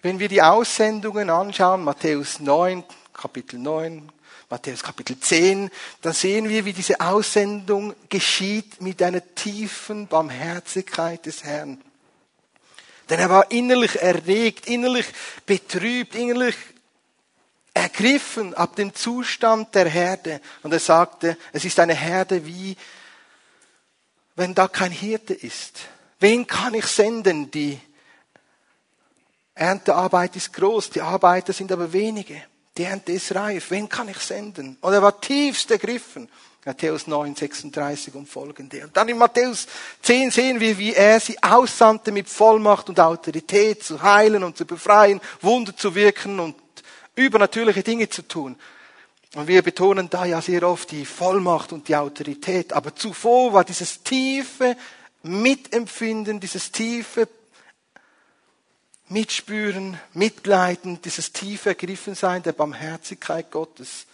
Wenn 0.00 0.18
wir 0.18 0.28
die 0.28 0.42
Aussendungen 0.42 1.30
anschauen, 1.30 1.84
Matthäus 1.84 2.40
9, 2.40 2.84
Kapitel 3.12 3.58
9, 3.58 4.10
Matthäus 4.50 4.82
Kapitel 4.82 5.18
10, 5.18 5.70
dann 6.02 6.12
sehen 6.12 6.48
wir, 6.48 6.64
wie 6.64 6.72
diese 6.72 7.00
Aussendung 7.00 7.94
geschieht 8.08 8.80
mit 8.80 9.02
einer 9.02 9.22
tiefen 9.34 10.06
Barmherzigkeit 10.06 11.24
des 11.26 11.44
Herrn. 11.44 11.80
Denn 13.08 13.20
er 13.20 13.30
war 13.30 13.50
innerlich 13.50 14.00
erregt, 14.00 14.66
innerlich 14.66 15.06
betrübt, 15.44 16.14
innerlich 16.14 16.56
ergriffen 17.74 18.54
ab 18.54 18.76
dem 18.76 18.94
Zustand 18.94 19.74
der 19.74 19.88
Herde. 19.88 20.40
Und 20.62 20.72
er 20.72 20.78
sagte, 20.78 21.36
es 21.52 21.64
ist 21.64 21.78
eine 21.80 21.94
Herde 21.94 22.46
wie, 22.46 22.76
wenn 24.36 24.54
da 24.54 24.68
kein 24.68 24.92
Hirte 24.92 25.34
ist. 25.34 25.80
Wen 26.20 26.46
kann 26.46 26.74
ich 26.74 26.86
senden? 26.86 27.50
Die 27.50 27.78
Erntearbeit 29.54 30.36
ist 30.36 30.52
groß, 30.52 30.90
die 30.90 31.00
Arbeiter 31.00 31.52
sind 31.52 31.70
aber 31.70 31.92
wenige. 31.92 32.42
Die 32.76 32.84
Ernte 32.84 33.12
ist 33.12 33.34
reif. 33.34 33.70
Wen 33.70 33.88
kann 33.88 34.08
ich 34.08 34.18
senden? 34.18 34.76
Und 34.80 34.92
er 34.92 35.02
war 35.02 35.20
tiefst 35.20 35.70
ergriffen. 35.70 36.28
Matthäus 36.66 37.06
9, 37.06 37.34
36 37.34 38.14
und 38.14 38.26
folgende. 38.26 38.84
Und 38.84 38.96
dann 38.96 39.08
in 39.08 39.18
Matthäus 39.18 39.66
10 40.02 40.30
sehen 40.30 40.60
wir, 40.60 40.78
wie 40.78 40.94
er 40.94 41.20
sie 41.20 41.42
aussandte 41.42 42.10
mit 42.10 42.28
Vollmacht 42.28 42.88
und 42.88 42.98
Autorität 42.98 43.84
zu 43.84 44.02
heilen 44.02 44.42
und 44.42 44.56
zu 44.56 44.64
befreien, 44.64 45.20
Wunder 45.42 45.76
zu 45.76 45.94
wirken 45.94 46.40
und 46.40 46.56
übernatürliche 47.16 47.82
Dinge 47.82 48.08
zu 48.08 48.22
tun. 48.22 48.56
Und 49.34 49.46
wir 49.46 49.62
betonen 49.62 50.08
da 50.08 50.24
ja 50.24 50.40
sehr 50.40 50.62
oft 50.62 50.90
die 50.90 51.04
Vollmacht 51.04 51.72
und 51.72 51.88
die 51.88 51.96
Autorität. 51.96 52.72
Aber 52.72 52.94
zuvor 52.94 53.52
war 53.52 53.64
dieses 53.64 54.02
tiefe 54.02 54.76
Mitempfinden, 55.22 56.40
dieses 56.40 56.72
tiefe 56.72 57.28
Mitspüren, 59.08 59.98
Mitleiden, 60.14 61.02
dieses 61.02 61.32
tiefe 61.32 61.70
Ergriffensein 61.70 62.42
der 62.42 62.52
Barmherzigkeit 62.52 63.50
Gottes 63.50 64.06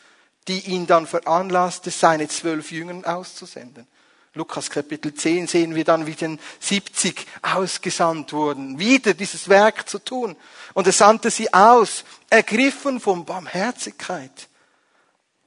die 0.49 0.61
ihn 0.61 0.87
dann 0.87 1.07
veranlasste, 1.07 1.91
seine 1.91 2.29
zwölf 2.29 2.73
Jüngern 2.73 3.05
auszusenden. 3.05 3.87
Lukas 4.35 4.71
Kapitel 4.71 5.13
10 5.13 5.49
sehen 5.49 5.75
wir 5.75 5.85
dann, 5.85 6.07
wie 6.07 6.15
den 6.15 6.39
70 6.61 7.27
ausgesandt 7.43 8.33
wurden, 8.33 8.79
wieder 8.79 9.13
dieses 9.13 9.49
Werk 9.49 9.89
zu 9.89 9.99
tun. 9.99 10.37
Und 10.73 10.87
er 10.87 10.93
sandte 10.93 11.31
sie 11.31 11.53
aus, 11.53 12.05
ergriffen 12.31 13.01
von 13.01 13.25
Barmherzigkeit. 13.25 14.49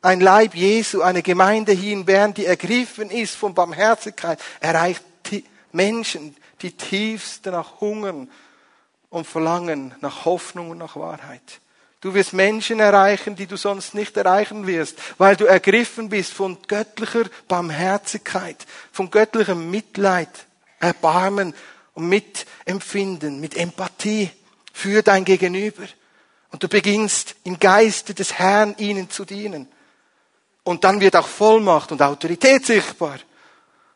Ein 0.02 0.20
Leib 0.20 0.54
Jesu, 0.54 1.02
eine 1.02 1.24
Gemeinde 1.24 1.72
hier 1.72 1.94
in 1.94 2.04
Bern, 2.04 2.34
die 2.34 2.46
ergriffen 2.46 3.10
ist 3.10 3.36
von 3.36 3.54
Barmherzigkeit, 3.54 4.40
erreicht 4.60 5.04
Menschen, 5.74 6.36
die 6.62 6.72
tiefst 6.72 7.46
nach 7.48 7.82
hungern 7.82 8.30
und 9.10 9.28
verlangen 9.28 9.94
nach 10.02 10.26
Hoffnung 10.26 10.70
und 10.70 10.78
nach 10.78 10.96
Wahrheit. 10.96 11.60
Du 12.04 12.14
wirst 12.14 12.34
Menschen 12.34 12.82
erreichen, 12.82 13.38
die 13.38 13.48
du 13.48 13.56
sonst 13.56 13.94
nicht 13.94 14.18
erreichen 14.18 14.68
wirst, 14.68 14.98
weil 15.18 15.38
du 15.38 15.46
ergriffen 15.46 16.10
bist 16.10 16.34
von 16.34 16.58
göttlicher 16.68 17.24
Barmherzigkeit, 17.48 18.66
von 18.92 19.10
göttlichem 19.10 19.72
Mitleid, 19.72 20.28
Erbarmen 20.82 21.54
und 21.94 22.10
Mitempfinden, 22.10 23.40
mit 23.40 23.56
Empathie 23.56 24.30
für 24.74 25.02
dein 25.02 25.24
Gegenüber. 25.24 25.84
Und 26.52 26.62
du 26.62 26.68
beginnst 26.68 27.36
im 27.46 27.58
Geiste 27.58 28.14
des 28.14 28.34
Herrn 28.34 28.76
ihnen 28.80 29.10
zu 29.10 29.24
dienen. 29.24 29.70
Und 30.64 30.84
dann 30.84 31.00
wird 31.00 31.16
auch 31.16 31.28
Vollmacht 31.28 31.94
und 31.94 32.02
Autorität 32.02 32.66
sichtbar 32.66 33.18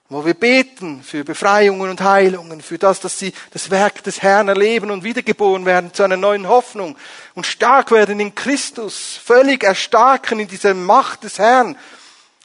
wo 0.09 0.25
wir 0.25 0.33
beten 0.33 1.03
für 1.03 1.23
Befreiungen 1.23 1.89
und 1.89 2.01
Heilungen, 2.01 2.61
für 2.61 2.77
das, 2.77 3.01
dass 3.01 3.19
sie 3.19 3.33
das 3.51 3.69
Werk 3.69 4.03
des 4.03 4.21
Herrn 4.21 4.47
erleben 4.47 4.89
und 4.89 5.03
wiedergeboren 5.03 5.65
werden 5.65 5.93
zu 5.93 6.03
einer 6.03 6.15
neuen 6.15 6.47
Hoffnung 6.47 6.97
und 7.35 7.45
stark 7.45 7.91
werden 7.91 8.19
in 8.19 8.33
Christus, 8.33 9.19
völlig 9.23 9.63
erstarken 9.63 10.39
in 10.39 10.47
dieser 10.47 10.73
Macht 10.73 11.23
des 11.23 11.39
Herrn, 11.39 11.77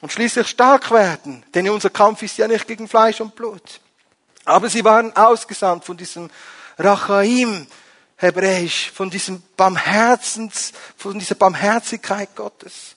und 0.03 0.13
schließlich 0.13 0.49
stark 0.49 0.91
werden, 0.91 1.45
denn 1.55 1.71
unser 1.71 1.89
Kampf 1.89 2.23
ist 2.23 2.37
ja 2.37 2.49
nicht 2.49 2.67
gegen 2.67 2.89
Fleisch 2.89 3.21
und 3.21 3.37
Blut. 3.37 3.81
Aber 4.45 4.69
sie 4.69 4.85
waren 4.85 5.15
ausgesandt 5.17 5.85
von 5.85 5.97
diesem 5.97 6.29
Rachaim, 6.77 7.69
hebräisch, 8.17 8.91
von 8.91 9.11
diesem 9.11 9.41
Barmherzens, 9.57 10.73
von 10.97 11.19
dieser 11.19 11.37
Barmherzigkeit 11.37 12.35
Gottes. 12.35 12.97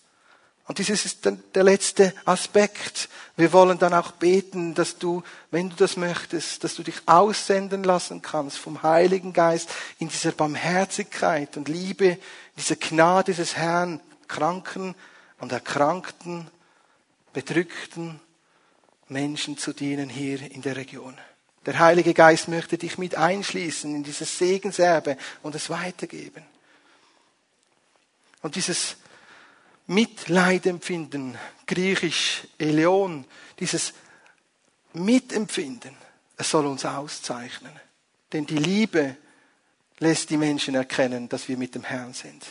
Und 0.67 0.79
dieses 0.79 1.05
ist 1.05 1.25
dann 1.25 1.43
der 1.53 1.63
letzte 1.63 2.13
Aspekt. 2.25 3.07
Wir 3.37 3.53
wollen 3.53 3.77
dann 3.77 3.93
auch 3.93 4.11
beten, 4.11 4.73
dass 4.73 4.97
du, 4.97 5.21
wenn 5.51 5.69
du 5.69 5.75
das 5.75 5.95
möchtest, 5.95 6.63
dass 6.63 6.73
du 6.73 6.81
dich 6.81 6.95
aussenden 7.05 7.83
lassen 7.83 8.23
kannst 8.23 8.57
vom 8.57 8.81
Heiligen 8.81 9.31
Geist 9.31 9.69
in 9.99 10.09
dieser 10.09 10.31
Barmherzigkeit 10.31 11.55
und 11.55 11.67
Liebe, 11.67 12.17
dieser 12.57 12.77
Gnade 12.77 13.33
des 13.33 13.55
Herrn, 13.55 13.99
Kranken 14.27 14.95
und 15.39 15.51
Erkrankten, 15.51 16.49
Bedrückten 17.33 18.21
Menschen 19.09 19.57
zu 19.57 19.73
dienen 19.73 20.09
hier 20.09 20.39
in 20.51 20.61
der 20.61 20.77
Region. 20.77 21.15
Der 21.65 21.77
Heilige 21.79 22.13
Geist 22.13 22.47
möchte 22.47 22.77
dich 22.77 22.97
mit 22.97 23.15
einschließen 23.15 23.93
in 23.93 24.03
dieses 24.03 24.37
Segenserbe 24.37 25.17
und 25.43 25.53
es 25.53 25.69
weitergeben. 25.69 26.43
Und 28.41 28.55
dieses 28.55 28.95
Mitleidempfinden, 29.87 31.37
griechisch 31.67 32.47
Eleon, 32.57 33.25
dieses 33.59 33.93
Mitempfinden, 34.93 35.95
es 36.37 36.49
soll 36.49 36.65
uns 36.65 36.85
auszeichnen. 36.85 37.71
Denn 38.33 38.45
die 38.45 38.57
Liebe 38.57 39.15
lässt 39.99 40.29
die 40.29 40.37
Menschen 40.37 40.75
erkennen, 40.75 41.29
dass 41.29 41.47
wir 41.47 41.57
mit 41.57 41.75
dem 41.75 41.83
Herrn 41.83 42.13
sind. 42.13 42.43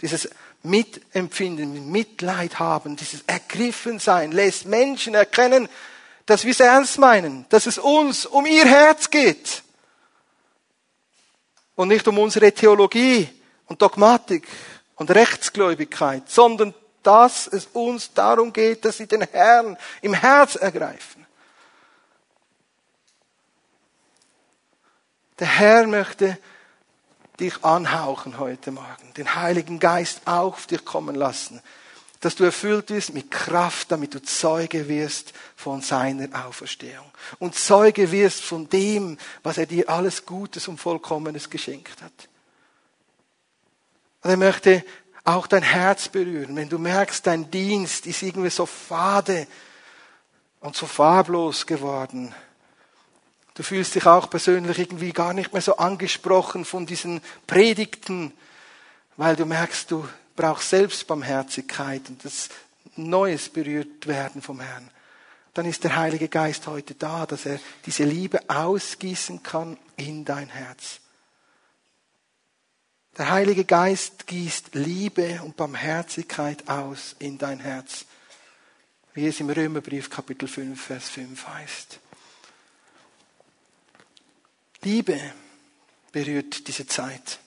Dieses 0.00 0.28
Mitempfinden, 0.62 1.90
Mitleid 1.90 2.58
haben, 2.58 2.96
dieses 2.96 3.22
Ergriffensein 3.26 4.32
lässt 4.32 4.66
Menschen 4.66 5.14
erkennen, 5.14 5.68
dass 6.26 6.44
wir 6.44 6.50
es 6.50 6.60
ernst 6.60 6.98
meinen, 6.98 7.46
dass 7.48 7.66
es 7.66 7.78
uns 7.78 8.26
um 8.26 8.46
ihr 8.46 8.64
Herz 8.64 9.10
geht 9.10 9.62
und 11.74 11.88
nicht 11.88 12.06
um 12.06 12.18
unsere 12.18 12.52
Theologie 12.52 13.28
und 13.66 13.80
Dogmatik 13.80 14.46
und 14.98 15.10
Rechtsgläubigkeit, 15.10 16.28
sondern 16.28 16.74
dass 17.02 17.46
es 17.46 17.66
uns 17.72 18.12
darum 18.12 18.52
geht, 18.52 18.84
dass 18.84 18.98
sie 18.98 19.06
den 19.06 19.22
Herrn 19.22 19.78
im 20.02 20.12
Herz 20.12 20.56
ergreifen. 20.56 21.26
Der 25.38 25.46
Herr 25.46 25.86
möchte 25.86 26.36
dich 27.38 27.64
anhauchen 27.64 28.38
heute 28.38 28.72
Morgen, 28.72 29.14
den 29.16 29.36
Heiligen 29.36 29.78
Geist 29.78 30.22
auf 30.26 30.66
dich 30.66 30.84
kommen 30.84 31.14
lassen, 31.14 31.62
dass 32.20 32.34
du 32.34 32.42
erfüllt 32.42 32.90
wirst 32.90 33.14
mit 33.14 33.30
Kraft, 33.30 33.92
damit 33.92 34.12
du 34.14 34.20
Zeuge 34.20 34.88
wirst 34.88 35.32
von 35.54 35.80
seiner 35.80 36.44
Auferstehung 36.44 37.06
und 37.38 37.54
Zeuge 37.54 38.10
wirst 38.10 38.42
von 38.42 38.68
dem, 38.68 39.16
was 39.44 39.58
er 39.58 39.66
dir 39.66 39.88
alles 39.88 40.26
Gutes 40.26 40.66
und 40.66 40.78
Vollkommenes 40.78 41.48
geschenkt 41.48 42.02
hat. 42.02 42.28
Und 44.22 44.30
er 44.30 44.36
möchte 44.36 44.84
auch 45.24 45.46
dein 45.46 45.62
Herz 45.62 46.08
berühren, 46.08 46.56
wenn 46.56 46.68
du 46.68 46.78
merkst, 46.78 47.26
dein 47.26 47.50
Dienst 47.50 48.06
ist 48.06 48.22
irgendwie 48.22 48.50
so 48.50 48.66
fade 48.66 49.46
und 50.60 50.74
so 50.74 50.86
farblos 50.86 51.66
geworden. 51.66 52.34
Du 53.54 53.62
fühlst 53.62 53.94
dich 53.94 54.06
auch 54.06 54.30
persönlich 54.30 54.78
irgendwie 54.78 55.12
gar 55.12 55.34
nicht 55.34 55.52
mehr 55.52 55.62
so 55.62 55.76
angesprochen 55.76 56.64
von 56.64 56.86
diesen 56.86 57.20
Predigten, 57.46 58.32
weil 59.16 59.36
du 59.36 59.44
merkst, 59.44 59.90
du 59.90 60.08
brauchst 60.36 60.70
selbst 60.70 61.06
Barmherzigkeit 61.06 62.08
und 62.08 62.24
das 62.24 62.48
Neues 62.96 63.48
berührt 63.48 64.06
werden 64.06 64.42
vom 64.42 64.60
Herrn. 64.60 64.90
Dann 65.54 65.66
ist 65.66 65.82
der 65.82 65.96
Heilige 65.96 66.28
Geist 66.28 66.68
heute 66.68 66.94
da, 66.94 67.26
dass 67.26 67.44
er 67.46 67.58
diese 67.84 68.04
Liebe 68.04 68.40
ausgießen 68.48 69.42
kann 69.42 69.76
in 69.96 70.24
dein 70.24 70.48
Herz. 70.48 71.00
Der 73.18 73.30
Heilige 73.30 73.64
Geist 73.64 74.28
gießt 74.28 74.76
Liebe 74.76 75.40
und 75.42 75.56
Barmherzigkeit 75.56 76.68
aus 76.68 77.16
in 77.18 77.36
dein 77.36 77.58
Herz, 77.58 78.04
wie 79.12 79.26
es 79.26 79.40
im 79.40 79.50
Römerbrief 79.50 80.08
Kapitel 80.08 80.46
5, 80.46 80.80
Vers 80.80 81.08
5 81.08 81.48
heißt. 81.48 81.98
Liebe 84.82 85.20
berührt 86.12 86.68
diese 86.68 86.86
Zeit, 86.86 87.40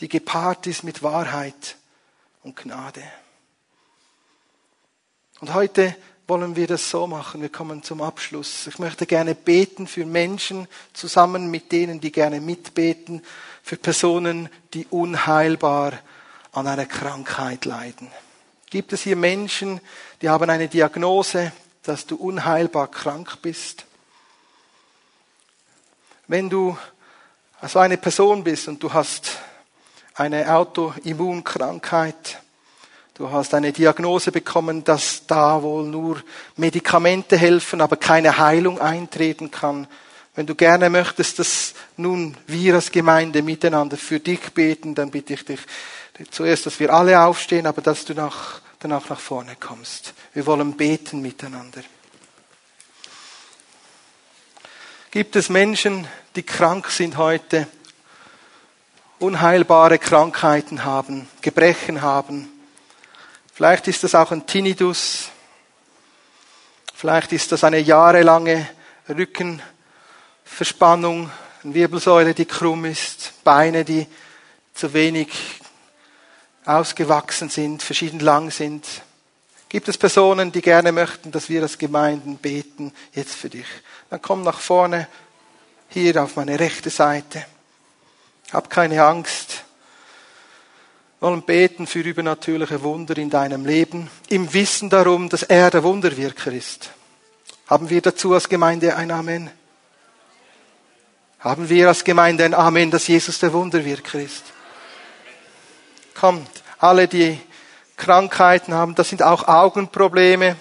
die 0.00 0.08
gepaart 0.08 0.66
ist 0.66 0.84
mit 0.84 1.02
Wahrheit 1.02 1.76
und 2.42 2.56
Gnade. 2.56 3.02
Und 5.40 5.52
heute 5.52 5.94
wollen 6.26 6.56
wir 6.56 6.66
das 6.66 6.88
so 6.88 7.06
machen. 7.06 7.42
Wir 7.42 7.50
kommen 7.50 7.82
zum 7.82 8.00
Abschluss. 8.00 8.66
Ich 8.66 8.78
möchte 8.78 9.04
gerne 9.04 9.34
beten 9.34 9.86
für 9.86 10.06
Menschen, 10.06 10.66
zusammen 10.94 11.50
mit 11.50 11.72
denen, 11.72 12.00
die 12.00 12.10
gerne 12.10 12.40
mitbeten, 12.40 13.22
für 13.68 13.76
Personen, 13.76 14.48
die 14.72 14.86
unheilbar 14.86 15.92
an 16.52 16.66
einer 16.66 16.86
Krankheit 16.86 17.66
leiden. 17.66 18.10
Gibt 18.70 18.94
es 18.94 19.02
hier 19.02 19.14
Menschen, 19.14 19.82
die 20.22 20.30
haben 20.30 20.48
eine 20.48 20.68
Diagnose, 20.68 21.52
dass 21.82 22.06
du 22.06 22.16
unheilbar 22.16 22.90
krank 22.90 23.42
bist? 23.42 23.84
Wenn 26.28 26.48
du 26.48 26.78
also 27.60 27.80
eine 27.80 27.98
Person 27.98 28.42
bist 28.42 28.68
und 28.68 28.82
du 28.82 28.90
hast 28.90 29.36
eine 30.14 30.50
Autoimmunkrankheit, 30.50 32.40
du 33.12 33.30
hast 33.30 33.52
eine 33.52 33.72
Diagnose 33.72 34.32
bekommen, 34.32 34.82
dass 34.82 35.26
da 35.26 35.62
wohl 35.62 35.84
nur 35.84 36.22
Medikamente 36.56 37.36
helfen, 37.36 37.82
aber 37.82 37.98
keine 37.98 38.38
Heilung 38.38 38.80
eintreten 38.80 39.50
kann, 39.50 39.86
wenn 40.38 40.46
du 40.46 40.54
gerne 40.54 40.88
möchtest, 40.88 41.40
dass 41.40 41.74
nun 41.96 42.36
wir 42.46 42.76
als 42.76 42.92
Gemeinde 42.92 43.42
miteinander 43.42 43.96
für 43.96 44.20
dich 44.20 44.52
beten, 44.52 44.94
dann 44.94 45.10
bitte 45.10 45.34
ich 45.34 45.44
dich 45.44 45.58
zuerst, 46.30 46.64
dass 46.64 46.78
wir 46.78 46.94
alle 46.94 47.20
aufstehen, 47.20 47.66
aber 47.66 47.82
dass 47.82 48.04
du 48.04 48.14
nach, 48.14 48.60
danach 48.78 49.08
nach 49.08 49.18
vorne 49.18 49.56
kommst. 49.56 50.14
Wir 50.34 50.46
wollen 50.46 50.76
beten 50.76 51.22
miteinander. 51.22 51.80
Gibt 55.10 55.34
es 55.34 55.48
Menschen, 55.48 56.06
die 56.36 56.44
krank 56.44 56.88
sind 56.88 57.16
heute, 57.16 57.66
unheilbare 59.18 59.98
Krankheiten 59.98 60.84
haben, 60.84 61.28
Gebrechen 61.40 62.00
haben? 62.00 62.48
Vielleicht 63.52 63.88
ist 63.88 64.04
das 64.04 64.14
auch 64.14 64.30
ein 64.30 64.46
Tinnitus. 64.46 65.30
Vielleicht 66.94 67.32
ist 67.32 67.50
das 67.50 67.64
eine 67.64 67.80
jahrelange 67.80 68.68
Rücken- 69.08 69.60
Verspannung, 70.48 71.30
eine 71.62 71.74
Wirbelsäule, 71.74 72.34
die 72.34 72.46
krumm 72.46 72.84
ist, 72.84 73.32
Beine, 73.44 73.84
die 73.84 74.06
zu 74.74 74.92
wenig 74.92 75.28
ausgewachsen 76.64 77.48
sind, 77.48 77.82
verschieden 77.82 78.20
lang 78.20 78.50
sind. 78.50 78.84
Gibt 79.68 79.88
es 79.88 79.98
Personen, 79.98 80.50
die 80.50 80.62
gerne 80.62 80.92
möchten, 80.92 81.30
dass 81.30 81.48
wir 81.48 81.62
als 81.62 81.78
Gemeinden 81.78 82.38
beten, 82.38 82.92
jetzt 83.12 83.34
für 83.34 83.50
dich? 83.50 83.66
Dann 84.10 84.22
komm 84.22 84.42
nach 84.42 84.58
vorne, 84.58 85.06
hier 85.88 86.22
auf 86.22 86.36
meine 86.36 86.58
rechte 86.58 86.90
Seite. 86.90 87.44
Hab 88.52 88.70
keine 88.70 89.04
Angst. 89.04 89.64
Wir 91.20 91.28
wollen 91.28 91.42
beten 91.42 91.86
für 91.86 92.00
übernatürliche 92.00 92.82
Wunder 92.82 93.16
in 93.16 93.30
deinem 93.30 93.66
Leben, 93.66 94.10
im 94.28 94.52
Wissen 94.54 94.90
darum, 94.90 95.28
dass 95.28 95.42
er 95.42 95.70
der 95.70 95.84
Wunderwirker 95.84 96.52
ist. 96.52 96.90
Haben 97.66 97.90
wir 97.90 98.00
dazu 98.00 98.34
als 98.34 98.48
Gemeinde 98.48 98.96
ein 98.96 99.10
Amen? 99.10 99.50
Haben 101.40 101.68
wir 101.68 101.86
als 101.86 102.02
Gemeinde 102.02 102.44
ein 102.44 102.52
Amen, 102.52 102.90
dass 102.90 103.06
Jesus 103.06 103.38
der 103.38 103.52
Wunderwirker 103.52 104.18
ist? 104.18 104.42
Kommt, 106.16 106.50
alle, 106.78 107.06
die 107.06 107.40
Krankheiten 107.96 108.74
haben, 108.74 108.96
das 108.96 109.08
sind 109.08 109.22
auch 109.22 109.46
Augenprobleme. 109.46 110.56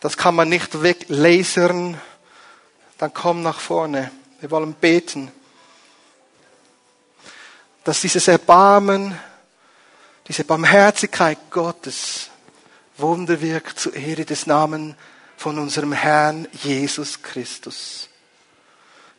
Das 0.00 0.18
kann 0.18 0.34
man 0.34 0.50
nicht 0.50 0.82
weglasern. 0.82 1.98
Dann 2.98 3.14
komm 3.14 3.42
nach 3.42 3.60
vorne. 3.60 4.10
Wir 4.40 4.50
wollen 4.50 4.74
beten, 4.74 5.32
dass 7.82 8.02
dieses 8.02 8.28
Erbarmen, 8.28 9.18
diese 10.28 10.44
Barmherzigkeit 10.44 11.38
Gottes 11.50 12.28
Wunder 12.98 13.40
wirkt 13.40 13.80
zur 13.80 13.94
Ehre 13.94 14.26
des 14.26 14.46
Namens 14.46 14.96
von 15.36 15.58
unserem 15.58 15.92
Herrn 15.92 16.48
Jesus 16.62 17.22
Christus. 17.22 18.08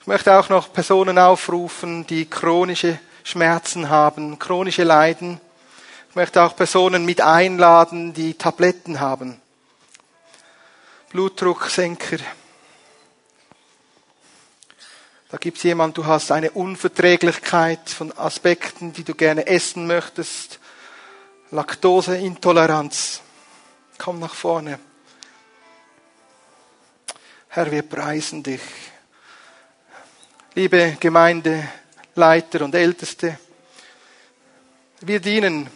Ich 0.02 0.08
möchte 0.08 0.38
auch 0.38 0.50
noch 0.50 0.72
Personen 0.72 1.18
aufrufen, 1.18 2.06
die 2.06 2.30
chronische 2.30 3.00
Schmerzen 3.24 3.90
haben, 3.90 4.38
chronische 4.38 4.84
Leiden. 4.84 5.42
Ich 6.10 6.16
möchte 6.16 6.44
auch 6.44 6.56
Personen 6.56 7.06
mit 7.06 7.22
einladen, 7.22 8.14
die 8.14 8.36
Tabletten 8.36 9.00
haben. 9.00 9.42
Blutdrucksenker. 11.10 12.18
Da 15.30 15.38
gibt 15.38 15.58
es 15.58 15.64
jemand, 15.64 15.98
du 15.98 16.06
hast 16.06 16.32
eine 16.32 16.52
Unverträglichkeit 16.52 17.90
von 17.90 18.16
Aspekten, 18.18 18.94
die 18.94 19.04
du 19.04 19.16
gerne 19.16 19.48
essen 19.48 19.88
möchtest. 19.88 20.60
Laktoseintoleranz. 21.52 23.22
Komm 23.98 24.20
nach 24.20 24.36
vorne. 24.36 24.80
Herr, 27.56 27.72
wir 27.72 27.84
preisen 27.84 28.44
dich. 28.44 28.60
Liebe 30.56 30.98
Gemeinde, 31.00 31.66
Leiter 32.14 32.66
und 32.66 32.76
Älteste, 32.76 33.40
wir 35.00 35.22
dienen 35.22 35.70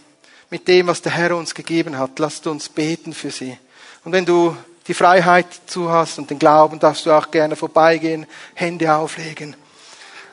mit 0.49 0.67
dem, 0.67 0.87
was 0.87 1.01
der 1.01 1.13
Herr 1.13 1.37
uns 1.37 1.55
gegeben 1.55 1.97
hat. 1.97 2.19
Lasst 2.19 2.45
uns 2.47 2.67
beten 2.67 3.13
für 3.13 3.31
sie. 3.31 3.57
Und 4.03 4.11
wenn 4.11 4.25
du 4.25 4.57
die 4.89 4.93
Freiheit 4.93 5.47
zu 5.67 5.89
hast 5.89 6.17
und 6.17 6.29
den 6.29 6.37
Glauben, 6.37 6.81
darfst 6.81 7.05
du 7.05 7.13
auch 7.13 7.31
gerne 7.31 7.55
vorbeigehen, 7.55 8.25
Hände 8.55 8.93
auflegen. 8.93 9.55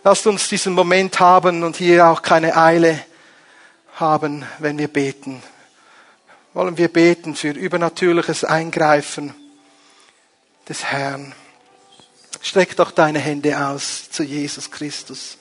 Lasst 0.02 0.26
uns 0.26 0.48
diesen 0.48 0.72
Moment 0.72 1.20
haben 1.20 1.62
und 1.62 1.76
hier 1.76 2.08
auch 2.08 2.22
keine 2.22 2.56
Eile 2.56 2.98
haben, 3.94 4.44
wenn 4.58 4.78
wir 4.78 4.88
beten. 4.88 5.44
Wollen 6.54 6.76
wir 6.76 6.88
beten 6.88 7.36
für 7.36 7.50
übernatürliches 7.50 8.42
Eingreifen 8.42 9.32
des 10.68 10.84
Herrn. 10.84 11.34
Streck 12.40 12.76
doch 12.76 12.90
deine 12.90 13.18
Hände 13.18 13.58
aus 13.66 14.10
zu 14.10 14.22
Jesus 14.22 14.70
Christus. 14.70 15.38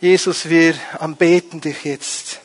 Jesus, 0.00 0.48
wir 0.48 0.74
anbeten 0.98 1.60
dich 1.60 1.84
jetzt. 1.84 2.40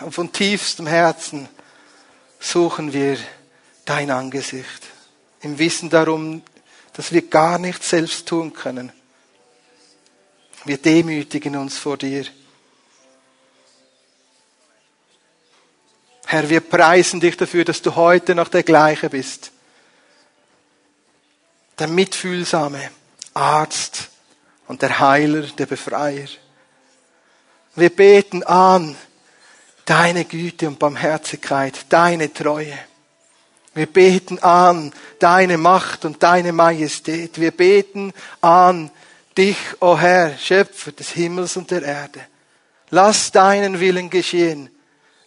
Und 0.00 0.12
von 0.12 0.32
tiefstem 0.32 0.86
Herzen 0.86 1.48
suchen 2.38 2.92
wir 2.92 3.18
dein 3.84 4.10
Angesicht. 4.10 4.86
Im 5.40 5.58
Wissen 5.58 5.90
darum, 5.90 6.42
dass 6.92 7.12
wir 7.12 7.22
gar 7.22 7.58
nichts 7.58 7.90
selbst 7.90 8.26
tun 8.26 8.52
können. 8.52 8.92
Wir 10.64 10.78
demütigen 10.78 11.56
uns 11.56 11.78
vor 11.78 11.96
dir. 11.96 12.26
Herr, 16.26 16.50
wir 16.50 16.60
preisen 16.60 17.20
dich 17.20 17.36
dafür, 17.36 17.64
dass 17.64 17.80
du 17.80 17.96
heute 17.96 18.34
noch 18.34 18.48
der 18.48 18.62
gleiche 18.62 19.08
bist. 19.08 19.50
Der 21.78 21.88
mitfühlsame 21.88 22.90
Arzt 23.34 24.08
und 24.66 24.82
der 24.82 24.98
Heiler, 24.98 25.42
der 25.42 25.66
Befreier. 25.66 26.28
Wir 27.76 27.90
beten 27.90 28.42
an 28.42 28.96
deine 29.84 30.24
Güte 30.24 30.68
und 30.68 30.78
Barmherzigkeit, 30.78 31.86
deine 31.88 32.32
Treue. 32.32 32.78
Wir 33.74 33.86
beten 33.86 34.40
an 34.40 34.92
deine 35.20 35.56
Macht 35.56 36.04
und 36.04 36.22
deine 36.22 36.52
Majestät. 36.52 37.40
Wir 37.40 37.52
beten 37.52 38.12
an 38.40 38.90
dich, 39.36 39.56
o 39.80 39.92
oh 39.92 39.98
Herr, 39.98 40.36
Schöpfer 40.36 40.90
des 40.90 41.10
Himmels 41.10 41.56
und 41.56 41.70
der 41.70 41.82
Erde. 41.82 42.20
Lass 42.90 43.30
deinen 43.30 43.78
Willen 43.78 44.10
geschehen. 44.10 44.68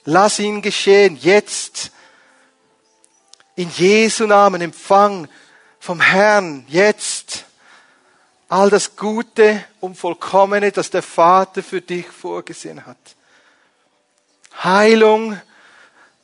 Lass 0.04 0.40
ihn 0.40 0.62
geschehen 0.62 1.18
jetzt. 1.22 1.92
In 3.56 3.70
Jesu 3.70 4.26
Namen 4.26 4.62
empfang 4.62 5.28
vom 5.82 6.00
Herrn 6.00 6.64
jetzt 6.68 7.46
all 8.48 8.70
das 8.70 8.96
Gute 8.96 9.66
und 9.80 9.96
Vollkommene, 9.96 10.72
das 10.72 10.92
der 10.92 11.02
Vater 11.02 11.64
für 11.64 11.82
dich 11.82 12.08
vorgesehen 12.08 12.86
hat. 12.86 12.98
Heilung 14.64 15.42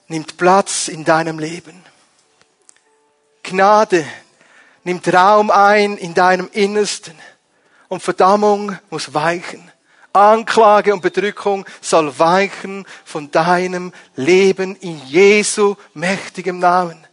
nimmt 0.08 0.38
Platz 0.38 0.88
in 0.88 1.04
deinem 1.04 1.40
Leben. 1.40 1.84
Gnade 3.42 4.06
nimmt 4.84 5.12
Raum 5.12 5.50
ein 5.50 5.98
in 5.98 6.14
deinem 6.14 6.50
Innersten 6.54 7.16
und 7.88 8.04
Verdammung 8.04 8.78
muss 8.92 9.16
weichen. 9.16 9.72
Anklage 10.14 10.94
und 10.94 11.02
Bedrückung 11.02 11.66
soll 11.82 12.20
weichen 12.20 12.86
von 13.06 13.32
deinem 13.32 13.92
Leben 14.16 14.76
in 14.76 15.04
Jesu 15.08 15.76
mächtigem 15.96 16.60
Namen. 16.60 17.07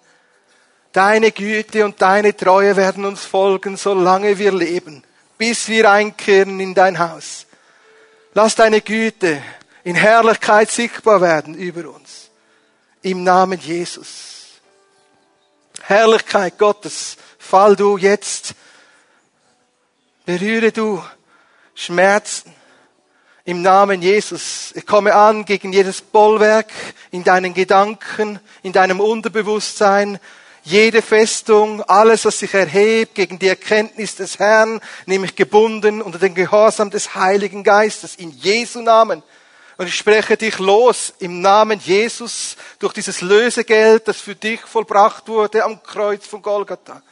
Deine 0.95 1.32
Güte 1.32 1.84
und 1.84 2.01
deine 2.01 2.36
Treue 2.36 2.76
werden 2.76 3.05
uns 3.05 3.24
folgen, 3.24 3.76
solange 3.76 4.38
wir 4.38 4.53
leben, 4.53 5.03
bis 5.36 5.66
wir 5.66 5.90
einkehren 5.90 6.61
in 6.61 6.72
dein 6.72 7.01
Haus. 7.01 7.47
Lass 8.32 8.55
deine 8.55 8.80
Güte 8.80 9.42
in 9.82 9.97
Herrlichkeit 9.97 10.70
sichtbar 10.70 11.20
werden 11.20 11.57
über 11.57 11.90
uns. 11.90 12.30
Im 13.03 13.24
Namen 13.24 13.59
Jesus. 13.59 14.61
Herrlichkeit 15.82 16.59
Gottes, 16.59 17.16
fall 17.40 17.74
du 17.74 17.99
jetzt, 17.99 18.55
berühre 20.24 20.70
du 20.70 21.03
Schmerzen. 21.74 22.55
Im 23.45 23.62
Namen 23.62 24.01
Jesus. 24.01 24.70
Ich 24.76 24.86
komme 24.86 25.12
an 25.12 25.45
gegen 25.45 25.72
jedes 25.72 26.03
Bollwerk 26.03 26.70
in 27.11 27.24
deinen 27.24 27.53
Gedanken, 27.53 28.38
in 28.62 28.72
deinem 28.72 29.01
Unterbewusstsein, 29.01 30.20
jede 30.64 31.02
Festung, 31.02 31.82
alles, 31.82 32.24
was 32.24 32.38
sich 32.38 32.54
erhebt 32.54 33.14
gegen 33.14 33.38
die 33.38 33.48
Erkenntnis 33.48 34.16
des 34.16 34.38
Herrn, 34.38 34.80
nämlich 35.04 35.36
gebunden 35.36 36.00
unter 36.00 36.18
den 36.18 36.34
Gehorsam 36.34 36.90
des 36.90 37.14
Heiligen 37.14 37.62
Geistes, 37.62 38.16
in 38.16 38.30
Jesu 38.30 38.80
Namen. 38.80 39.22
Und 39.76 39.88
ich 39.88 39.94
spreche 39.94 40.36
dich 40.36 40.58
los 40.58 41.12
im 41.18 41.42
Namen 41.42 41.80
Jesus 41.80 42.56
durch 42.78 42.94
dieses 42.94 43.20
Lösegeld, 43.20 44.08
das 44.08 44.20
für 44.20 44.34
dich 44.34 44.60
vollbracht 44.60 45.28
wurde 45.28 45.64
am 45.64 45.82
Kreuz 45.82 46.26
von 46.26 46.40
Golgatha. 46.40 47.02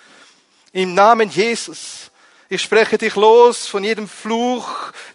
Im 0.72 0.94
Namen 0.94 1.28
Jesus. 1.28 2.10
Ich 2.48 2.62
spreche 2.62 2.96
dich 2.96 3.16
los 3.16 3.66
von 3.66 3.84
jedem 3.84 4.08
Fluch, 4.08 4.68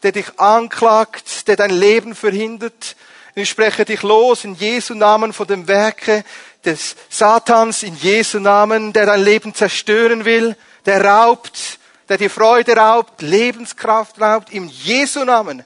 der 0.03 0.11
dich 0.11 0.39
anklagt, 0.39 1.47
der 1.47 1.55
dein 1.55 1.71
Leben 1.71 2.13
verhindert. 2.13 2.95
Ich 3.33 3.49
spreche 3.49 3.85
dich 3.85 4.03
los 4.03 4.43
in 4.43 4.55
Jesu 4.55 4.93
Namen 4.93 5.33
von 5.33 5.47
dem 5.47 5.67
Werke 5.67 6.23
des 6.68 6.95
Satans 7.09 7.82
in 7.82 7.95
Jesu 7.95 8.39
Namen, 8.39 8.93
der 8.93 9.05
dein 9.05 9.24
Leben 9.24 9.55
zerstören 9.55 10.26
will, 10.26 10.55
der 10.86 11.03
raubt, 11.03 11.80
der 12.09 12.18
die 12.18 12.30
Freude 12.30 12.76
raubt, 12.76 13.22
Lebenskraft 13.22 14.22
raubt, 14.22 14.51
in 14.51 14.68
Jesu 14.68 15.24
Namen. 15.24 15.63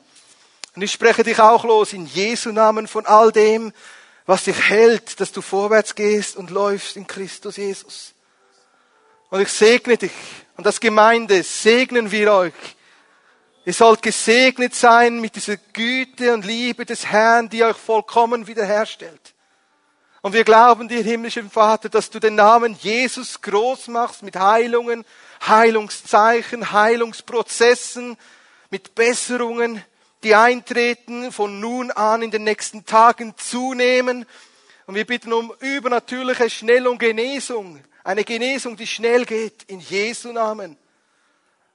Und 0.76 0.82
ich 0.84 0.92
spreche 0.92 1.24
dich 1.24 1.40
auch 1.40 1.66
los 1.66 1.92
in 1.94 2.06
Jesu 2.06 2.52
Namen 2.52 2.88
von 2.88 3.06
all 3.06 3.32
dem, 3.32 3.74
was 4.26 4.46
dich 4.46 4.70
hält, 4.70 5.20
dass 5.20 5.32
du 5.32 5.42
vorwärts 5.42 5.96
gehst 5.96 6.38
und 6.38 6.52
läufst 6.52 6.96
in 6.96 7.08
Christus 7.08 7.58
Jesus. 7.58 8.14
Und 9.30 9.42
ich 9.42 9.50
segne 9.50 9.98
dich 9.98 10.12
und 10.56 10.66
das 10.66 10.80
Gemeinde 10.80 11.44
segnen 11.44 12.12
wir 12.12 12.32
euch. 12.32 12.54
Ihr 13.66 13.74
sollt 13.74 14.02
gesegnet 14.02 14.76
sein 14.76 15.20
mit 15.20 15.36
dieser 15.36 15.58
Güte 15.58 16.34
und 16.34 16.46
Liebe 16.46 16.86
des 16.86 17.08
Herrn, 17.08 17.50
die 17.50 17.64
euch 17.64 17.78
vollkommen 17.78 18.48
wiederherstellt. 18.48 19.34
Und 20.24 20.34
wir 20.34 20.44
glauben 20.44 20.88
dir, 20.88 21.02
himmlischer 21.02 21.44
Vater, 21.46 21.90
dass 21.90 22.12
du 22.12 22.20
den 22.20 22.36
Namen 22.36 22.78
Jesus 22.80 23.42
groß 23.42 23.88
machst 23.88 24.22
mit 24.22 24.36
Heilungen, 24.36 25.04
Heilungszeichen, 25.48 26.72
Heilungsprozessen, 26.72 28.18
mit 28.70 28.94
Besserungen, 28.94 29.84
die 30.24 30.36
eintreten, 30.36 31.32
von 31.32 31.60
nun 31.60 31.90
an 31.90 32.22
in 32.22 32.30
den 32.30 32.44
nächsten 32.44 32.86
Tagen 32.86 33.34
zunehmen. 33.36 34.28
Und 34.86 34.94
wir 34.94 35.08
bitten 35.08 35.34
um 35.34 35.52
übernatürliche 35.60 36.52
Schnell- 36.52 36.88
und 36.88 37.00
Genesung. 37.00 37.84
Eine 38.04 38.24
Genesung, 38.24 38.78
die 38.78 38.86
schnell 38.86 39.26
geht, 39.26 39.64
in 39.64 39.80
Jesu 39.80 40.32
Namen. 40.32 40.78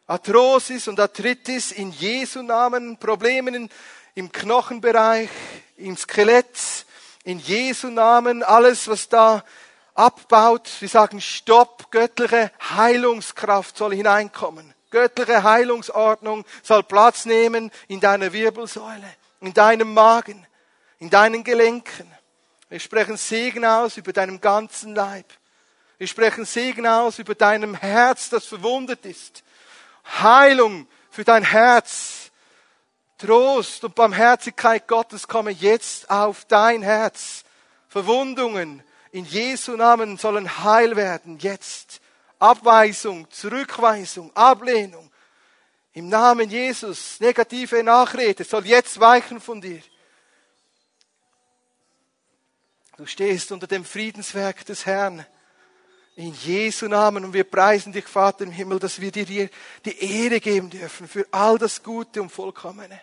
Arthrosis 0.06 0.86
und 0.86 1.00
Arthritis 1.00 1.72
in 1.72 1.90
Jesu 1.90 2.42
Namen, 2.42 2.96
Probleme 2.96 3.68
im 4.14 4.30
Knochenbereich, 4.30 5.30
im 5.78 5.96
Skelett, 5.96 6.85
in 7.26 7.40
Jesu 7.40 7.88
Namen 7.88 8.44
alles, 8.44 8.86
was 8.86 9.08
da 9.08 9.42
abbaut. 9.94 10.70
Wir 10.78 10.88
sagen 10.88 11.20
Stopp, 11.20 11.90
göttliche 11.90 12.52
Heilungskraft 12.76 13.76
soll 13.76 13.94
hineinkommen. 13.94 14.72
Göttliche 14.90 15.42
Heilungsordnung 15.42 16.44
soll 16.62 16.84
Platz 16.84 17.24
nehmen 17.24 17.72
in 17.88 17.98
deiner 17.98 18.32
Wirbelsäule, 18.32 19.12
in 19.40 19.52
deinem 19.52 19.92
Magen, 19.92 20.46
in 21.00 21.10
deinen 21.10 21.42
Gelenken. 21.42 22.08
Wir 22.68 22.78
sprechen 22.78 23.16
Segen 23.16 23.64
aus 23.64 23.96
über 23.96 24.12
deinem 24.12 24.40
ganzen 24.40 24.94
Leib. 24.94 25.26
Wir 25.98 26.06
sprechen 26.06 26.44
Segen 26.44 26.86
aus 26.86 27.18
über 27.18 27.34
deinem 27.34 27.74
Herz, 27.74 28.30
das 28.30 28.44
verwundet 28.46 29.04
ist. 29.04 29.42
Heilung 30.20 30.86
für 31.10 31.24
dein 31.24 31.42
Herz, 31.42 32.25
Trost 33.18 33.82
und 33.84 33.94
Barmherzigkeit 33.94 34.86
Gottes 34.86 35.26
komme 35.26 35.50
jetzt 35.50 36.10
auf 36.10 36.44
dein 36.44 36.82
Herz. 36.82 37.44
Verwundungen 37.88 38.82
in 39.10 39.24
Jesu 39.24 39.76
Namen 39.76 40.18
sollen 40.18 40.62
heil 40.62 40.96
werden, 40.96 41.38
jetzt. 41.38 42.00
Abweisung, 42.38 43.30
Zurückweisung, 43.30 44.30
Ablehnung. 44.36 45.10
Im 45.94 46.10
Namen 46.10 46.50
Jesus, 46.50 47.18
negative 47.20 47.82
Nachrede 47.82 48.44
soll 48.44 48.66
jetzt 48.66 49.00
weichen 49.00 49.40
von 49.40 49.62
dir. 49.62 49.80
Du 52.98 53.06
stehst 53.06 53.52
unter 53.52 53.66
dem 53.66 53.84
Friedenswerk 53.84 54.66
des 54.66 54.84
Herrn. 54.84 55.24
In 56.16 56.34
Jesu 56.34 56.88
Namen. 56.88 57.24
Und 57.24 57.32
wir 57.32 57.44
preisen 57.44 57.92
dich, 57.92 58.06
Vater 58.06 58.44
im 58.44 58.50
Himmel, 58.50 58.78
dass 58.78 59.00
wir 59.00 59.12
dir 59.12 59.24
die 59.84 59.98
Ehre 60.00 60.40
geben 60.40 60.70
dürfen 60.70 61.06
für 61.06 61.26
all 61.30 61.58
das 61.58 61.82
Gute 61.82 62.20
und 62.20 62.30
Vollkommene. 62.30 63.00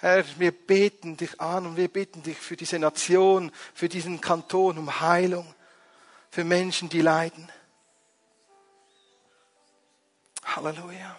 Herr, 0.00 0.24
wir 0.38 0.52
beten 0.52 1.18
dich 1.18 1.38
an 1.40 1.66
und 1.66 1.76
wir 1.76 1.88
bitten 1.88 2.22
dich 2.22 2.38
für 2.38 2.56
diese 2.56 2.78
Nation, 2.78 3.52
für 3.74 3.90
diesen 3.90 4.22
Kanton 4.22 4.78
um 4.78 5.00
Heilung, 5.00 5.54
für 6.30 6.42
Menschen, 6.42 6.88
die 6.88 7.02
leiden. 7.02 7.52
Halleluja. 10.42 11.16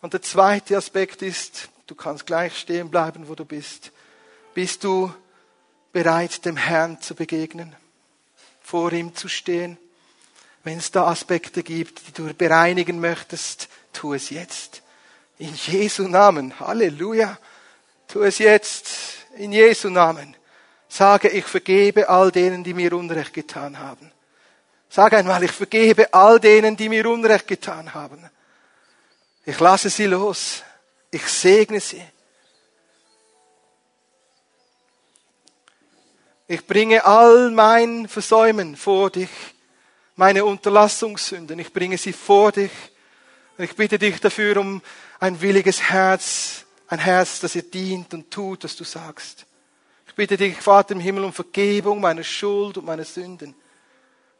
Und 0.00 0.14
der 0.14 0.22
zweite 0.22 0.78
Aspekt 0.78 1.20
ist, 1.20 1.68
du 1.86 1.94
kannst 1.94 2.26
gleich 2.26 2.58
stehen 2.58 2.90
bleiben, 2.90 3.28
wo 3.28 3.34
du 3.34 3.44
bist. 3.44 3.92
Bist 4.54 4.84
du 4.84 5.12
bereit, 5.92 6.44
dem 6.44 6.56
Herrn 6.56 7.00
zu 7.00 7.14
begegnen, 7.14 7.74
vor 8.60 8.92
ihm 8.92 9.14
zu 9.14 9.28
stehen? 9.28 9.78
Wenn 10.64 10.78
es 10.78 10.90
da 10.90 11.06
Aspekte 11.06 11.62
gibt, 11.62 12.06
die 12.06 12.12
du 12.12 12.32
bereinigen 12.34 13.00
möchtest, 13.00 13.68
tu 13.92 14.14
es 14.14 14.30
jetzt. 14.30 14.82
In 15.38 15.54
Jesu 15.54 16.06
Namen. 16.06 16.58
Halleluja. 16.60 17.36
Tu 18.06 18.22
es 18.22 18.38
jetzt. 18.38 18.90
In 19.36 19.52
Jesu 19.52 19.90
Namen. 19.90 20.36
Sage, 20.88 21.28
ich 21.28 21.46
vergebe 21.46 22.08
all 22.08 22.30
denen, 22.30 22.62
die 22.62 22.74
mir 22.74 22.92
Unrecht 22.92 23.32
getan 23.32 23.78
haben. 23.78 24.12
Sag 24.88 25.14
einmal, 25.14 25.42
ich 25.42 25.52
vergebe 25.52 26.12
all 26.12 26.38
denen, 26.38 26.76
die 26.76 26.90
mir 26.90 27.06
Unrecht 27.06 27.48
getan 27.48 27.94
haben. 27.94 28.30
Ich 29.46 29.58
lasse 29.58 29.88
sie 29.88 30.06
los. 30.06 30.62
Ich 31.14 31.28
segne 31.28 31.78
sie. 31.78 32.02
Ich 36.48 36.66
bringe 36.66 37.04
all 37.04 37.50
mein 37.50 38.08
Versäumen 38.08 38.76
vor 38.76 39.10
dich, 39.10 39.28
meine 40.16 40.44
Unterlassungssünden. 40.44 41.58
Ich 41.58 41.72
bringe 41.72 41.98
sie 41.98 42.14
vor 42.14 42.50
dich. 42.50 42.72
Und 43.58 43.64
ich 43.64 43.76
bitte 43.76 43.98
dich 43.98 44.20
dafür 44.20 44.56
um 44.56 44.80
ein 45.20 45.40
williges 45.42 45.82
Herz, 45.82 46.64
ein 46.88 46.98
Herz, 46.98 47.40
das 47.40 47.54
ihr 47.56 47.70
dient 47.70 48.14
und 48.14 48.30
tut, 48.30 48.64
was 48.64 48.74
du 48.74 48.84
sagst. 48.84 49.44
Ich 50.06 50.14
bitte 50.14 50.38
dich, 50.38 50.56
Vater 50.56 50.94
im 50.94 51.00
Himmel, 51.00 51.24
um 51.24 51.32
Vergebung 51.34 52.00
meiner 52.00 52.24
Schuld 52.24 52.78
und 52.78 52.86
meiner 52.86 53.04
Sünden, 53.04 53.54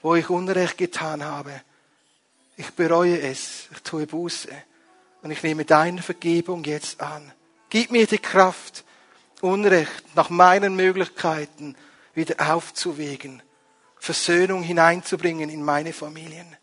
wo 0.00 0.14
ich 0.14 0.30
Unrecht 0.30 0.78
getan 0.78 1.22
habe. 1.22 1.60
Ich 2.56 2.70
bereue 2.70 3.20
es, 3.20 3.68
ich 3.72 3.82
tue 3.82 4.06
Buße 4.06 4.48
und 5.22 5.30
ich 5.30 5.42
nehme 5.42 5.64
deine 5.64 6.02
Vergebung 6.02 6.64
jetzt 6.64 7.00
an. 7.00 7.32
Gib 7.70 7.90
mir 7.90 8.06
die 8.06 8.18
Kraft, 8.18 8.84
Unrecht 9.40 10.14
nach 10.14 10.30
meinen 10.30 10.76
Möglichkeiten 10.76 11.74
wieder 12.14 12.52
aufzuwägen, 12.52 13.42
Versöhnung 13.98 14.62
hineinzubringen 14.62 15.48
in 15.48 15.64
meine 15.64 15.92
Familien. 15.92 16.56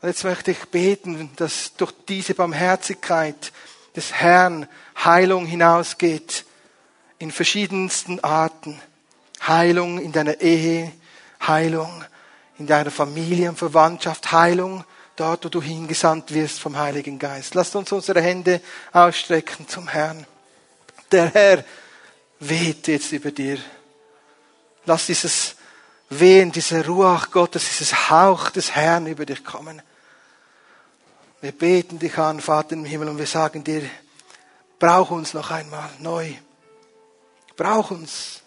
Und 0.00 0.08
jetzt 0.08 0.24
möchte 0.24 0.50
ich 0.50 0.64
beten, 0.66 1.30
dass 1.36 1.74
durch 1.76 1.92
diese 2.08 2.34
Barmherzigkeit 2.34 3.52
des 3.96 4.12
Herrn 4.12 4.68
Heilung 5.02 5.46
hinausgeht 5.46 6.44
in 7.18 7.30
verschiedensten 7.30 8.20
Arten. 8.20 8.80
Heilung 9.46 9.98
in 9.98 10.12
deiner 10.12 10.40
Ehe, 10.40 10.92
Heilung 11.46 12.04
in 12.58 12.66
deiner 12.66 12.90
Familienverwandtschaft, 12.90 14.32
Heilung 14.32 14.84
dort, 15.16 15.44
wo 15.44 15.48
du 15.48 15.62
hingesandt 15.62 16.32
wirst 16.32 16.60
vom 16.60 16.76
Heiligen 16.76 17.18
Geist. 17.18 17.54
Lasst 17.54 17.74
uns 17.76 17.90
unsere 17.92 18.20
Hände 18.20 18.60
ausstrecken 18.92 19.68
zum 19.68 19.88
Herrn. 19.88 20.26
Der 21.10 21.30
Herr 21.32 21.64
weht 22.40 22.88
jetzt 22.88 23.12
über 23.12 23.30
dir. 23.30 23.58
Lass 24.84 25.06
dieses 25.06 25.56
Wehen, 26.08 26.52
diese 26.52 26.86
Ruach 26.86 27.30
Gottes, 27.30 27.66
dieses 27.66 28.10
Hauch 28.10 28.50
des 28.50 28.74
Herrn 28.74 29.06
über 29.06 29.26
dich 29.26 29.44
kommen. 29.44 29.82
Wir 31.40 31.52
beten 31.52 31.98
dich 31.98 32.16
an, 32.18 32.40
Vater 32.40 32.72
im 32.72 32.84
Himmel, 32.84 33.08
und 33.08 33.18
wir 33.18 33.26
sagen 33.26 33.64
dir, 33.64 33.82
brauch 34.78 35.10
uns 35.10 35.34
noch 35.34 35.50
einmal 35.50 35.90
neu. 35.98 36.32
Brauch 37.56 37.90
uns. 37.90 38.42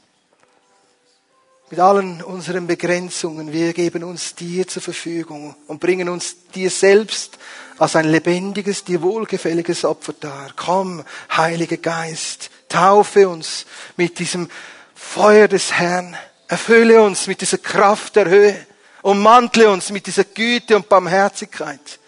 Mit 1.71 1.79
allen 1.79 2.23
unseren 2.23 2.65
Begrenzungen, 2.65 3.53
wir 3.53 3.73
geben 3.73 4.03
uns 4.03 4.33
dir 4.33 4.67
zur 4.67 4.81
Verfügung 4.81 5.55
und 5.67 5.79
bringen 5.79 6.09
uns 6.09 6.35
dir 6.55 6.71
selbst 6.71 7.37
als 7.77 7.95
ein 7.95 8.09
lebendiges, 8.09 8.83
dir 8.83 9.03
wohlgefälliges 9.03 9.85
Opfer 9.85 10.13
dar. 10.19 10.49
Komm, 10.55 11.03
Heiliger 11.31 11.77
Geist, 11.77 12.49
taufe 12.69 13.29
uns 13.29 13.67
mit 13.97 14.17
diesem 14.17 14.49
Feuer 14.95 15.47
des 15.47 15.71
Herrn, 15.73 16.17
erfülle 16.47 17.03
uns 17.03 17.27
mit 17.27 17.41
dieser 17.41 17.59
Kraft 17.59 18.15
der 18.15 18.29
Höhe, 18.29 18.65
ummantle 19.03 19.69
uns 19.69 19.91
mit 19.91 20.07
dieser 20.07 20.23
Güte 20.23 20.75
und 20.75 20.89
Barmherzigkeit. 20.89 21.99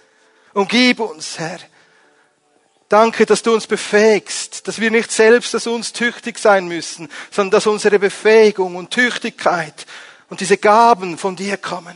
Umgib 0.55 1.01
uns, 1.01 1.38
Herr. 1.38 1.59
Danke, 2.92 3.26
dass 3.26 3.42
du 3.42 3.54
uns 3.54 3.68
befähigst, 3.68 4.68
dass 4.68 4.82
wir 4.82 4.92
nicht 4.92 5.14
selbst 5.14 5.54
dass 5.54 5.66
uns 5.66 5.94
tüchtig 5.94 6.38
sein 6.38 6.68
müssen, 6.68 7.08
sondern 7.32 7.52
dass 7.52 7.66
unsere 7.66 8.00
Befähigung 8.00 8.76
und 8.76 8.92
Tüchtigkeit 8.92 9.86
und 10.30 10.42
diese 10.42 10.58
Gaben 10.58 11.18
von 11.18 11.38
dir 11.38 11.56
kommen. 11.56 11.96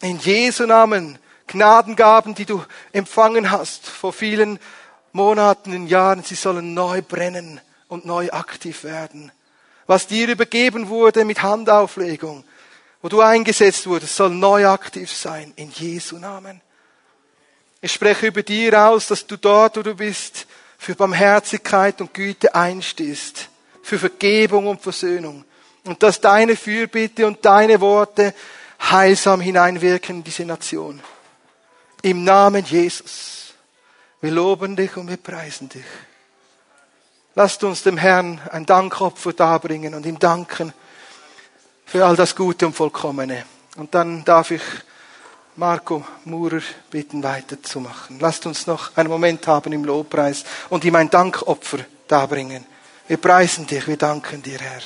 In 0.00 0.18
Jesu 0.18 0.64
Namen, 0.64 1.18
Gnadengaben, 1.46 2.34
die 2.34 2.46
du 2.46 2.64
empfangen 2.92 3.50
hast 3.50 3.86
vor 3.86 4.14
vielen 4.14 4.58
Monaten 5.12 5.76
und 5.76 5.88
Jahren, 5.88 6.22
sie 6.22 6.36
sollen 6.36 6.72
neu 6.72 7.02
brennen 7.02 7.60
und 7.88 8.06
neu 8.06 8.30
aktiv 8.30 8.82
werden. 8.82 9.30
Was 9.86 10.06
dir 10.06 10.26
übergeben 10.26 10.88
wurde 10.88 11.26
mit 11.26 11.42
Handauflegung, 11.42 12.44
wo 13.02 13.10
du 13.10 13.20
eingesetzt 13.20 13.86
wurdest, 13.86 14.16
soll 14.16 14.30
neu 14.30 14.68
aktiv 14.68 15.12
sein. 15.12 15.52
In 15.56 15.70
Jesu 15.70 16.16
Namen. 16.16 16.62
Ich 17.84 17.92
spreche 17.92 18.28
über 18.28 18.42
dir 18.42 18.88
aus, 18.88 19.08
dass 19.08 19.26
du 19.26 19.36
dort, 19.36 19.76
wo 19.76 19.82
du 19.82 19.94
bist, 19.94 20.46
für 20.78 20.94
Barmherzigkeit 20.94 22.00
und 22.00 22.14
Güte 22.14 22.54
einstehst, 22.54 23.50
für 23.82 23.98
Vergebung 23.98 24.68
und 24.68 24.80
Versöhnung. 24.80 25.44
Und 25.84 26.02
dass 26.02 26.18
deine 26.18 26.56
Fürbitte 26.56 27.26
und 27.26 27.44
deine 27.44 27.82
Worte 27.82 28.32
heilsam 28.80 29.42
hineinwirken 29.42 30.16
in 30.16 30.24
diese 30.24 30.46
Nation. 30.46 30.98
Im 32.00 32.24
Namen 32.24 32.64
Jesus. 32.64 33.52
Wir 34.22 34.30
loben 34.30 34.76
dich 34.76 34.96
und 34.96 35.10
wir 35.10 35.18
preisen 35.18 35.68
dich. 35.68 35.84
Lasst 37.34 37.62
uns 37.64 37.82
dem 37.82 37.98
Herrn 37.98 38.40
ein 38.50 38.64
Dankopfer 38.64 39.34
darbringen 39.34 39.94
und 39.94 40.06
ihm 40.06 40.18
danken 40.18 40.72
für 41.84 42.06
all 42.06 42.16
das 42.16 42.34
Gute 42.34 42.66
und 42.66 42.72
Vollkommene. 42.72 43.44
Und 43.76 43.94
dann 43.94 44.24
darf 44.24 44.52
ich 44.52 44.62
Marco 45.56 46.04
Murer 46.24 46.62
bitten 46.90 47.22
weiterzumachen. 47.22 48.18
Lasst 48.18 48.44
uns 48.46 48.66
noch 48.66 48.96
einen 48.96 49.08
Moment 49.08 49.46
haben 49.46 49.72
im 49.72 49.84
Lobpreis 49.84 50.44
und 50.68 50.84
ihm 50.84 50.96
ein 50.96 51.10
Dankopfer 51.10 51.78
darbringen. 52.08 52.66
Wir 53.06 53.18
preisen 53.18 53.66
dich, 53.66 53.86
wir 53.86 53.96
danken 53.96 54.42
dir, 54.42 54.58
Herr. 54.58 54.82